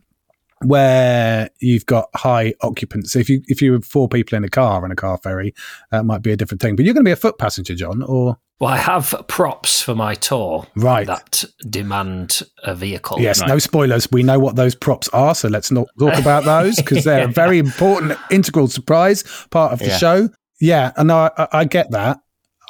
where 0.63 1.51
you've 1.61 1.87
got 1.87 2.09
high 2.15 2.55
occupancy. 2.63 3.21
If 3.21 3.29
you 3.29 3.43
if 3.47 3.61
you 3.63 3.73
have 3.75 3.85
four 3.85 4.09
people 4.09 4.37
in 4.37 4.45
a 4.45 4.49
car 4.49 4.85
on 4.85 4.91
a 4.91 4.97
car 4.97 5.19
ferry, 5.19 5.55
that 5.91 6.05
might 6.05 6.23
be 6.23 6.33
a 6.33 6.37
different 6.37 6.61
thing. 6.61 6.77
But 6.77 6.85
you're 6.85 6.95
going 6.95 7.05
to 7.05 7.09
be 7.09 7.13
a 7.13 7.17
foot 7.17 7.39
passenger, 7.39 7.75
Jon, 7.75 8.03
or 8.03 8.39
Well, 8.61 8.71
I 8.71 8.77
have 8.79 9.15
props 9.29 9.83
for 9.83 9.95
my 9.95 10.15
tour 10.15 10.67
Right. 10.77 11.07
that 11.07 11.45
demand 11.69 12.43
a 12.63 12.75
vehicle. 12.75 13.21
yes, 13.21 13.41
no 13.47 13.59
spoilers. 13.59 14.11
We 14.11 14.23
know 14.23 14.39
what 14.39 14.57
those 14.57 14.75
props 14.75 15.09
are, 15.11 15.35
so 15.35 15.49
let's 15.49 15.71
not 15.71 15.89
talk 15.99 16.15
about 16.19 16.45
those 16.45 16.77
because 16.77 17.05
they're 17.05 17.29
a 17.29 17.33
very 17.45 17.59
important, 17.59 18.19
integral 18.31 18.69
surprise 18.69 19.23
part 19.51 19.73
of 19.73 19.79
the 19.81 19.87
Yeah. 19.89 19.97
show. 19.99 20.29
Yeah, 20.61 20.93
and 20.97 21.11
I, 21.13 21.31
I, 21.37 21.49
I 21.53 21.65
get 21.65 21.91
that. 21.91 22.21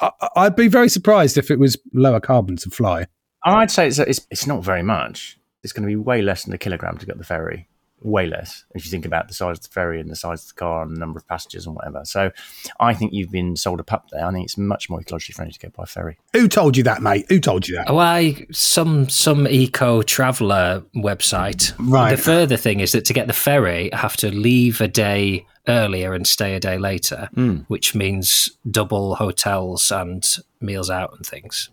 I, 0.01 0.09
I'd 0.35 0.55
be 0.55 0.67
very 0.67 0.89
surprised 0.89 1.37
if 1.37 1.49
it 1.49 1.59
was 1.59 1.77
lower 1.93 2.19
carbon 2.19 2.57
to 2.57 2.69
fly. 2.69 3.05
I'd 3.43 3.69
say 3.71 3.87
it's, 3.87 3.99
it's 3.99 4.25
it's 4.31 4.47
not 4.47 4.63
very 4.63 4.81
much. 4.81 5.37
It's 5.63 5.71
going 5.71 5.83
to 5.83 5.87
be 5.87 5.95
way 5.95 6.21
less 6.23 6.43
than 6.43 6.53
a 6.53 6.57
kilogram 6.57 6.97
to 6.97 7.05
get 7.05 7.17
the 7.19 7.23
ferry. 7.23 7.67
Way 8.05 8.27
less 8.27 8.65
if 8.75 8.85
you 8.85 8.91
think 8.91 9.05
about 9.05 9.27
the 9.27 9.33
size 9.33 9.57
of 9.57 9.63
the 9.63 9.69
ferry 9.69 9.99
and 9.99 10.11
the 10.11 10.15
size 10.15 10.43
of 10.43 10.49
the 10.49 10.53
car 10.53 10.83
and 10.83 10.95
the 10.95 10.99
number 10.99 11.17
of 11.17 11.27
passengers 11.27 11.65
and 11.65 11.75
whatever. 11.75 12.05
So, 12.05 12.31
I 12.79 12.93
think 12.93 13.13
you've 13.13 13.31
been 13.31 13.55
sold 13.55 13.79
a 13.79 13.83
pup 13.83 14.09
there. 14.11 14.25
I 14.25 14.31
think 14.31 14.45
it's 14.45 14.57
much 14.57 14.89
more 14.89 14.99
ecologically 14.99 15.33
friendly 15.33 15.53
to 15.53 15.59
go 15.59 15.69
by 15.75 15.85
ferry. 15.85 16.17
Who 16.33 16.47
told 16.47 16.77
you 16.77 16.83
that, 16.83 17.01
mate? 17.01 17.25
Who 17.29 17.39
told 17.39 17.67
you 17.67 17.75
that? 17.77 17.89
Oh, 17.89 17.97
I 17.97 18.45
some 18.51 19.09
some 19.09 19.47
eco 19.47 20.03
traveler 20.03 20.83
website. 20.95 21.73
Right. 21.79 22.11
The 22.11 22.21
further 22.21 22.57
thing 22.57 22.79
is 22.79 22.91
that 22.91 23.05
to 23.05 23.13
get 23.13 23.27
the 23.27 23.33
ferry, 23.33 23.91
I 23.91 23.97
have 23.97 24.17
to 24.17 24.29
leave 24.29 24.81
a 24.81 24.87
day 24.87 25.47
earlier 25.67 26.13
and 26.13 26.27
stay 26.27 26.55
a 26.55 26.59
day 26.59 26.77
later, 26.77 27.29
hmm. 27.33 27.57
which 27.67 27.95
means 27.95 28.51
double 28.69 29.15
hotels 29.15 29.91
and 29.91 30.23
meals 30.61 30.89
out 30.89 31.13
and 31.15 31.25
things. 31.25 31.69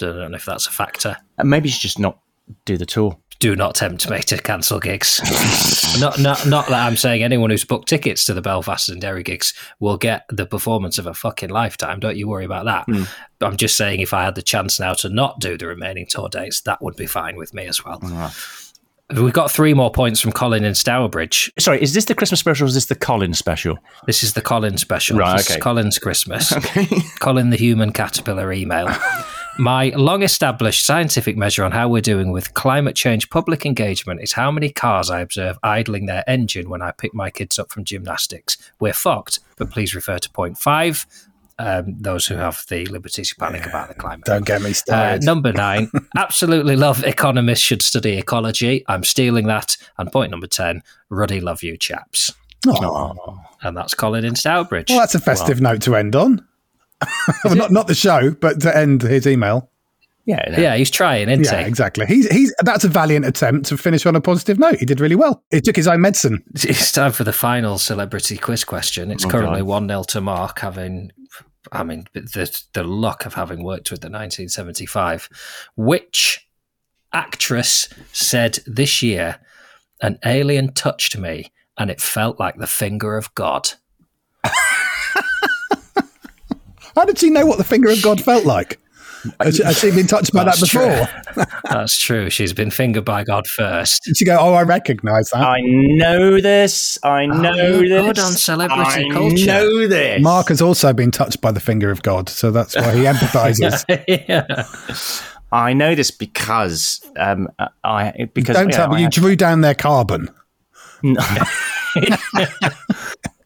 I 0.00 0.04
don't 0.04 0.32
know 0.32 0.36
if 0.36 0.44
that's 0.44 0.66
a 0.66 0.70
factor. 0.70 1.16
And 1.38 1.50
maybe 1.50 1.68
it's 1.68 1.78
just 1.78 1.98
not 1.98 2.18
do 2.64 2.76
the 2.76 2.86
tour. 2.86 3.18
do 3.40 3.56
not 3.56 3.74
tempt 3.74 4.08
me 4.08 4.20
to 4.20 4.38
cancel 4.40 4.80
gigs. 4.80 5.20
not, 6.00 6.18
not, 6.18 6.46
not 6.46 6.66
that 6.68 6.86
I'm 6.86 6.96
saying 6.96 7.22
anyone 7.22 7.50
who's 7.50 7.64
booked 7.64 7.88
tickets 7.88 8.24
to 8.26 8.34
the 8.34 8.40
Belfast 8.42 8.88
and 8.88 9.00
Derry 9.00 9.22
gigs 9.22 9.52
will 9.80 9.96
get 9.96 10.24
the 10.30 10.46
performance 10.46 10.98
of 10.98 11.06
a 11.06 11.14
fucking 11.14 11.50
lifetime. 11.50 12.00
Don't 12.00 12.16
you 12.16 12.28
worry 12.28 12.44
about 12.44 12.64
that. 12.64 12.86
But 13.38 13.46
I'm 13.46 13.56
just 13.56 13.76
saying, 13.76 14.00
if 14.00 14.14
I 14.14 14.24
had 14.24 14.34
the 14.34 14.42
chance 14.42 14.78
now 14.80 14.94
to 14.94 15.08
not 15.08 15.40
do 15.40 15.58
the 15.58 15.66
remaining 15.66 16.06
tour 16.08 16.28
dates, 16.28 16.60
that 16.62 16.80
would 16.82 16.96
be 16.96 17.06
fine 17.06 17.36
with 17.36 17.52
me 17.52 17.66
as 17.66 17.84
well. 17.84 18.00
We've 19.14 19.34
got 19.34 19.50
three 19.50 19.74
more 19.74 19.90
points 19.90 20.20
from 20.20 20.32
Colin 20.32 20.64
in 20.64 20.74
Stourbridge. 20.74 21.52
Sorry, 21.58 21.82
is 21.82 21.92
this 21.92 22.06
the 22.06 22.14
Christmas 22.14 22.40
special 22.40 22.64
or 22.64 22.68
is 22.68 22.74
this 22.74 22.86
the 22.86 22.94
Colin 22.94 23.34
special? 23.34 23.76
This 24.06 24.22
is 24.22 24.32
the 24.32 24.40
Colin 24.40 24.78
special. 24.78 25.18
Right, 25.18 25.36
This 25.36 25.50
is 25.50 25.56
okay. 25.56 25.60
Colin's 25.60 25.98
Christmas. 25.98 26.54
Colin 27.20 27.50
the 27.50 27.58
human 27.58 27.92
caterpillar 27.92 28.50
email. 28.52 28.88
My 29.56 29.90
long 29.90 30.22
established 30.24 30.84
scientific 30.84 31.36
measure 31.36 31.62
on 31.64 31.70
how 31.70 31.88
we're 31.88 32.02
doing 32.02 32.32
with 32.32 32.54
climate 32.54 32.96
change 32.96 33.30
public 33.30 33.64
engagement 33.64 34.20
is 34.20 34.32
how 34.32 34.50
many 34.50 34.70
cars 34.70 35.10
I 35.10 35.20
observe 35.20 35.58
idling 35.62 36.06
their 36.06 36.24
engine 36.28 36.68
when 36.68 36.82
I 36.82 36.90
pick 36.90 37.14
my 37.14 37.30
kids 37.30 37.56
up 37.58 37.70
from 37.70 37.84
gymnastics. 37.84 38.56
We're 38.80 38.92
fucked, 38.92 39.38
but 39.56 39.70
please 39.70 39.94
refer 39.94 40.18
to 40.18 40.30
point 40.30 40.58
five. 40.58 41.06
Um, 41.56 41.94
those 42.00 42.26
who 42.26 42.34
have 42.34 42.64
the 42.68 42.84
liberty 42.86 43.22
to 43.22 43.34
panic 43.36 43.64
about 43.64 43.86
the 43.86 43.94
climate. 43.94 44.24
Don't 44.24 44.44
get 44.44 44.60
me 44.60 44.70
Uh, 44.70 44.74
started. 44.74 45.22
number 45.22 45.52
nine, 45.52 45.88
absolutely 46.16 46.74
love 46.74 47.04
economists 47.04 47.60
should 47.60 47.80
study 47.80 48.18
ecology. 48.18 48.84
I'm 48.88 49.04
stealing 49.04 49.46
that. 49.46 49.76
And 49.96 50.10
point 50.10 50.32
number 50.32 50.48
10, 50.48 50.82
ruddy 51.10 51.40
love 51.40 51.62
you 51.62 51.76
chaps. 51.76 52.32
Aw. 52.66 53.36
And 53.62 53.76
that's 53.76 53.94
Colin 53.94 54.24
in 54.24 54.34
Stourbridge. 54.34 54.90
Well, 54.90 54.98
that's 54.98 55.14
a 55.14 55.20
festive 55.20 55.60
note 55.60 55.82
to 55.82 55.94
end 55.94 56.16
on. 56.16 56.44
well, 57.44 57.54
not 57.56 57.70
not 57.72 57.86
the 57.86 57.94
show, 57.94 58.30
but 58.32 58.60
to 58.62 58.76
end 58.76 59.02
his 59.02 59.26
email. 59.26 59.70
Yeah, 60.26 60.42
no. 60.50 60.58
yeah, 60.58 60.74
he's 60.76 60.90
trying, 60.90 61.28
isn't 61.28 61.44
Yeah, 61.44 61.60
he? 61.62 61.68
exactly. 61.68 62.06
He's 62.06 62.26
he's 62.30 62.54
that's 62.60 62.84
a 62.84 62.88
valiant 62.88 63.26
attempt 63.26 63.66
to 63.66 63.76
finish 63.76 64.06
on 64.06 64.16
a 64.16 64.22
positive 64.22 64.58
note. 64.58 64.76
He 64.78 64.86
did 64.86 64.98
really 65.00 65.16
well. 65.16 65.42
He 65.50 65.60
took 65.60 65.76
his 65.76 65.86
own 65.86 66.00
medicine. 66.00 66.42
It's 66.54 66.92
time 66.92 67.12
for 67.12 67.24
the 67.24 67.32
final 67.32 67.76
celebrity 67.78 68.38
quiz 68.38 68.64
question. 68.64 69.10
It's 69.10 69.26
Oh, 69.26 69.28
currently 69.28 69.60
1 69.60 69.86
0 69.88 70.02
to 70.04 70.20
Mark, 70.22 70.60
having, 70.60 71.12
I 71.72 71.82
mean, 71.82 72.06
the, 72.14 72.58
the 72.72 72.84
luck 72.84 73.26
of 73.26 73.34
having 73.34 73.62
worked 73.62 73.90
with 73.90 74.00
the 74.00 74.06
1975. 74.08 75.28
Which 75.76 76.48
actress 77.12 77.88
said 78.12 78.60
this 78.66 79.02
year, 79.02 79.40
an 80.00 80.18
alien 80.24 80.72
touched 80.72 81.18
me 81.18 81.52
and 81.76 81.90
it 81.90 82.00
felt 82.00 82.40
like 82.40 82.56
the 82.56 82.66
finger 82.66 83.18
of 83.18 83.34
God? 83.34 83.72
How 86.94 87.04
did 87.04 87.18
she 87.18 87.30
know 87.30 87.46
what 87.46 87.58
the 87.58 87.64
finger 87.64 87.90
of 87.90 88.00
God 88.02 88.20
felt 88.22 88.44
like? 88.44 88.80
Has 89.40 89.56
she, 89.56 89.62
has 89.64 89.78
she 89.80 89.90
been 89.90 90.06
touched 90.06 90.34
by 90.34 90.44
that 90.44 90.56
That's 90.58 90.70
before? 90.72 91.46
That's 91.70 91.98
true. 91.98 92.28
She's 92.28 92.52
been 92.52 92.70
fingered 92.70 93.06
by 93.06 93.24
God 93.24 93.46
first. 93.46 94.02
Did 94.04 94.18
she 94.18 94.26
go, 94.26 94.36
"Oh, 94.38 94.52
I 94.52 94.64
recognise 94.64 95.30
that"? 95.30 95.42
I 95.42 95.60
know 95.62 96.40
this. 96.42 96.98
I 97.02 97.24
know 97.24 97.54
you're 97.80 97.88
this. 97.88 98.06
good 98.06 98.18
on 98.18 98.32
celebrity 98.32 98.82
I 98.82 99.08
culture. 99.10 99.46
know 99.46 99.88
this. 99.88 100.20
Mark 100.20 100.48
has 100.48 100.60
also 100.60 100.92
been 100.92 101.10
touched 101.10 101.40
by 101.40 101.52
the 101.52 101.60
finger 101.60 101.90
of 101.90 102.02
God, 102.02 102.28
so 102.28 102.50
that's 102.50 102.76
why 102.76 102.94
he 102.94 103.02
empathises. 103.04 103.84
yeah. 104.28 104.66
I 105.50 105.72
know 105.72 105.94
this 105.94 106.10
because 106.10 107.00
um, 107.16 107.48
I 107.82 108.28
because 108.34 108.56
Don't 108.56 108.68
yeah, 108.68 108.76
tell 108.76 108.88
me 108.88 108.96
I 108.96 108.98
you 108.98 109.04
had- 109.04 109.12
drew 109.12 109.36
down 109.36 109.62
their 109.62 109.74
carbon. 109.74 110.28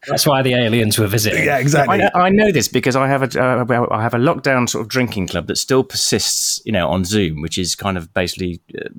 That's 0.09 0.25
why 0.25 0.41
the 0.41 0.53
aliens 0.53 0.97
were 0.97 1.07
visiting. 1.07 1.45
Yeah, 1.45 1.57
exactly. 1.57 2.01
I, 2.01 2.27
I 2.27 2.29
know 2.29 2.51
this 2.51 2.67
because 2.67 2.95
I 2.95 3.07
have 3.07 3.35
a 3.35 3.41
uh, 3.41 3.87
I 3.91 4.01
have 4.01 4.13
a 4.13 4.17
lockdown 4.17 4.67
sort 4.67 4.81
of 4.81 4.87
drinking 4.87 5.27
club 5.27 5.47
that 5.47 5.57
still 5.57 5.83
persists, 5.83 6.61
you 6.65 6.71
know, 6.71 6.89
on 6.89 7.05
Zoom, 7.05 7.41
which 7.41 7.57
is 7.57 7.75
kind 7.75 7.97
of 7.97 8.13
basically 8.13 8.61
uh, 8.77 8.89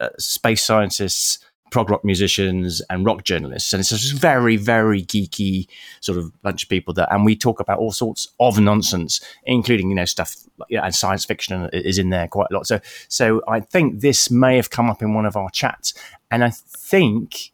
uh, 0.00 0.08
space 0.18 0.62
scientists, 0.62 1.38
prog 1.70 1.90
rock 1.90 2.04
musicians, 2.04 2.80
and 2.88 3.04
rock 3.04 3.24
journalists, 3.24 3.72
and 3.72 3.80
it's 3.80 4.12
a 4.12 4.16
very, 4.16 4.56
very 4.56 5.02
geeky 5.02 5.66
sort 6.00 6.18
of 6.18 6.30
bunch 6.42 6.62
of 6.62 6.68
people 6.68 6.94
that, 6.94 7.12
and 7.12 7.24
we 7.24 7.34
talk 7.34 7.58
about 7.58 7.78
all 7.78 7.92
sorts 7.92 8.28
of 8.38 8.60
nonsense, 8.60 9.20
including 9.44 9.88
you 9.88 9.96
know 9.96 10.04
stuff, 10.04 10.36
like, 10.58 10.70
yeah, 10.70 10.84
and 10.84 10.94
science 10.94 11.24
fiction 11.24 11.68
is 11.72 11.98
in 11.98 12.10
there 12.10 12.28
quite 12.28 12.46
a 12.50 12.54
lot. 12.54 12.66
So, 12.66 12.80
so 13.08 13.42
I 13.48 13.60
think 13.60 14.00
this 14.00 14.30
may 14.30 14.56
have 14.56 14.70
come 14.70 14.88
up 14.88 15.02
in 15.02 15.14
one 15.14 15.26
of 15.26 15.36
our 15.36 15.50
chats, 15.50 15.94
and 16.30 16.44
I 16.44 16.50
think 16.50 17.50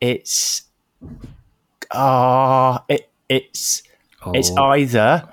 it's 0.00 0.62
ah, 1.92 2.84
it 2.88 3.10
it's 3.28 3.82
it's 4.34 4.50
Oh. 4.56 4.62
either 4.70 5.28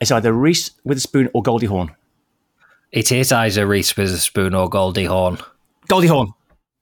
it's 0.00 0.10
either 0.10 0.32
Reese 0.32 0.70
Witherspoon 0.84 1.30
or 1.34 1.42
Goldie 1.42 1.66
Hawn. 1.66 1.94
It 2.92 3.10
is 3.12 3.32
either 3.32 3.66
Reese 3.66 3.96
Witherspoon 3.96 4.54
or 4.54 4.68
Goldie 4.68 5.04
Hawn. 5.06 5.38
Goldie 5.88 6.08
Hawn. 6.08 6.32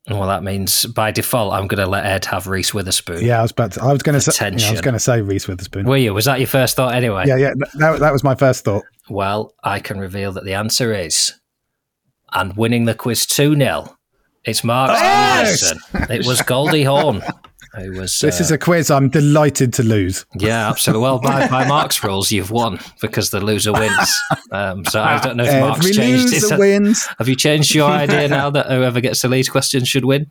Well, 0.08 0.28
that 0.28 0.44
means 0.44 0.86
by 0.86 1.10
default, 1.10 1.52
I'm 1.52 1.66
going 1.66 1.80
to 1.84 1.86
let 1.90 2.06
Ed 2.06 2.24
have 2.26 2.46
Reese 2.46 2.72
Witherspoon. 2.72 3.24
yeah, 3.24 3.40
I 3.40 3.42
was 3.42 3.50
about 3.50 3.72
to, 3.72 3.82
I 3.82 3.92
was 3.92 4.02
going 4.02 4.14
to 4.14 4.20
say, 4.20 4.50
yeah, 4.56 4.68
I 4.68 4.70
was 4.70 4.80
going 4.80 4.94
to 4.94 5.00
say 5.00 5.20
Reese 5.20 5.48
Witherspoon. 5.48 5.84
Were 5.84 5.96
you? 5.96 6.14
Was 6.14 6.26
that 6.26 6.38
your 6.38 6.46
first 6.46 6.76
thought 6.76 6.94
anyway? 6.94 7.24
yeah, 7.26 7.36
yeah, 7.36 7.54
th- 7.54 7.72
that, 7.74 7.98
that 7.98 8.12
was 8.12 8.22
my 8.22 8.36
first 8.36 8.64
thought. 8.64 8.84
Well, 9.10 9.52
I 9.64 9.80
can 9.80 9.98
reveal 9.98 10.30
that 10.32 10.44
the 10.44 10.54
answer 10.54 10.94
is, 10.94 11.32
and 12.32 12.56
winning 12.56 12.84
the 12.84 12.94
quiz 12.94 13.26
2 13.26 13.56
0, 13.56 13.96
it's 14.44 14.62
Mark 14.62 14.90
Yes! 14.92 15.72
Anderson. 15.72 16.14
It 16.16 16.24
was 16.26 16.40
Goldie 16.42 16.84
Hawn. 16.84 17.20
Who 17.76 17.92
was, 17.92 18.18
This 18.20 18.40
uh, 18.40 18.44
is 18.44 18.50
a 18.50 18.58
quiz 18.58 18.90
I'm 18.90 19.08
delighted 19.10 19.72
to 19.74 19.82
lose. 19.82 20.24
yeah, 20.34 20.68
absolutely. 20.70 21.02
Well, 21.02 21.18
by, 21.20 21.46
by 21.48 21.66
Mark's 21.68 22.02
rules, 22.02 22.32
you've 22.32 22.50
won 22.50 22.78
because 23.02 23.30
the 23.30 23.40
loser 23.40 23.72
wins. 23.72 24.18
Um, 24.50 24.84
so 24.86 25.02
I 25.02 25.18
don't 25.20 25.36
know 25.36 25.44
if 25.44 25.60
Mark's 25.60 25.80
Every 25.80 25.92
changed 25.92 26.32
his. 26.32 26.42
loser 26.44 26.58
wins. 26.58 27.06
Have 27.18 27.28
you 27.28 27.36
changed 27.36 27.74
your 27.74 27.90
idea 27.90 28.28
now 28.40 28.48
that 28.50 28.66
whoever 28.66 29.00
gets 29.00 29.20
the 29.22 29.28
lead 29.28 29.50
question 29.50 29.84
should 29.84 30.04
win? 30.06 30.26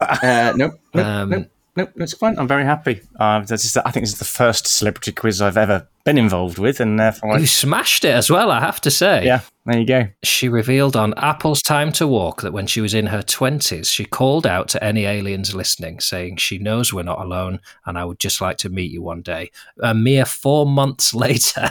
Uh, 0.00 0.52
nope, 0.56 0.80
nope, 0.94 1.06
Um, 1.06 1.30
nope, 1.30 1.46
nope. 1.76 1.90
That's 1.96 2.14
fine. 2.14 2.38
I'm 2.38 2.48
very 2.48 2.64
happy. 2.64 3.00
Uh, 3.18 3.40
that's 3.40 3.62
just, 3.62 3.76
I 3.76 3.90
think 3.90 4.04
this 4.04 4.12
is 4.12 4.18
the 4.18 4.24
first 4.24 4.66
celebrity 4.66 5.12
quiz 5.12 5.40
I've 5.42 5.56
ever 5.56 5.86
been 6.04 6.18
involved 6.18 6.58
with, 6.58 6.80
and 6.80 6.98
therefore, 6.98 7.36
You 7.36 7.42
I, 7.42 7.46
smashed 7.46 8.04
it 8.04 8.12
as 8.14 8.30
well, 8.30 8.50
I 8.50 8.60
have 8.60 8.80
to 8.82 8.90
say. 8.90 9.24
yeah, 9.24 9.40
there 9.66 9.78
you 9.78 9.86
go. 9.86 10.08
She 10.22 10.48
revealed 10.48 10.96
on 10.96 11.12
Apple's 11.18 11.60
Time 11.62 11.92
to 11.92 12.06
Walk 12.06 12.40
that 12.42 12.52
when 12.52 12.66
she 12.66 12.80
was 12.80 12.94
in 12.94 13.06
her 13.06 13.20
20s, 13.22 13.86
she 13.86 14.04
called 14.06 14.46
out 14.46 14.68
to 14.68 14.82
any 14.82 15.04
aliens 15.04 15.54
listening, 15.54 16.00
saying 16.00 16.36
she 16.36 16.58
knows 16.58 16.92
we're 16.92 17.02
not 17.02 17.20
alone 17.20 17.60
and 17.84 17.98
I 17.98 18.04
would 18.06 18.18
just 18.18 18.40
like 18.40 18.56
to 18.58 18.68
meet 18.70 18.90
you 18.90 19.02
one 19.02 19.20
day. 19.22 19.50
A 19.82 19.94
mere 19.94 20.24
four 20.24 20.64
months 20.66 21.12
later, 21.26 21.70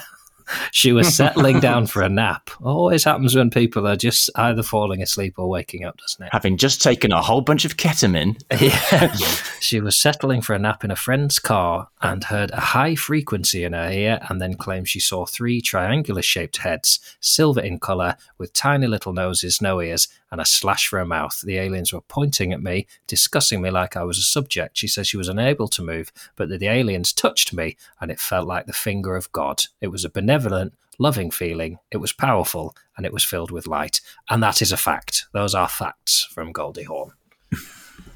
she 0.72 0.92
was 0.92 1.16
settling 1.16 1.60
down 1.60 1.88
for 1.88 2.02
a 2.02 2.10
nap. 2.24 2.50
Always 2.62 3.04
happens 3.04 3.36
when 3.36 3.50
people 3.50 3.88
are 3.88 3.96
just 3.96 4.30
either 4.36 4.64
falling 4.64 5.02
asleep 5.02 5.36
or 5.38 5.50
waking 5.50 5.86
up, 5.86 5.98
doesn't 5.98 6.26
it? 6.26 6.30
Having 6.32 6.58
just 6.58 6.82
taken 6.82 7.12
a 7.12 7.22
whole 7.22 7.42
bunch 7.42 7.66
of 7.66 7.78
ketamine, 7.78 8.42
Yeah. 8.62 9.16
she 9.60 9.80
was 9.82 10.02
settling 10.02 10.42
for 10.42 10.54
a 10.54 10.60
nap 10.60 10.84
in 10.84 10.92
a 10.92 10.96
friend's 10.96 11.40
car 11.40 11.90
and 12.02 12.24
heard 12.24 12.52
a 12.52 12.60
high 12.60 12.96
frequency 12.96 13.64
in 13.64 13.74
her 13.74 13.90
ear 13.92 14.20
and 14.30 14.42
then 14.42 14.56
claimed 14.56 14.88
she 14.88 15.00
saw 15.00 15.26
three 15.26 15.62
triangular 15.62 16.22
shaped 16.22 16.58
heads, 16.58 17.00
silver 17.20 17.62
in 17.62 17.80
colour, 17.80 18.16
with 18.38 18.54
tiny 18.54 18.88
little 18.88 19.14
noses, 19.14 19.62
no 19.62 19.82
ears, 19.82 20.08
and 20.32 20.40
a 20.40 20.46
slash 20.46 20.88
for 20.88 21.00
a 21.00 21.06
mouth. 21.06 21.42
The 21.42 21.58
aliens 21.58 21.92
were 21.94 22.02
pointing 22.02 22.54
at 22.54 22.62
me, 22.62 22.88
discussing 23.08 23.62
me 23.62 23.70
like 23.72 23.96
I 23.98 24.04
was 24.04 24.18
a 24.18 24.24
subject. 24.24 24.78
She 24.78 24.88
said 24.88 25.08
she 25.08 25.18
was 25.18 25.30
unable 25.30 25.68
to 25.70 25.82
move, 25.84 26.12
but 26.36 26.50
that 26.50 26.60
the 26.60 26.68
aliens 26.68 27.14
touched 27.14 27.54
me 27.54 27.78
and 28.00 28.12
it 28.12 28.20
felt 28.20 28.48
like 28.48 28.66
the 28.66 28.74
finger 28.74 29.16
of 29.16 29.32
God. 29.32 29.64
It 29.82 29.88
was 29.88 30.06
a 30.06 30.10
benevolent, 30.10 30.74
loving 31.00 31.32
feeling. 31.32 31.80
It 31.92 31.98
was 31.98 32.14
powerful 32.14 32.76
and 32.96 33.06
it 33.06 33.14
was 33.14 33.24
filled 33.24 33.52
with 33.52 33.68
light. 33.68 34.02
And 34.30 34.44
that 34.44 34.62
is 34.62 34.72
a 34.72 34.78
fact. 34.78 35.26
Those 35.34 35.56
are 35.56 35.70
facts 35.70 36.28
from 36.32 36.52
Goldie 36.52 36.84
Hawn. 36.84 37.14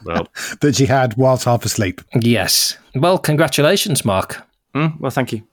well, 0.03 0.28
That 0.62 0.76
she 0.76 0.86
had 0.86 1.16
whilst 1.18 1.45
half 1.45 1.66
asleep. 1.66 2.01
Yes. 2.20 2.78
Well, 2.95 3.18
congratulations, 3.18 4.06
Mark. 4.06 4.43
mm, 4.74 4.99
well, 4.99 5.12
thank 5.12 5.34
you. 5.34 5.43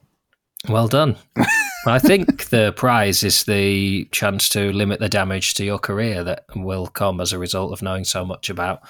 Well 0.69 0.87
done. 0.87 1.17
I 1.85 1.99
think 1.99 2.45
the 2.49 2.71
prize 2.73 3.23
is 3.23 3.43
the 3.43 4.05
chance 4.05 4.47
to 4.49 4.71
limit 4.71 5.01
the 5.01 5.09
damage 5.09 5.55
to 5.55 5.65
your 5.65 5.77
career 5.77 6.23
that 6.23 6.45
will 6.55 6.87
come 6.87 7.19
as 7.19 7.33
a 7.33 7.39
result 7.39 7.73
of 7.73 7.81
knowing 7.81 8.05
so 8.05 8.23
much 8.23 8.49
about 8.49 8.81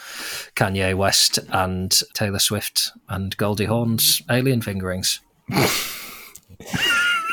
Kanye 0.56 0.96
West 0.96 1.40
and 1.50 1.92
Taylor 2.14 2.40
Swift 2.40 2.92
and 3.10 3.36
Goldie 3.38 3.66
Hawn's 3.66 4.22
alien 4.30 4.62
fingerings. 4.62 5.20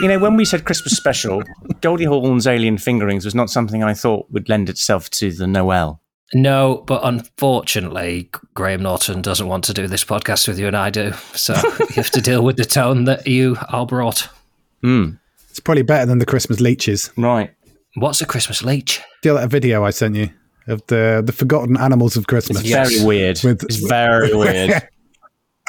You 0.00 0.08
know, 0.08 0.18
when 0.18 0.36
we 0.36 0.46
said 0.46 0.64
Christmas 0.64 0.96
special, 0.96 1.42
Goldie 1.82 2.04
Hawn's 2.04 2.46
alien 2.46 2.78
fingerings 2.78 3.26
was 3.26 3.34
not 3.34 3.50
something 3.50 3.82
I 3.82 3.92
thought 3.92 4.30
would 4.30 4.48
lend 4.48 4.70
itself 4.70 5.10
to 5.10 5.30
the 5.30 5.46
Noel. 5.46 5.99
No, 6.32 6.84
but 6.86 7.00
unfortunately, 7.04 8.30
Graham 8.54 8.82
Norton 8.82 9.20
doesn't 9.22 9.48
want 9.48 9.64
to 9.64 9.74
do 9.74 9.86
this 9.88 10.04
podcast 10.04 10.46
with 10.46 10.58
you, 10.58 10.66
and 10.68 10.76
I 10.76 10.90
do. 10.90 11.12
So 11.34 11.54
you 11.80 11.86
have 11.96 12.10
to 12.12 12.20
deal 12.20 12.42
with 12.44 12.56
the 12.56 12.64
tone 12.64 13.04
that 13.04 13.26
you 13.26 13.56
are 13.68 13.84
brought. 13.84 14.28
Mm, 14.84 15.18
It's 15.48 15.58
probably 15.60 15.82
better 15.82 16.06
than 16.06 16.18
the 16.18 16.26
Christmas 16.26 16.60
leeches. 16.60 17.10
right. 17.16 17.50
What's 17.96 18.20
a 18.20 18.26
Christmas 18.26 18.62
leech? 18.62 19.00
Feel 19.24 19.34
that 19.34 19.50
video 19.50 19.82
I 19.84 19.90
sent 19.90 20.14
you 20.14 20.30
of 20.68 20.80
the 20.86 21.22
the 21.26 21.32
forgotten 21.32 21.76
animals 21.76 22.16
of 22.16 22.28
Christmas. 22.28 22.60
It's 22.60 22.68
very 22.70 23.04
weird. 23.04 23.40
With- 23.42 23.64
it's 23.64 23.76
very 23.88 24.32
weird. 24.42 24.88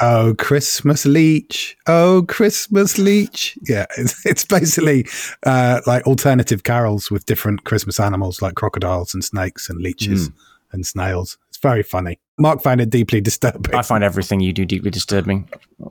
Oh, 0.00 0.34
Christmas 0.38 1.04
leech. 1.04 1.76
Oh, 1.88 2.24
Christmas 2.28 2.96
leech. 2.98 3.58
Yeah, 3.68 3.86
it's, 3.98 4.24
it's 4.24 4.44
basically 4.44 5.06
uh, 5.44 5.80
like 5.86 6.06
alternative 6.06 6.62
carols 6.62 7.10
with 7.10 7.26
different 7.26 7.64
Christmas 7.64 7.98
animals 7.98 8.40
like 8.40 8.54
crocodiles 8.54 9.14
and 9.14 9.24
snakes 9.24 9.68
and 9.68 9.80
leeches 9.80 10.30
and 10.72 10.86
snails. 10.86 11.38
It's 11.48 11.58
very 11.58 11.82
funny. 11.82 12.18
Mark 12.38 12.62
found 12.62 12.80
it 12.80 12.90
deeply 12.90 13.20
disturbing. 13.20 13.74
I 13.74 13.82
find 13.82 14.02
everything 14.02 14.40
you 14.40 14.52
do 14.52 14.64
deeply 14.64 14.90
disturbing. 14.90 15.48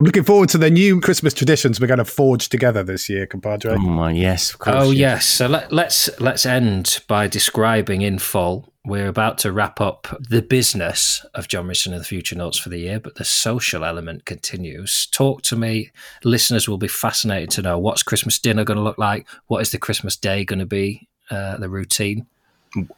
Looking 0.00 0.24
forward 0.24 0.50
to 0.50 0.58
the 0.58 0.70
new 0.70 1.00
Christmas 1.00 1.32
traditions 1.32 1.80
we're 1.80 1.86
going 1.86 1.96
to 1.96 2.04
forge 2.04 2.50
together 2.50 2.82
this 2.82 3.08
year, 3.08 3.26
compadre. 3.26 3.72
Oh 3.72 3.78
my, 3.78 4.10
yes, 4.10 4.52
of 4.52 4.58
course. 4.58 4.76
Oh 4.76 4.90
yes. 4.90 5.24
So 5.24 5.46
let, 5.46 5.72
let's 5.72 6.10
let's 6.20 6.44
end 6.44 7.00
by 7.08 7.26
describing 7.26 8.02
in 8.02 8.18
full. 8.18 8.74
We're 8.84 9.08
about 9.08 9.38
to 9.38 9.52
wrap 9.52 9.80
up 9.80 10.08
the 10.20 10.42
business 10.42 11.24
of 11.32 11.48
Jon 11.48 11.68
Richardson 11.68 11.94
and 11.94 12.04
the 12.04 12.06
Futurenauts 12.06 12.60
for 12.60 12.68
the 12.68 12.80
year, 12.80 13.00
but 13.00 13.14
the 13.14 13.24
social 13.24 13.82
element 13.82 14.26
continues. 14.26 15.06
Talk 15.06 15.40
to 15.42 15.56
me. 15.56 15.90
Listeners 16.22 16.68
will 16.68 16.76
be 16.76 16.86
fascinated 16.86 17.48
to 17.52 17.62
know 17.62 17.78
what's 17.78 18.02
Christmas 18.02 18.38
dinner 18.38 18.62
going 18.62 18.76
to 18.76 18.82
look 18.82 18.98
like. 18.98 19.26
What 19.46 19.62
is 19.62 19.70
the 19.70 19.78
Christmas 19.78 20.18
day 20.18 20.44
going 20.44 20.58
to 20.58 20.66
be? 20.66 21.08
Uh, 21.30 21.56
the 21.56 21.68
routine. 21.68 22.26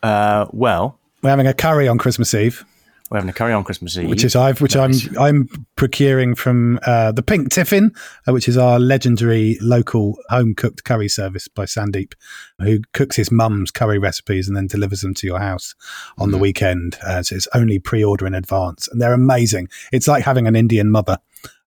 Uh, 0.02 0.46
well, 0.52 0.98
We're 1.22 1.30
having 1.30 1.46
a 1.46 1.54
curry 1.54 1.86
on 1.86 1.98
Christmas 1.98 2.34
Eve, 2.34 2.64
we're 3.10 3.18
having 3.18 3.30
a 3.30 3.32
curry 3.32 3.52
on 3.52 3.62
Christmas 3.62 3.96
Eve. 3.96 4.08
which 4.08 4.24
is 4.24 4.34
I've 4.34 4.60
which 4.60 4.74
Nice. 4.74 5.06
I'm 5.16 5.18
I'm 5.18 5.66
procuring 5.76 6.34
from 6.34 6.80
uh, 6.84 7.12
the 7.12 7.22
Pink 7.22 7.50
Tiffin, 7.50 7.92
uh, 8.26 8.32
which 8.32 8.48
is 8.48 8.56
our 8.56 8.80
legendary 8.80 9.58
local 9.60 10.18
home 10.28 10.54
cooked 10.56 10.82
curry 10.82 11.08
service 11.08 11.46
by 11.46 11.66
Sandeep, 11.66 12.14
who 12.58 12.80
cooks 12.94 13.14
his 13.14 13.30
mum's 13.30 13.70
curry 13.70 13.98
recipes 13.98 14.48
and 14.48 14.56
then 14.56 14.66
delivers 14.66 15.02
them 15.02 15.14
to 15.14 15.26
your 15.26 15.38
house 15.38 15.74
on 16.18 16.32
the 16.32 16.38
weekend. 16.38 16.96
Uh, 17.06 17.22
so 17.22 17.36
it's 17.36 17.48
only 17.54 17.78
pre-order 17.78 18.26
in 18.26 18.34
advance, 18.34 18.88
and 18.88 19.00
they're 19.00 19.12
amazing. 19.12 19.68
It's 19.92 20.08
like 20.08 20.24
having 20.24 20.48
an 20.48 20.56
Indian 20.56 20.90
mother. 20.90 21.18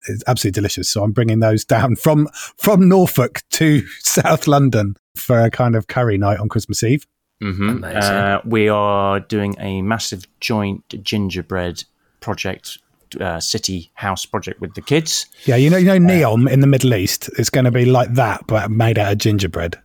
It's 0.08 0.24
absolutely 0.26 0.60
delicious. 0.60 0.90
So 0.90 1.02
I'm 1.02 1.12
bringing 1.12 1.40
those 1.40 1.64
down 1.64 1.96
from 1.96 2.28
from 2.58 2.86
Norfolk 2.86 3.40
to 3.52 3.86
South 4.00 4.46
London 4.46 4.96
for 5.20 5.40
a 5.40 5.50
kind 5.50 5.76
of 5.76 5.86
curry 5.86 6.18
night 6.18 6.38
on 6.38 6.48
Christmas 6.48 6.82
Eve. 6.82 7.06
Mhm. 7.42 7.82
Uh, 7.84 8.40
we 8.44 8.68
are 8.68 9.20
doing 9.20 9.54
a 9.58 9.80
massive 9.82 10.26
joint 10.40 10.82
gingerbread 11.02 11.84
project, 12.20 12.78
uh, 13.18 13.40
city 13.40 13.90
house 13.94 14.26
project 14.26 14.60
with 14.60 14.74
the 14.74 14.82
kids. 14.82 15.26
Yeah, 15.46 15.56
you 15.56 15.70
know, 15.70 15.78
you 15.78 15.86
know, 15.86 15.98
Neom 15.98 16.48
in 16.50 16.60
the 16.60 16.66
Middle 16.66 16.94
East. 16.94 17.30
It's 17.38 17.48
going 17.50 17.64
to 17.64 17.70
be 17.70 17.86
like 17.86 18.12
that, 18.14 18.46
but 18.46 18.70
made 18.70 18.98
out 18.98 19.12
of 19.12 19.18
gingerbread. 19.18 19.76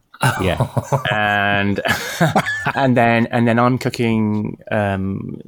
Yeah, 0.41 0.67
and 1.11 1.79
and 2.75 2.97
then 2.97 3.27
and 3.27 3.47
then 3.47 3.57
I'm 3.59 3.77
cooking 3.77 4.57
um, 4.71 5.39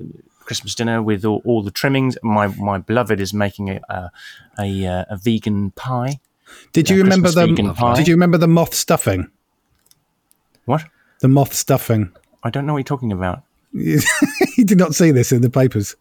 Christmas 0.45 0.75
dinner 0.75 1.01
with 1.01 1.25
all, 1.25 1.41
all 1.45 1.61
the 1.61 1.71
trimmings. 1.71 2.17
My 2.23 2.47
my 2.47 2.77
beloved 2.77 3.19
is 3.19 3.33
making 3.33 3.69
a 3.69 3.81
a, 3.89 4.11
a, 4.59 4.85
uh, 4.87 5.05
a 5.09 5.17
vegan 5.17 5.71
pie. 5.71 6.19
Did 6.71 6.89
you 6.89 6.97
Yeah, 6.97 7.03
remember 7.03 7.27
Christmas 7.27 7.47
the? 7.47 7.53
vegan 7.55 7.73
pie. 7.73 7.95
Did 7.95 8.07
you 8.07 8.13
remember 8.15 8.37
the 8.37 8.47
moth 8.47 8.73
stuffing? 8.73 9.29
What? 10.67 10.83
The 11.21 11.29
moth 11.29 11.53
stuffing. 11.53 12.11
I 12.43 12.49
don't 12.49 12.65
know 12.65 12.73
what 12.73 12.79
you're 12.79 12.83
talking 12.83 13.11
about. 13.13 13.43
you 13.71 13.99
did 14.65 14.77
not 14.77 14.95
see 14.95 15.11
this 15.11 15.31
in 15.31 15.41
the 15.41 15.49
papers 15.49 15.95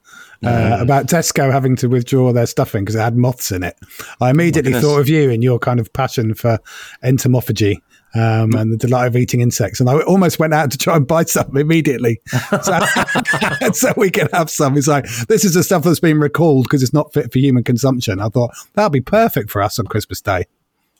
uh, 0.45 0.79
about 0.81 1.07
Tesco 1.07 1.53
having 1.53 1.77
to 1.77 1.89
withdraw 1.89 2.33
their 2.33 2.47
stuffing 2.47 2.85
because 2.85 2.95
it 2.95 3.01
had 3.01 3.17
moths 3.17 3.53
in 3.53 3.63
it. 3.63 3.77
I 4.21 4.31
immediately 4.31 4.73
goodness. 4.73 4.85
thought 4.85 5.01
of 5.01 5.09
you 5.09 5.31
and 5.31 5.43
your 5.43 5.59
kind 5.59 5.79
of 5.79 5.93
passion 5.93 6.35
for 6.35 6.59
entomophagy 7.05 7.77
Um, 8.15 8.55
and 8.55 8.73
the 8.73 8.77
delight 8.77 9.07
of 9.09 9.17
eating 9.17 9.41
insects, 9.41 9.79
and 9.79 9.91
I 9.91 10.01
almost 10.01 10.39
went 10.39 10.55
out 10.55 10.71
to 10.71 10.79
try 10.79 10.97
and 10.97 11.07
buy 11.07 11.25
some 11.25 11.55
immediately, 11.57 12.21
so, 12.63 12.79
so 13.73 13.93
we 13.97 14.11
can 14.11 14.29
have 14.33 14.49
some. 14.49 14.77
It's 14.79 14.89
like 14.89 15.05
this 15.29 15.45
is 15.45 15.53
the 15.53 15.63
stuff 15.63 15.83
that's 15.83 16.01
been 16.01 16.19
recalled 16.19 16.65
because 16.65 16.83
it's 16.83 16.95
not 16.95 17.13
fit 17.13 17.31
for 17.31 17.39
human 17.39 17.63
consumption. 17.63 18.21
I 18.21 18.29
thought 18.31 18.53
that'd 18.73 18.93
be 18.93 19.03
perfect 19.03 19.51
for 19.51 19.61
us 19.61 19.79
on 19.79 19.87
Christmas 19.87 20.23
Day. 20.23 20.47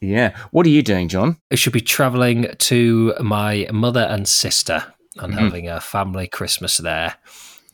Yeah. 0.01 0.37
What 0.51 0.67
are 0.67 0.71
you 0.71 0.83
doing, 0.83 1.09
Jon? 1.09 1.37
I 1.51 1.55
should 1.55 1.73
be 1.73 1.81
travelling 1.81 2.49
to 2.59 3.15
my 3.21 3.67
mother 3.73 4.03
and 4.03 4.29
sister 4.29 4.85
and 5.19 5.33
Mhm. 5.35 5.39
having 5.39 5.69
a 5.69 5.81
family 5.81 6.27
Christmas 6.27 6.77
there. 6.79 7.15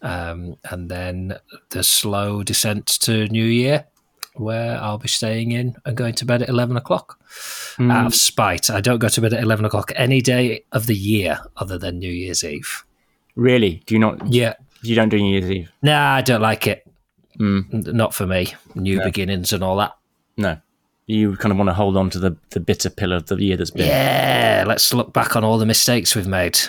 Um, 0.02 0.56
and 0.70 0.88
then 0.90 1.36
the 1.70 1.82
slow 1.82 2.42
descent 2.42 2.86
to 3.02 3.28
New 3.28 3.44
Year, 3.44 3.84
where 4.34 4.80
I'll 4.80 4.98
be 4.98 5.08
staying 5.08 5.52
in 5.52 5.76
and 5.84 5.96
going 5.96 6.14
to 6.14 6.24
bed 6.24 6.42
at 6.42 6.48
11 6.48 6.76
o'clock. 6.76 7.18
Out 7.80 8.06
of 8.06 8.14
spite, 8.14 8.68
I 8.70 8.80
don't 8.80 8.98
go 8.98 9.08
to 9.08 9.20
bed 9.20 9.32
at 9.32 9.42
11 9.42 9.64
o'clock 9.64 9.92
any 9.96 10.20
day 10.20 10.64
of 10.72 10.86
the 10.86 10.94
year 10.96 11.40
other 11.56 11.78
than 11.78 11.98
New 11.98 12.10
Year's 12.12 12.42
Eve. 12.44 12.84
Really? 13.34 13.82
Do 13.86 13.94
you 13.94 13.98
not? 13.98 14.26
Yeah. 14.32 14.54
You 14.82 14.94
don't 14.94 15.08
do 15.08 15.18
New 15.18 15.32
Year's 15.38 15.50
Eve? 15.50 15.70
Nah, 15.82 16.14
I 16.16 16.22
don't 16.22 16.42
like 16.42 16.66
it. 16.66 16.84
Mm. 17.38 17.92
Not 17.94 18.12
for 18.14 18.26
me. 18.26 18.54
New 18.74 18.98
No. 18.98 19.04
beginnings 19.04 19.52
and 19.52 19.62
all 19.64 19.76
that. 19.76 19.92
No. 20.36 20.58
You 21.06 21.36
kind 21.36 21.50
of 21.50 21.58
want 21.58 21.68
to 21.68 21.74
hold 21.74 21.96
on 21.96 22.10
to 22.10 22.18
the, 22.18 22.36
the 22.50 22.60
bitter 22.60 22.88
pill 22.88 23.12
of 23.12 23.26
the 23.26 23.36
year 23.36 23.56
that's 23.56 23.70
been. 23.70 23.86
Yeah, 23.86 24.64
let's 24.66 24.94
look 24.94 25.12
back 25.12 25.34
on 25.34 25.42
all 25.42 25.58
the 25.58 25.66
mistakes 25.66 26.14
we've 26.14 26.28
made. 26.28 26.54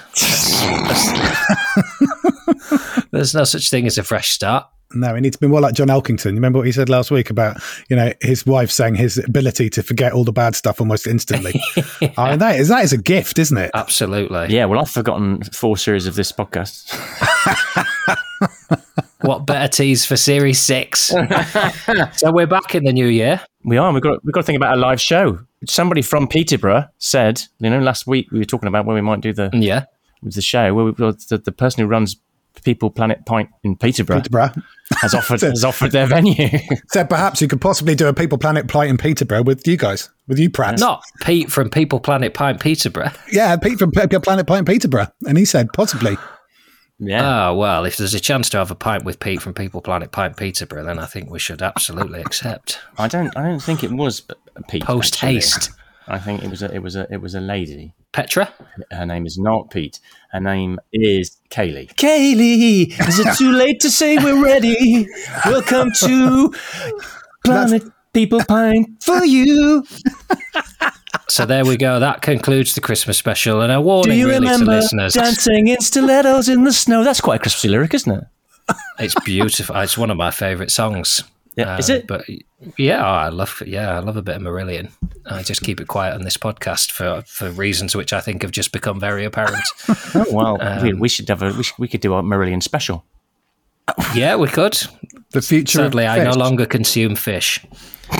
There's 3.11 3.36
no 3.36 3.43
such 3.43 3.69
thing 3.69 3.86
as 3.86 3.97
a 3.99 4.03
fresh 4.03 4.29
start. 4.29 4.65
No, 4.95 5.13
he 5.15 5.21
needs 5.21 5.36
to 5.38 5.41
be 5.41 5.47
more 5.47 5.61
like 5.61 5.73
John 5.73 5.88
Elkington. 5.88 6.31
You 6.31 6.36
remember 6.36 6.59
what 6.59 6.65
he 6.65 6.71
said 6.71 6.89
last 6.89 7.09
week 7.11 7.29
about 7.29 7.57
you 7.89 7.95
know 7.95 8.13
his 8.21 8.45
wife 8.45 8.71
saying 8.71 8.95
his 8.95 9.17
ability 9.17 9.69
to 9.71 9.84
forget 9.84 10.13
all 10.13 10.23
the 10.23 10.31
bad 10.31 10.55
stuff 10.55 10.79
almost 10.79 11.07
instantly. 11.07 11.59
I 12.17 12.31
mean, 12.31 12.39
that 12.39 12.59
is 12.59 12.67
that 12.67 12.84
is 12.84 12.93
a 12.93 12.97
gift, 12.97 13.39
isn't 13.39 13.57
it? 13.57 13.71
Absolutely. 13.73 14.47
Yeah, 14.55 14.65
well, 14.65 14.79
I've 14.79 14.89
forgotten 14.89 15.43
four 15.43 15.77
series 15.77 16.05
of 16.05 16.15
this 16.15 16.31
podcast. 16.31 16.91
What 19.24 19.45
better 19.45 19.67
tease 19.69 20.05
for 20.05 20.17
Series 20.17 20.59
6? 20.59 20.99
so 22.17 22.32
we're 22.32 22.45
back 22.47 22.76
in 22.76 22.84
the 22.84 22.91
new 22.91 23.07
year. 23.07 23.41
We 23.63 23.78
are. 23.78 23.91
We've 23.93 24.01
got, 24.03 24.24
we've 24.24 24.34
got 24.34 24.41
to 24.41 24.45
think 24.45 24.57
about 24.57 24.78
a 24.78 24.80
live 24.80 24.99
show. 24.99 25.39
Somebody 25.65 26.01
from 26.01 26.28
Peterborough 26.28 26.86
said, 26.97 27.41
you 27.59 27.69
know, 27.69 27.80
last 27.80 28.05
week 28.05 28.32
we 28.32 28.39
were 28.39 28.45
talking 28.45 28.67
about 28.67 28.86
where 28.86 28.95
we 28.95 29.01
might 29.01 29.21
do 29.21 29.32
the 29.32 29.49
Yeah. 29.53 29.86
with 30.21 30.34
the 30.36 30.41
show. 30.41 30.74
Where 30.74 30.86
we, 30.86 30.91
well, 30.91 31.13
the, 31.30 31.38
the 31.38 31.53
person 31.53 31.82
who 31.84 31.88
runs 31.88 32.17
People 32.65 32.89
Planet 32.91 33.26
Pint 33.26 33.49
in 33.63 33.76
Peterborough, 33.76 34.17
Peterborough 34.19 34.51
has 35.01 35.13
offered 35.13 35.41
has 35.41 35.63
offered 35.63 35.91
their 35.91 36.05
venue. 36.05 36.49
said 36.91 37.09
perhaps 37.09 37.41
you 37.41 37.47
could 37.47 37.59
possibly 37.61 37.95
do 37.95 38.07
a 38.07 38.13
People 38.13 38.38
Planet 38.38 38.67
Plight 38.67 38.89
in 38.89 38.97
Peterborough 38.97 39.43
with 39.43 39.65
you 39.67 39.76
guys, 39.76 40.09
with 40.28 40.38
you 40.38 40.49
Pratt. 40.49 40.80
Not 40.80 41.01
Pete 41.24 41.51
from 41.51 41.69
People 41.69 41.99
Planet 41.99 42.34
Pint 42.34 42.59
Peterborough. 42.61 43.11
Yeah, 43.32 43.55
Pete 43.57 43.80
from 43.80 43.91
People 43.91 44.19
Planet 44.19 44.45
Plight 44.45 44.59
in 44.59 44.65
Peterborough, 44.65 45.07
and 45.28 45.38
he 45.38 45.45
said 45.45 45.69
possibly. 45.74 46.15
Yeah. 46.99 47.49
Oh, 47.49 47.55
well, 47.55 47.85
if 47.85 47.97
there's 47.97 48.13
a 48.13 48.19
chance 48.19 48.49
to 48.51 48.57
have 48.57 48.71
a 48.71 48.75
pint 48.75 49.03
with 49.03 49.19
Pete 49.19 49.41
from 49.41 49.53
People 49.53 49.81
Planet 49.81 50.11
Pint 50.11 50.37
Peterborough, 50.37 50.83
then 50.83 50.99
I 50.99 51.05
think 51.05 51.29
we 51.29 51.39
should 51.39 51.61
absolutely 51.61 52.21
accept. 52.21 52.79
I 52.97 53.07
don't. 53.07 53.35
I 53.37 53.43
don't 53.43 53.61
think 53.61 53.83
it 53.83 53.91
was 53.91 54.23
Pete. 54.69 54.83
Post 54.83 55.15
haste. 55.15 55.71
I 56.07 56.19
think 56.19 56.43
it 56.43 56.49
was 56.49 56.61
a. 56.61 56.73
It 56.73 56.79
was 56.79 56.95
a. 56.95 57.07
It 57.11 57.21
was 57.21 57.35
a 57.35 57.41
lady. 57.41 57.93
Petra? 58.11 58.53
Her 58.91 59.05
name 59.07 59.25
is 59.25 59.39
not 59.39 59.71
Pete. 59.71 59.99
Her 60.31 60.39
name 60.39 60.79
is 60.93 61.37
Kaylee. 61.49 61.93
Kaylee, 61.95 63.07
is 63.07 63.19
it 63.19 63.35
too 63.37 63.51
late 63.51 63.79
to 63.79 63.89
say 63.89 64.17
we're 64.17 64.43
ready? 64.43 65.07
Welcome 65.45 65.91
to 66.01 66.53
Planet 67.43 67.83
People 68.13 68.41
Pint 68.47 69.01
for 69.03 69.25
you. 69.25 69.83
So 71.30 71.45
there 71.45 71.65
we 71.65 71.78
go. 71.78 71.99
That 71.99 72.21
concludes 72.21 72.76
the 72.76 72.82
Christmas 72.82 73.17
special. 73.17 73.61
And 73.61 73.71
a 73.71 73.76
Do 73.76 73.82
warning, 73.82 74.19
you 74.19 74.28
really, 74.28 74.45
to 74.47 74.51
remember 74.53 74.74
listeners. 74.74 75.13
dancing 75.13 75.67
in 75.67 75.80
stilettos 75.82 76.49
in 76.49 76.63
the 76.63 76.74
snow? 76.74 77.03
That's 77.03 77.21
quite 77.21 77.38
a 77.38 77.39
Christmassy 77.39 77.69
lyric, 77.69 77.93
isn't 77.93 78.11
it? 78.11 78.24
It's 78.99 79.15
beautiful. 79.26 79.76
It's 79.78 79.97
one 79.97 80.11
of 80.11 80.17
my 80.17 80.32
favourite 80.32 80.71
songs. 80.71 81.24
Yeah, 81.55 81.78
is 81.78 81.89
Um, 81.89 81.95
it? 81.97 82.07
But 82.07 82.26
yeah, 82.78 83.05
I 83.05 83.30
love 83.30 83.61
yeah, 83.65 83.95
I 83.95 83.99
love 83.99 84.17
a 84.17 84.21
bit 84.21 84.36
of 84.38 84.41
Marillion. 84.41 84.91
I 85.26 85.43
just 85.43 85.61
keep 85.61 85.80
it 85.80 85.88
quiet 85.88 86.15
on 86.15 86.24
this 86.24 86.36
podcast 86.38 86.91
for 86.91 87.24
for 87.28 87.49
reasons 87.51 87.95
which 87.95 88.11
I 88.13 88.21
think 88.21 88.41
have 88.41 88.51
just 88.51 88.71
become 88.71 88.99
very 88.99 89.24
apparent. 89.26 89.63
Oh 90.15 90.26
well, 90.32 90.57
we, 90.82 90.91
Um, 90.93 90.99
we 90.99 91.09
should 91.09 91.28
have 91.30 91.41
a. 91.43 91.53
We, 91.53 91.63
should, 91.63 91.78
we 91.78 91.88
could 91.88 92.01
do 92.01 92.13
a 92.15 92.24
Marillion 92.24 92.61
special. 92.63 93.05
yeah, 94.15 94.36
we 94.36 94.47
could. 94.47 94.78
The 95.32 95.41
future. 95.41 95.82
of 95.82 95.86
Sadly, 95.88 96.07
I 96.07 96.24
no 96.24 96.34
longer 96.34 96.65
consume 96.65 97.15
fish. 97.15 97.59
Um, 98.12 98.18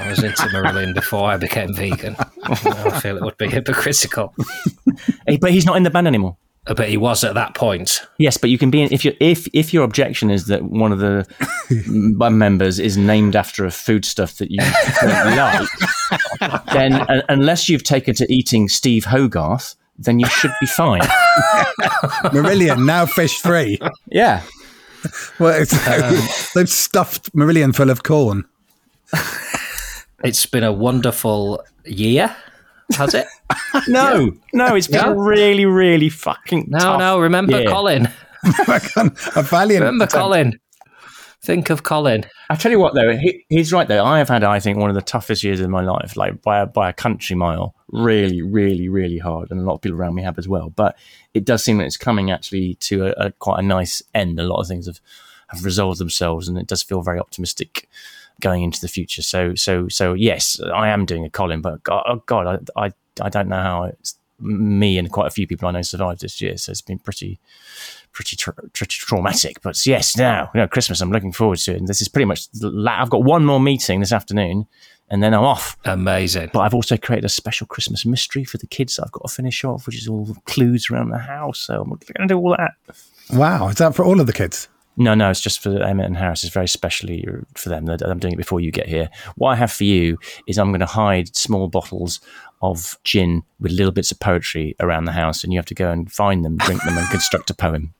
I 0.00 0.06
was 0.10 0.22
into 0.22 0.42
Marillion 0.48 0.94
before 0.94 1.28
I 1.30 1.36
became 1.36 1.74
vegan. 1.74 2.16
I 2.44 3.00
feel 3.00 3.16
it 3.16 3.22
would 3.22 3.36
be 3.38 3.48
hypocritical, 3.48 4.34
Hey, 5.26 5.36
but 5.38 5.50
he's 5.50 5.64
not 5.66 5.76
in 5.76 5.82
the 5.82 5.90
band 5.90 6.06
anymore. 6.06 6.36
but 6.66 6.88
he 6.88 6.96
was 6.98 7.24
at 7.24 7.34
that 7.34 7.54
point. 7.54 8.02
Yes, 8.18 8.36
but 8.36 8.50
you 8.50 8.58
can 8.58 8.70
be 8.70 8.82
in, 8.82 8.92
if 8.92 9.04
you 9.04 9.16
if 9.20 9.46
if 9.54 9.72
your 9.72 9.84
objection 9.84 10.30
is 10.30 10.46
that 10.46 10.62
one 10.62 10.92
of 10.92 10.98
the 10.98 11.26
m- 11.88 12.38
members 12.38 12.78
is 12.78 12.96
named 12.98 13.34
after 13.34 13.64
a 13.64 13.70
foodstuff 13.70 14.36
that 14.36 14.50
you 14.50 14.58
don't 15.00 15.36
like, 15.36 16.64
then 16.72 16.92
uh, 16.94 17.22
unless 17.28 17.68
you've 17.68 17.84
taken 17.84 18.14
to 18.16 18.26
eating 18.32 18.68
Steve 18.68 19.04
Hogarth, 19.06 19.74
then 19.98 20.18
you 20.20 20.26
should 20.26 20.52
be 20.60 20.66
fine. 20.66 21.00
Marillion 22.32 22.84
now 22.84 23.06
fish 23.06 23.38
free. 23.40 23.78
Yeah, 24.10 24.42
Well, 25.38 25.60
it's, 25.60 25.72
Um, 25.88 26.14
they've 26.54 26.68
stuffed 26.68 27.32
Marillion 27.34 27.74
full 27.74 27.90
of 27.90 28.02
corn. 28.02 28.44
It's 30.24 30.46
been 30.46 30.64
a 30.64 30.72
wonderful 30.72 31.62
year, 31.84 32.34
has 32.96 33.14
it? 33.14 33.28
no, 33.88 34.32
no, 34.52 34.74
it's 34.74 34.88
been 34.88 35.00
No? 35.02 35.12
really, 35.14 35.64
really 35.64 36.08
fucking 36.08 36.66
No, 36.68 36.78
tough. 36.80 36.98
no. 36.98 37.20
Remember 37.20 37.60
Yeah. 37.60 37.70
Colin. 37.70 38.08
a 38.44 39.42
valiant. 39.42 39.84
Remember 39.84 40.04
attempt. 40.04 40.12
Colin. 40.12 40.60
Think 41.40 41.70
of 41.70 41.84
Colin. 41.84 42.24
I 42.50 42.56
tell 42.56 42.72
you 42.72 42.80
what, 42.80 42.94
though, 42.94 43.16
he, 43.16 43.44
he's 43.48 43.72
right. 43.72 43.86
Though 43.86 44.04
I 44.04 44.18
have 44.18 44.28
had, 44.28 44.42
I 44.42 44.58
think, 44.58 44.76
one 44.78 44.90
of 44.90 44.96
the 44.96 45.02
toughest 45.02 45.44
years 45.44 45.60
of 45.60 45.70
my 45.70 45.82
life, 45.82 46.16
like 46.16 46.42
by 46.42 46.58
a, 46.62 46.66
by 46.66 46.88
a 46.88 46.92
country 46.92 47.36
mile. 47.36 47.76
Really, 47.92 48.42
really, 48.42 48.88
really 48.88 49.18
hard, 49.18 49.52
and 49.52 49.60
a 49.60 49.62
lot 49.62 49.74
of 49.74 49.80
people 49.82 49.98
around 50.00 50.16
me 50.16 50.22
have 50.24 50.36
as 50.36 50.48
well. 50.48 50.70
But 50.70 50.96
it 51.32 51.44
does 51.44 51.62
seem 51.62 51.78
that 51.78 51.84
it's 51.84 51.96
coming 51.96 52.32
actually 52.32 52.74
to 52.74 53.06
a, 53.06 53.26
a 53.26 53.30
quite 53.32 53.60
a 53.60 53.62
nice 53.62 54.02
end. 54.16 54.40
A 54.40 54.42
lot 54.42 54.60
of 54.60 54.66
things 54.66 54.86
have 54.86 55.00
have 55.46 55.64
resolved 55.64 56.00
themselves, 56.00 56.48
and 56.48 56.58
it 56.58 56.66
does 56.66 56.82
feel 56.82 57.02
very 57.02 57.20
optimistic 57.20 57.88
going 58.40 58.62
into 58.62 58.80
the 58.80 58.88
future. 58.88 59.22
So, 59.22 59.54
so, 59.54 59.88
so, 59.88 60.14
yes, 60.14 60.60
I 60.60 60.88
am 60.88 61.04
doing 61.04 61.24
a 61.24 61.30
Colin, 61.30 61.60
but 61.60 61.82
God, 61.82 62.04
oh 62.06 62.22
God 62.26 62.68
I, 62.76 62.86
I, 62.86 62.92
I 63.20 63.28
don't 63.28 63.48
know 63.48 63.62
how 63.62 63.84
it's 63.84 64.16
me 64.40 64.98
and 64.98 65.10
quite 65.10 65.26
a 65.26 65.30
few 65.30 65.46
people 65.46 65.68
I 65.68 65.72
know 65.72 65.82
survived 65.82 66.20
this 66.20 66.40
year. 66.40 66.56
So 66.56 66.70
it's 66.70 66.80
been 66.80 66.98
pretty, 66.98 67.40
pretty, 68.12 68.36
tra- 68.36 68.54
pretty 68.72 68.96
traumatic. 68.98 69.60
But 69.62 69.84
yes, 69.84 70.16
now, 70.16 70.50
you 70.54 70.60
know, 70.60 70.68
Christmas, 70.68 71.00
I'm 71.00 71.10
looking 71.10 71.32
forward 71.32 71.58
to 71.58 71.72
it. 71.72 71.78
And 71.78 71.88
this 71.88 72.00
is 72.00 72.08
pretty 72.08 72.26
much, 72.26 72.46
la- 72.60 73.00
I've 73.00 73.10
got 73.10 73.24
one 73.24 73.44
more 73.44 73.60
meeting 73.60 74.00
this 74.00 74.12
afternoon 74.12 74.66
and 75.10 75.22
then 75.22 75.34
I'm 75.34 75.42
off. 75.42 75.76
Amazing. 75.84 76.50
But 76.52 76.60
I've 76.60 76.74
also 76.74 76.96
created 76.96 77.24
a 77.24 77.30
special 77.30 77.66
Christmas 77.66 78.06
mystery 78.06 78.44
for 78.44 78.58
the 78.58 78.66
kids 78.66 78.96
that 78.96 79.04
I've 79.04 79.12
got 79.12 79.26
to 79.26 79.34
finish 79.34 79.64
off, 79.64 79.86
which 79.86 79.96
is 79.96 80.06
all 80.06 80.26
the 80.26 80.34
clues 80.46 80.90
around 80.90 81.10
the 81.10 81.18
house. 81.18 81.60
So 81.60 81.80
I'm 81.80 81.88
going 81.88 81.98
to 82.00 82.26
do 82.26 82.38
all 82.38 82.56
that. 82.56 82.74
Wow, 83.30 83.68
is 83.68 83.76
that 83.76 83.94
for 83.94 84.04
all 84.04 84.20
of 84.20 84.26
the 84.26 84.32
kids? 84.32 84.68
No, 84.98 85.14
no, 85.14 85.30
it's 85.30 85.40
just 85.40 85.60
for 85.62 85.80
Emmett 85.82 86.06
and 86.06 86.16
Harris. 86.16 86.42
It's 86.44 86.52
very 86.52 86.68
specially 86.68 87.24
for 87.54 87.68
them. 87.68 87.86
that 87.86 88.02
I'm 88.02 88.18
doing 88.18 88.34
it 88.34 88.38
before 88.38 88.60
you 88.60 88.70
get 88.72 88.88
here. 88.88 89.08
What 89.36 89.50
I 89.50 89.56
have 89.56 89.72
for 89.72 89.84
you 89.84 90.18
is 90.46 90.58
I'm 90.58 90.70
going 90.70 90.80
to 90.80 90.86
hide 90.86 91.34
small 91.36 91.68
bottles 91.68 92.20
of 92.60 92.98
gin 93.04 93.44
with 93.60 93.70
little 93.72 93.92
bits 93.92 94.10
of 94.10 94.18
poetry 94.18 94.74
around 94.80 95.04
the 95.04 95.12
house, 95.12 95.44
and 95.44 95.52
you 95.52 95.58
have 95.58 95.66
to 95.66 95.74
go 95.74 95.90
and 95.92 96.10
find 96.10 96.44
them, 96.44 96.56
drink 96.56 96.82
them, 96.82 96.98
and 96.98 97.08
construct 97.10 97.48
a 97.50 97.54
poem. 97.54 97.94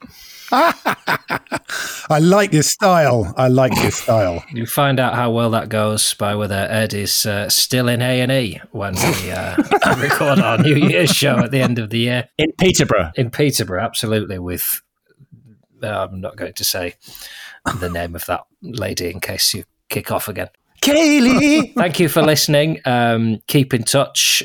I 0.51 2.19
like 2.21 2.53
your 2.53 2.63
style. 2.63 3.33
I 3.37 3.49
like 3.49 3.77
your 3.77 3.91
style. 3.91 4.43
You 4.53 4.67
find 4.67 4.99
out 4.99 5.15
how 5.15 5.31
well 5.31 5.51
that 5.51 5.69
goes 5.69 6.15
by 6.15 6.35
whether 6.35 6.55
Ed 6.71 6.95
is 6.95 7.27
uh, 7.27 7.49
still 7.49 7.87
in 7.89 8.01
A 8.03 8.21
and 8.23 8.33
E 8.33 8.61
when 8.73 8.95
we 8.95 9.31
uh, 9.31 9.55
record 9.99 10.39
our 10.41 10.59
New 10.59 10.75
Year's 10.75 11.11
show 11.11 11.39
at 11.39 11.51
the 11.51 11.61
end 11.61 11.79
of 11.79 11.91
the 11.91 11.99
year 11.99 12.29
In 12.39 12.51
Peterborough. 12.53 13.13
in 13.15 13.31
Peterborough. 13.31 13.83
Absolutely, 13.83 14.39
with 14.39 14.81
I'm 15.83 16.21
not 16.21 16.37
going 16.37 16.55
to 16.55 16.65
say 16.65 16.95
the 17.81 17.89
name 17.91 18.15
of 18.15 18.25
that 18.27 18.45
lady 18.63 19.11
in 19.11 19.21
case 19.21 19.55
you 19.55 19.65
kick 19.89 20.11
off 20.11 20.29
again. 20.29 20.49
Kaylee! 20.81 21.75
Thank 21.77 22.01
you 22.01 22.09
for 22.09 22.23
listening. 22.23 22.81
Um, 22.85 23.41
keep 23.47 23.75
in 23.75 23.83
touch. 23.83 24.43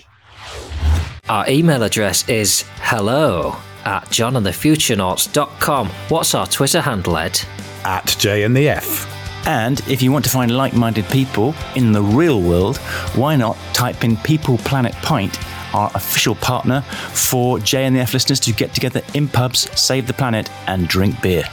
Our 1.29 1.49
email 1.49 1.83
address 1.83 2.27
is 2.27 2.65
hello 2.77 3.55
at 3.85 4.05
jonandthefuturenauts.com. 4.05 5.87
What's 6.09 6.35
our 6.35 6.47
Twitter 6.47 6.81
handle, 6.81 7.17
Ed? 7.17 7.39
At 7.85 8.15
J 8.19 8.43
and 8.43 8.55
the 8.55 8.69
F. 8.69 9.07
and 9.45 9.79
if 9.89 10.01
you 10.01 10.11
want 10.11 10.23
to 10.25 10.31
find 10.31 10.51
like 10.51 10.73
minded 10.73 11.05
people 11.09 11.53
in 11.75 11.91
the 11.91 12.01
real 12.01 12.41
world, 12.41 12.77
why 13.15 13.35
not 13.35 13.57
type 13.73 14.03
in 14.05 14.15
People 14.17 14.57
Planet 14.59 14.93
Pint, 15.01 15.37
our 15.73 15.91
official 15.95 16.35
partner 16.35 16.81
for 16.81 17.59
J 17.59 17.85
and 17.85 17.95
the 17.95 17.99
F 18.01 18.13
listeners 18.13 18.39
to 18.41 18.53
get 18.53 18.73
together 18.73 19.01
in 19.13 19.27
pubs, 19.27 19.69
save 19.79 20.07
the 20.07 20.13
planet, 20.13 20.49
and 20.67 20.87
drink 20.87 21.21
beer. 21.21 21.43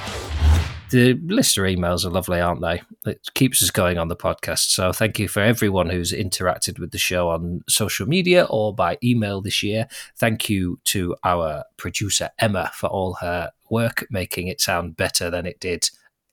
the 0.90 1.14
listener 1.26 1.64
emails 1.64 2.04
are 2.04 2.10
lovely, 2.10 2.40
aren't 2.40 2.60
they? 2.60 2.82
It 3.06 3.28
keeps 3.34 3.62
us 3.62 3.70
going 3.70 3.96
on 3.96 4.08
the 4.08 4.16
podcast. 4.16 4.70
So 4.70 4.92
thank 4.92 5.18
you 5.18 5.28
for 5.28 5.40
everyone 5.40 5.88
who's 5.88 6.12
interacted 6.12 6.78
with 6.78 6.90
the 6.90 6.98
show 6.98 7.28
on 7.28 7.62
social 7.68 8.06
media 8.06 8.46
or 8.50 8.74
by 8.74 8.98
email 9.02 9.40
this 9.40 9.62
year. 9.62 9.86
Thank 10.16 10.50
you 10.50 10.80
to 10.86 11.16
our 11.24 11.64
producer 11.76 12.30
Emma 12.38 12.70
for 12.74 12.88
all 12.88 13.14
her 13.14 13.52
work 13.70 14.06
making 14.10 14.48
it 14.48 14.60
sound 14.60 14.96
better 14.96 15.30
than 15.30 15.46
it 15.46 15.60
did 15.60 15.90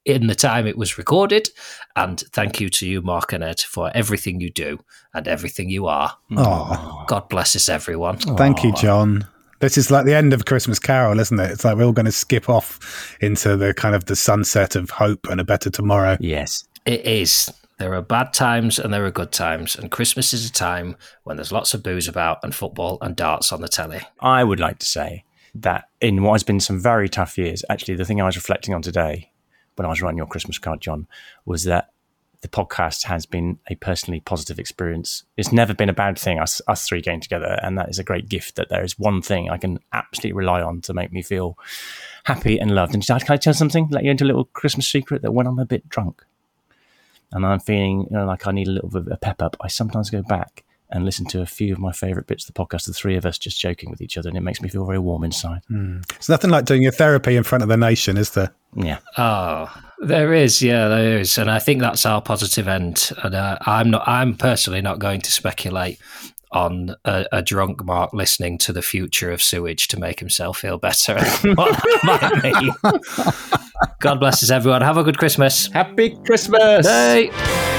in 0.07 0.27
the 0.27 0.35
time 0.35 0.65
it 0.65 0.77
was 0.77 0.97
recorded. 0.97 1.49
And 1.95 2.19
thank 2.31 2.59
you 2.59 2.69
to 2.69 2.87
you, 2.87 3.01
Mark 3.01 3.33
and 3.33 3.43
Ed, 3.43 3.59
for 3.59 3.91
everything 3.93 4.39
you 4.39 4.49
do 4.49 4.79
and 5.13 5.27
everything 5.27 5.69
you 5.69 5.85
are. 5.85 6.17
Oh, 6.35 7.03
God 7.07 7.29
bless 7.29 7.55
us, 7.55 7.69
everyone. 7.69 8.17
thank 8.17 8.63
you, 8.63 8.73
Jon. 8.73 9.27
This 9.59 9.77
is 9.77 9.91
like 9.91 10.05
the 10.05 10.13
end 10.13 10.33
of 10.33 10.45
Christmas 10.45 10.79
Carol, 10.79 11.19
isn't 11.19 11.39
it? 11.39 11.51
It's 11.51 11.65
like 11.65 11.77
we're 11.77 11.83
all 11.83 11.91
going 11.91 12.05
to 12.05 12.11
skip 12.11 12.47
off 12.47 13.17
into 13.21 13.57
the 13.57 13.73
kind 13.73 13.95
of 13.95 14.05
the 14.05 14.15
sunset 14.15 14.75
of 14.75 14.91
hope 14.91 15.27
and 15.29 15.41
a 15.41 15.43
better 15.43 15.69
tomorrow. 15.69 16.15
Yes. 16.19 16.63
It 16.85 17.05
is. 17.05 17.51
There 17.77 17.93
are 17.93 18.01
bad 18.01 18.33
times 18.33 18.79
and 18.79 18.93
there 18.93 19.05
are 19.05 19.11
good 19.11 19.31
times, 19.31 19.75
and 19.75 19.91
Christmas 19.91 20.33
is 20.33 20.49
a 20.49 20.51
time 20.51 20.95
when 21.25 21.37
there's 21.37 21.51
lots 21.51 21.73
of 21.73 21.83
booze 21.83 22.07
about 22.07 22.39
and 22.43 22.55
football 22.55 22.97
and 23.01 23.15
darts 23.15 23.51
on 23.51 23.61
the 23.61 23.67
telly. 23.67 24.01
I 24.19 24.43
would 24.43 24.59
like 24.59 24.79
to 24.79 24.85
say 24.85 25.25
that 25.53 25.89
in 26.01 26.23
what 26.23 26.33
has 26.33 26.43
been 26.43 26.59
some 26.59 26.79
very 26.79 27.09
tough 27.09 27.37
years, 27.37 27.63
actually, 27.69 27.95
the 27.95 28.05
thing 28.05 28.21
I 28.21 28.25
was 28.25 28.35
reflecting 28.35 28.73
on 28.73 28.81
today 28.81 29.31
when 29.77 29.85
I 29.85 29.89
was 29.89 30.01
writing 30.01 30.17
your 30.17 30.27
Christmas 30.27 30.57
card, 30.57 30.81
Jon, 30.81 31.07
was 31.45 31.63
that 31.63 31.91
the 32.41 32.47
podcast 32.47 33.03
has 33.03 33.25
been 33.25 33.57
a 33.67 33.75
personally 33.75 34.19
positive 34.19 34.59
experience. 34.59 35.23
It's 35.37 35.51
never 35.51 35.73
been 35.73 35.89
a 35.89 35.93
bad 35.93 36.19
thing, 36.19 36.39
us, 36.39 36.61
us 36.67 36.87
three 36.87 37.01
getting 37.01 37.19
together. 37.19 37.59
And 37.63 37.77
that 37.77 37.89
is 37.89 37.97
a 37.97 38.03
great 38.03 38.29
gift 38.29 38.55
that 38.55 38.69
there 38.69 38.83
is 38.83 38.99
one 38.99 39.21
thing 39.21 39.49
I 39.49 39.57
can 39.57 39.79
absolutely 39.91 40.37
rely 40.37 40.61
on 40.61 40.81
to 40.81 40.93
make 40.93 41.11
me 41.11 41.23
feel 41.23 41.57
happy 42.25 42.59
and 42.59 42.71
loved. 42.71 42.93
And 42.93 43.05
can 43.05 43.15
I 43.29 43.37
tell 43.37 43.51
you 43.51 43.57
something? 43.57 43.87
Let 43.89 44.03
you 44.03 44.11
into 44.11 44.23
a 44.23 44.27
little 44.27 44.45
Christmas 44.45 44.87
secret 44.87 45.23
that 45.23 45.33
when 45.33 45.47
I'm 45.47 45.59
a 45.59 45.65
bit 45.65 45.89
drunk 45.89 46.23
and 47.31 47.45
I'm 47.45 47.59
feeling 47.59 48.07
you 48.09 48.17
know, 48.17 48.25
like 48.25 48.45
I 48.45 48.51
need 48.51 48.67
a 48.67 48.71
little 48.71 48.89
bit 48.89 49.01
of 49.01 49.11
a 49.11 49.17
pep 49.17 49.41
up, 49.41 49.57
I 49.59 49.67
sometimes 49.67 50.09
go 50.09 50.21
back 50.21 50.63
and 50.89 51.03
listen 51.03 51.25
to 51.25 51.41
a 51.41 51.45
few 51.45 51.73
of 51.73 51.79
my 51.79 51.91
favourite 51.91 52.27
bits 52.27 52.47
of 52.47 52.53
the 52.53 52.63
podcast, 52.63 52.85
the 52.85 52.93
three 52.93 53.17
of 53.17 53.25
us 53.25 53.37
just 53.37 53.59
joking 53.59 53.89
with 53.89 54.01
each 54.01 54.17
other, 54.17 54.29
and 54.29 54.37
it 54.37 54.41
makes 54.41 54.61
me 54.61 54.69
feel 54.69 54.85
very 54.85 54.99
warm 54.99 55.23
inside. 55.23 55.61
Hmm. 55.67 55.99
It's 56.15 56.29
nothing 56.29 56.49
like 56.49 56.65
doing 56.65 56.81
your 56.81 56.93
therapy 56.93 57.35
in 57.35 57.43
front 57.43 57.63
of 57.63 57.67
the 57.67 57.75
nation, 57.75 58.15
is 58.15 58.31
there? 58.31 58.53
Yeah. 58.77 58.99
Oh, 59.17 59.75
there 59.99 60.33
is, 60.33 60.61
yeah, 60.61 60.87
there 60.87 61.19
is, 61.19 61.37
and 61.37 61.49
I 61.49 61.59
think 61.59 61.81
that's 61.81 62.05
our 62.05 62.21
positive 62.21 62.67
end. 62.67 63.11
And 63.23 63.33
uh, 63.33 63.57
I'm 63.61 63.89
not, 63.89 64.07
I'm 64.07 64.35
personally 64.35 64.81
not 64.81 64.99
going 64.99 65.21
to 65.21 65.31
speculate 65.31 65.99
on 66.51 66.95
a, 67.03 67.25
a 67.31 67.41
drunk 67.41 67.83
Mark 67.83 68.13
listening 68.13 68.57
to 68.59 68.71
the 68.71 68.81
future 68.81 69.31
of 69.31 69.41
sewage 69.41 69.87
to 69.89 69.99
make 69.99 70.19
himself 70.19 70.59
feel 70.59 70.77
better. 70.77 71.15
what 71.55 71.71
that 71.73 71.99
might 72.03 72.43
mean. 72.43 72.71
God 73.99 74.19
bless 74.19 74.43
us, 74.43 74.51
everyone. 74.51 74.81
Have 74.81 74.97
a 74.97 75.03
good 75.03 75.17
Christmas. 75.17 75.67
Happy 75.67 76.15
Christmas! 76.23 76.85
Bye. 76.85 77.76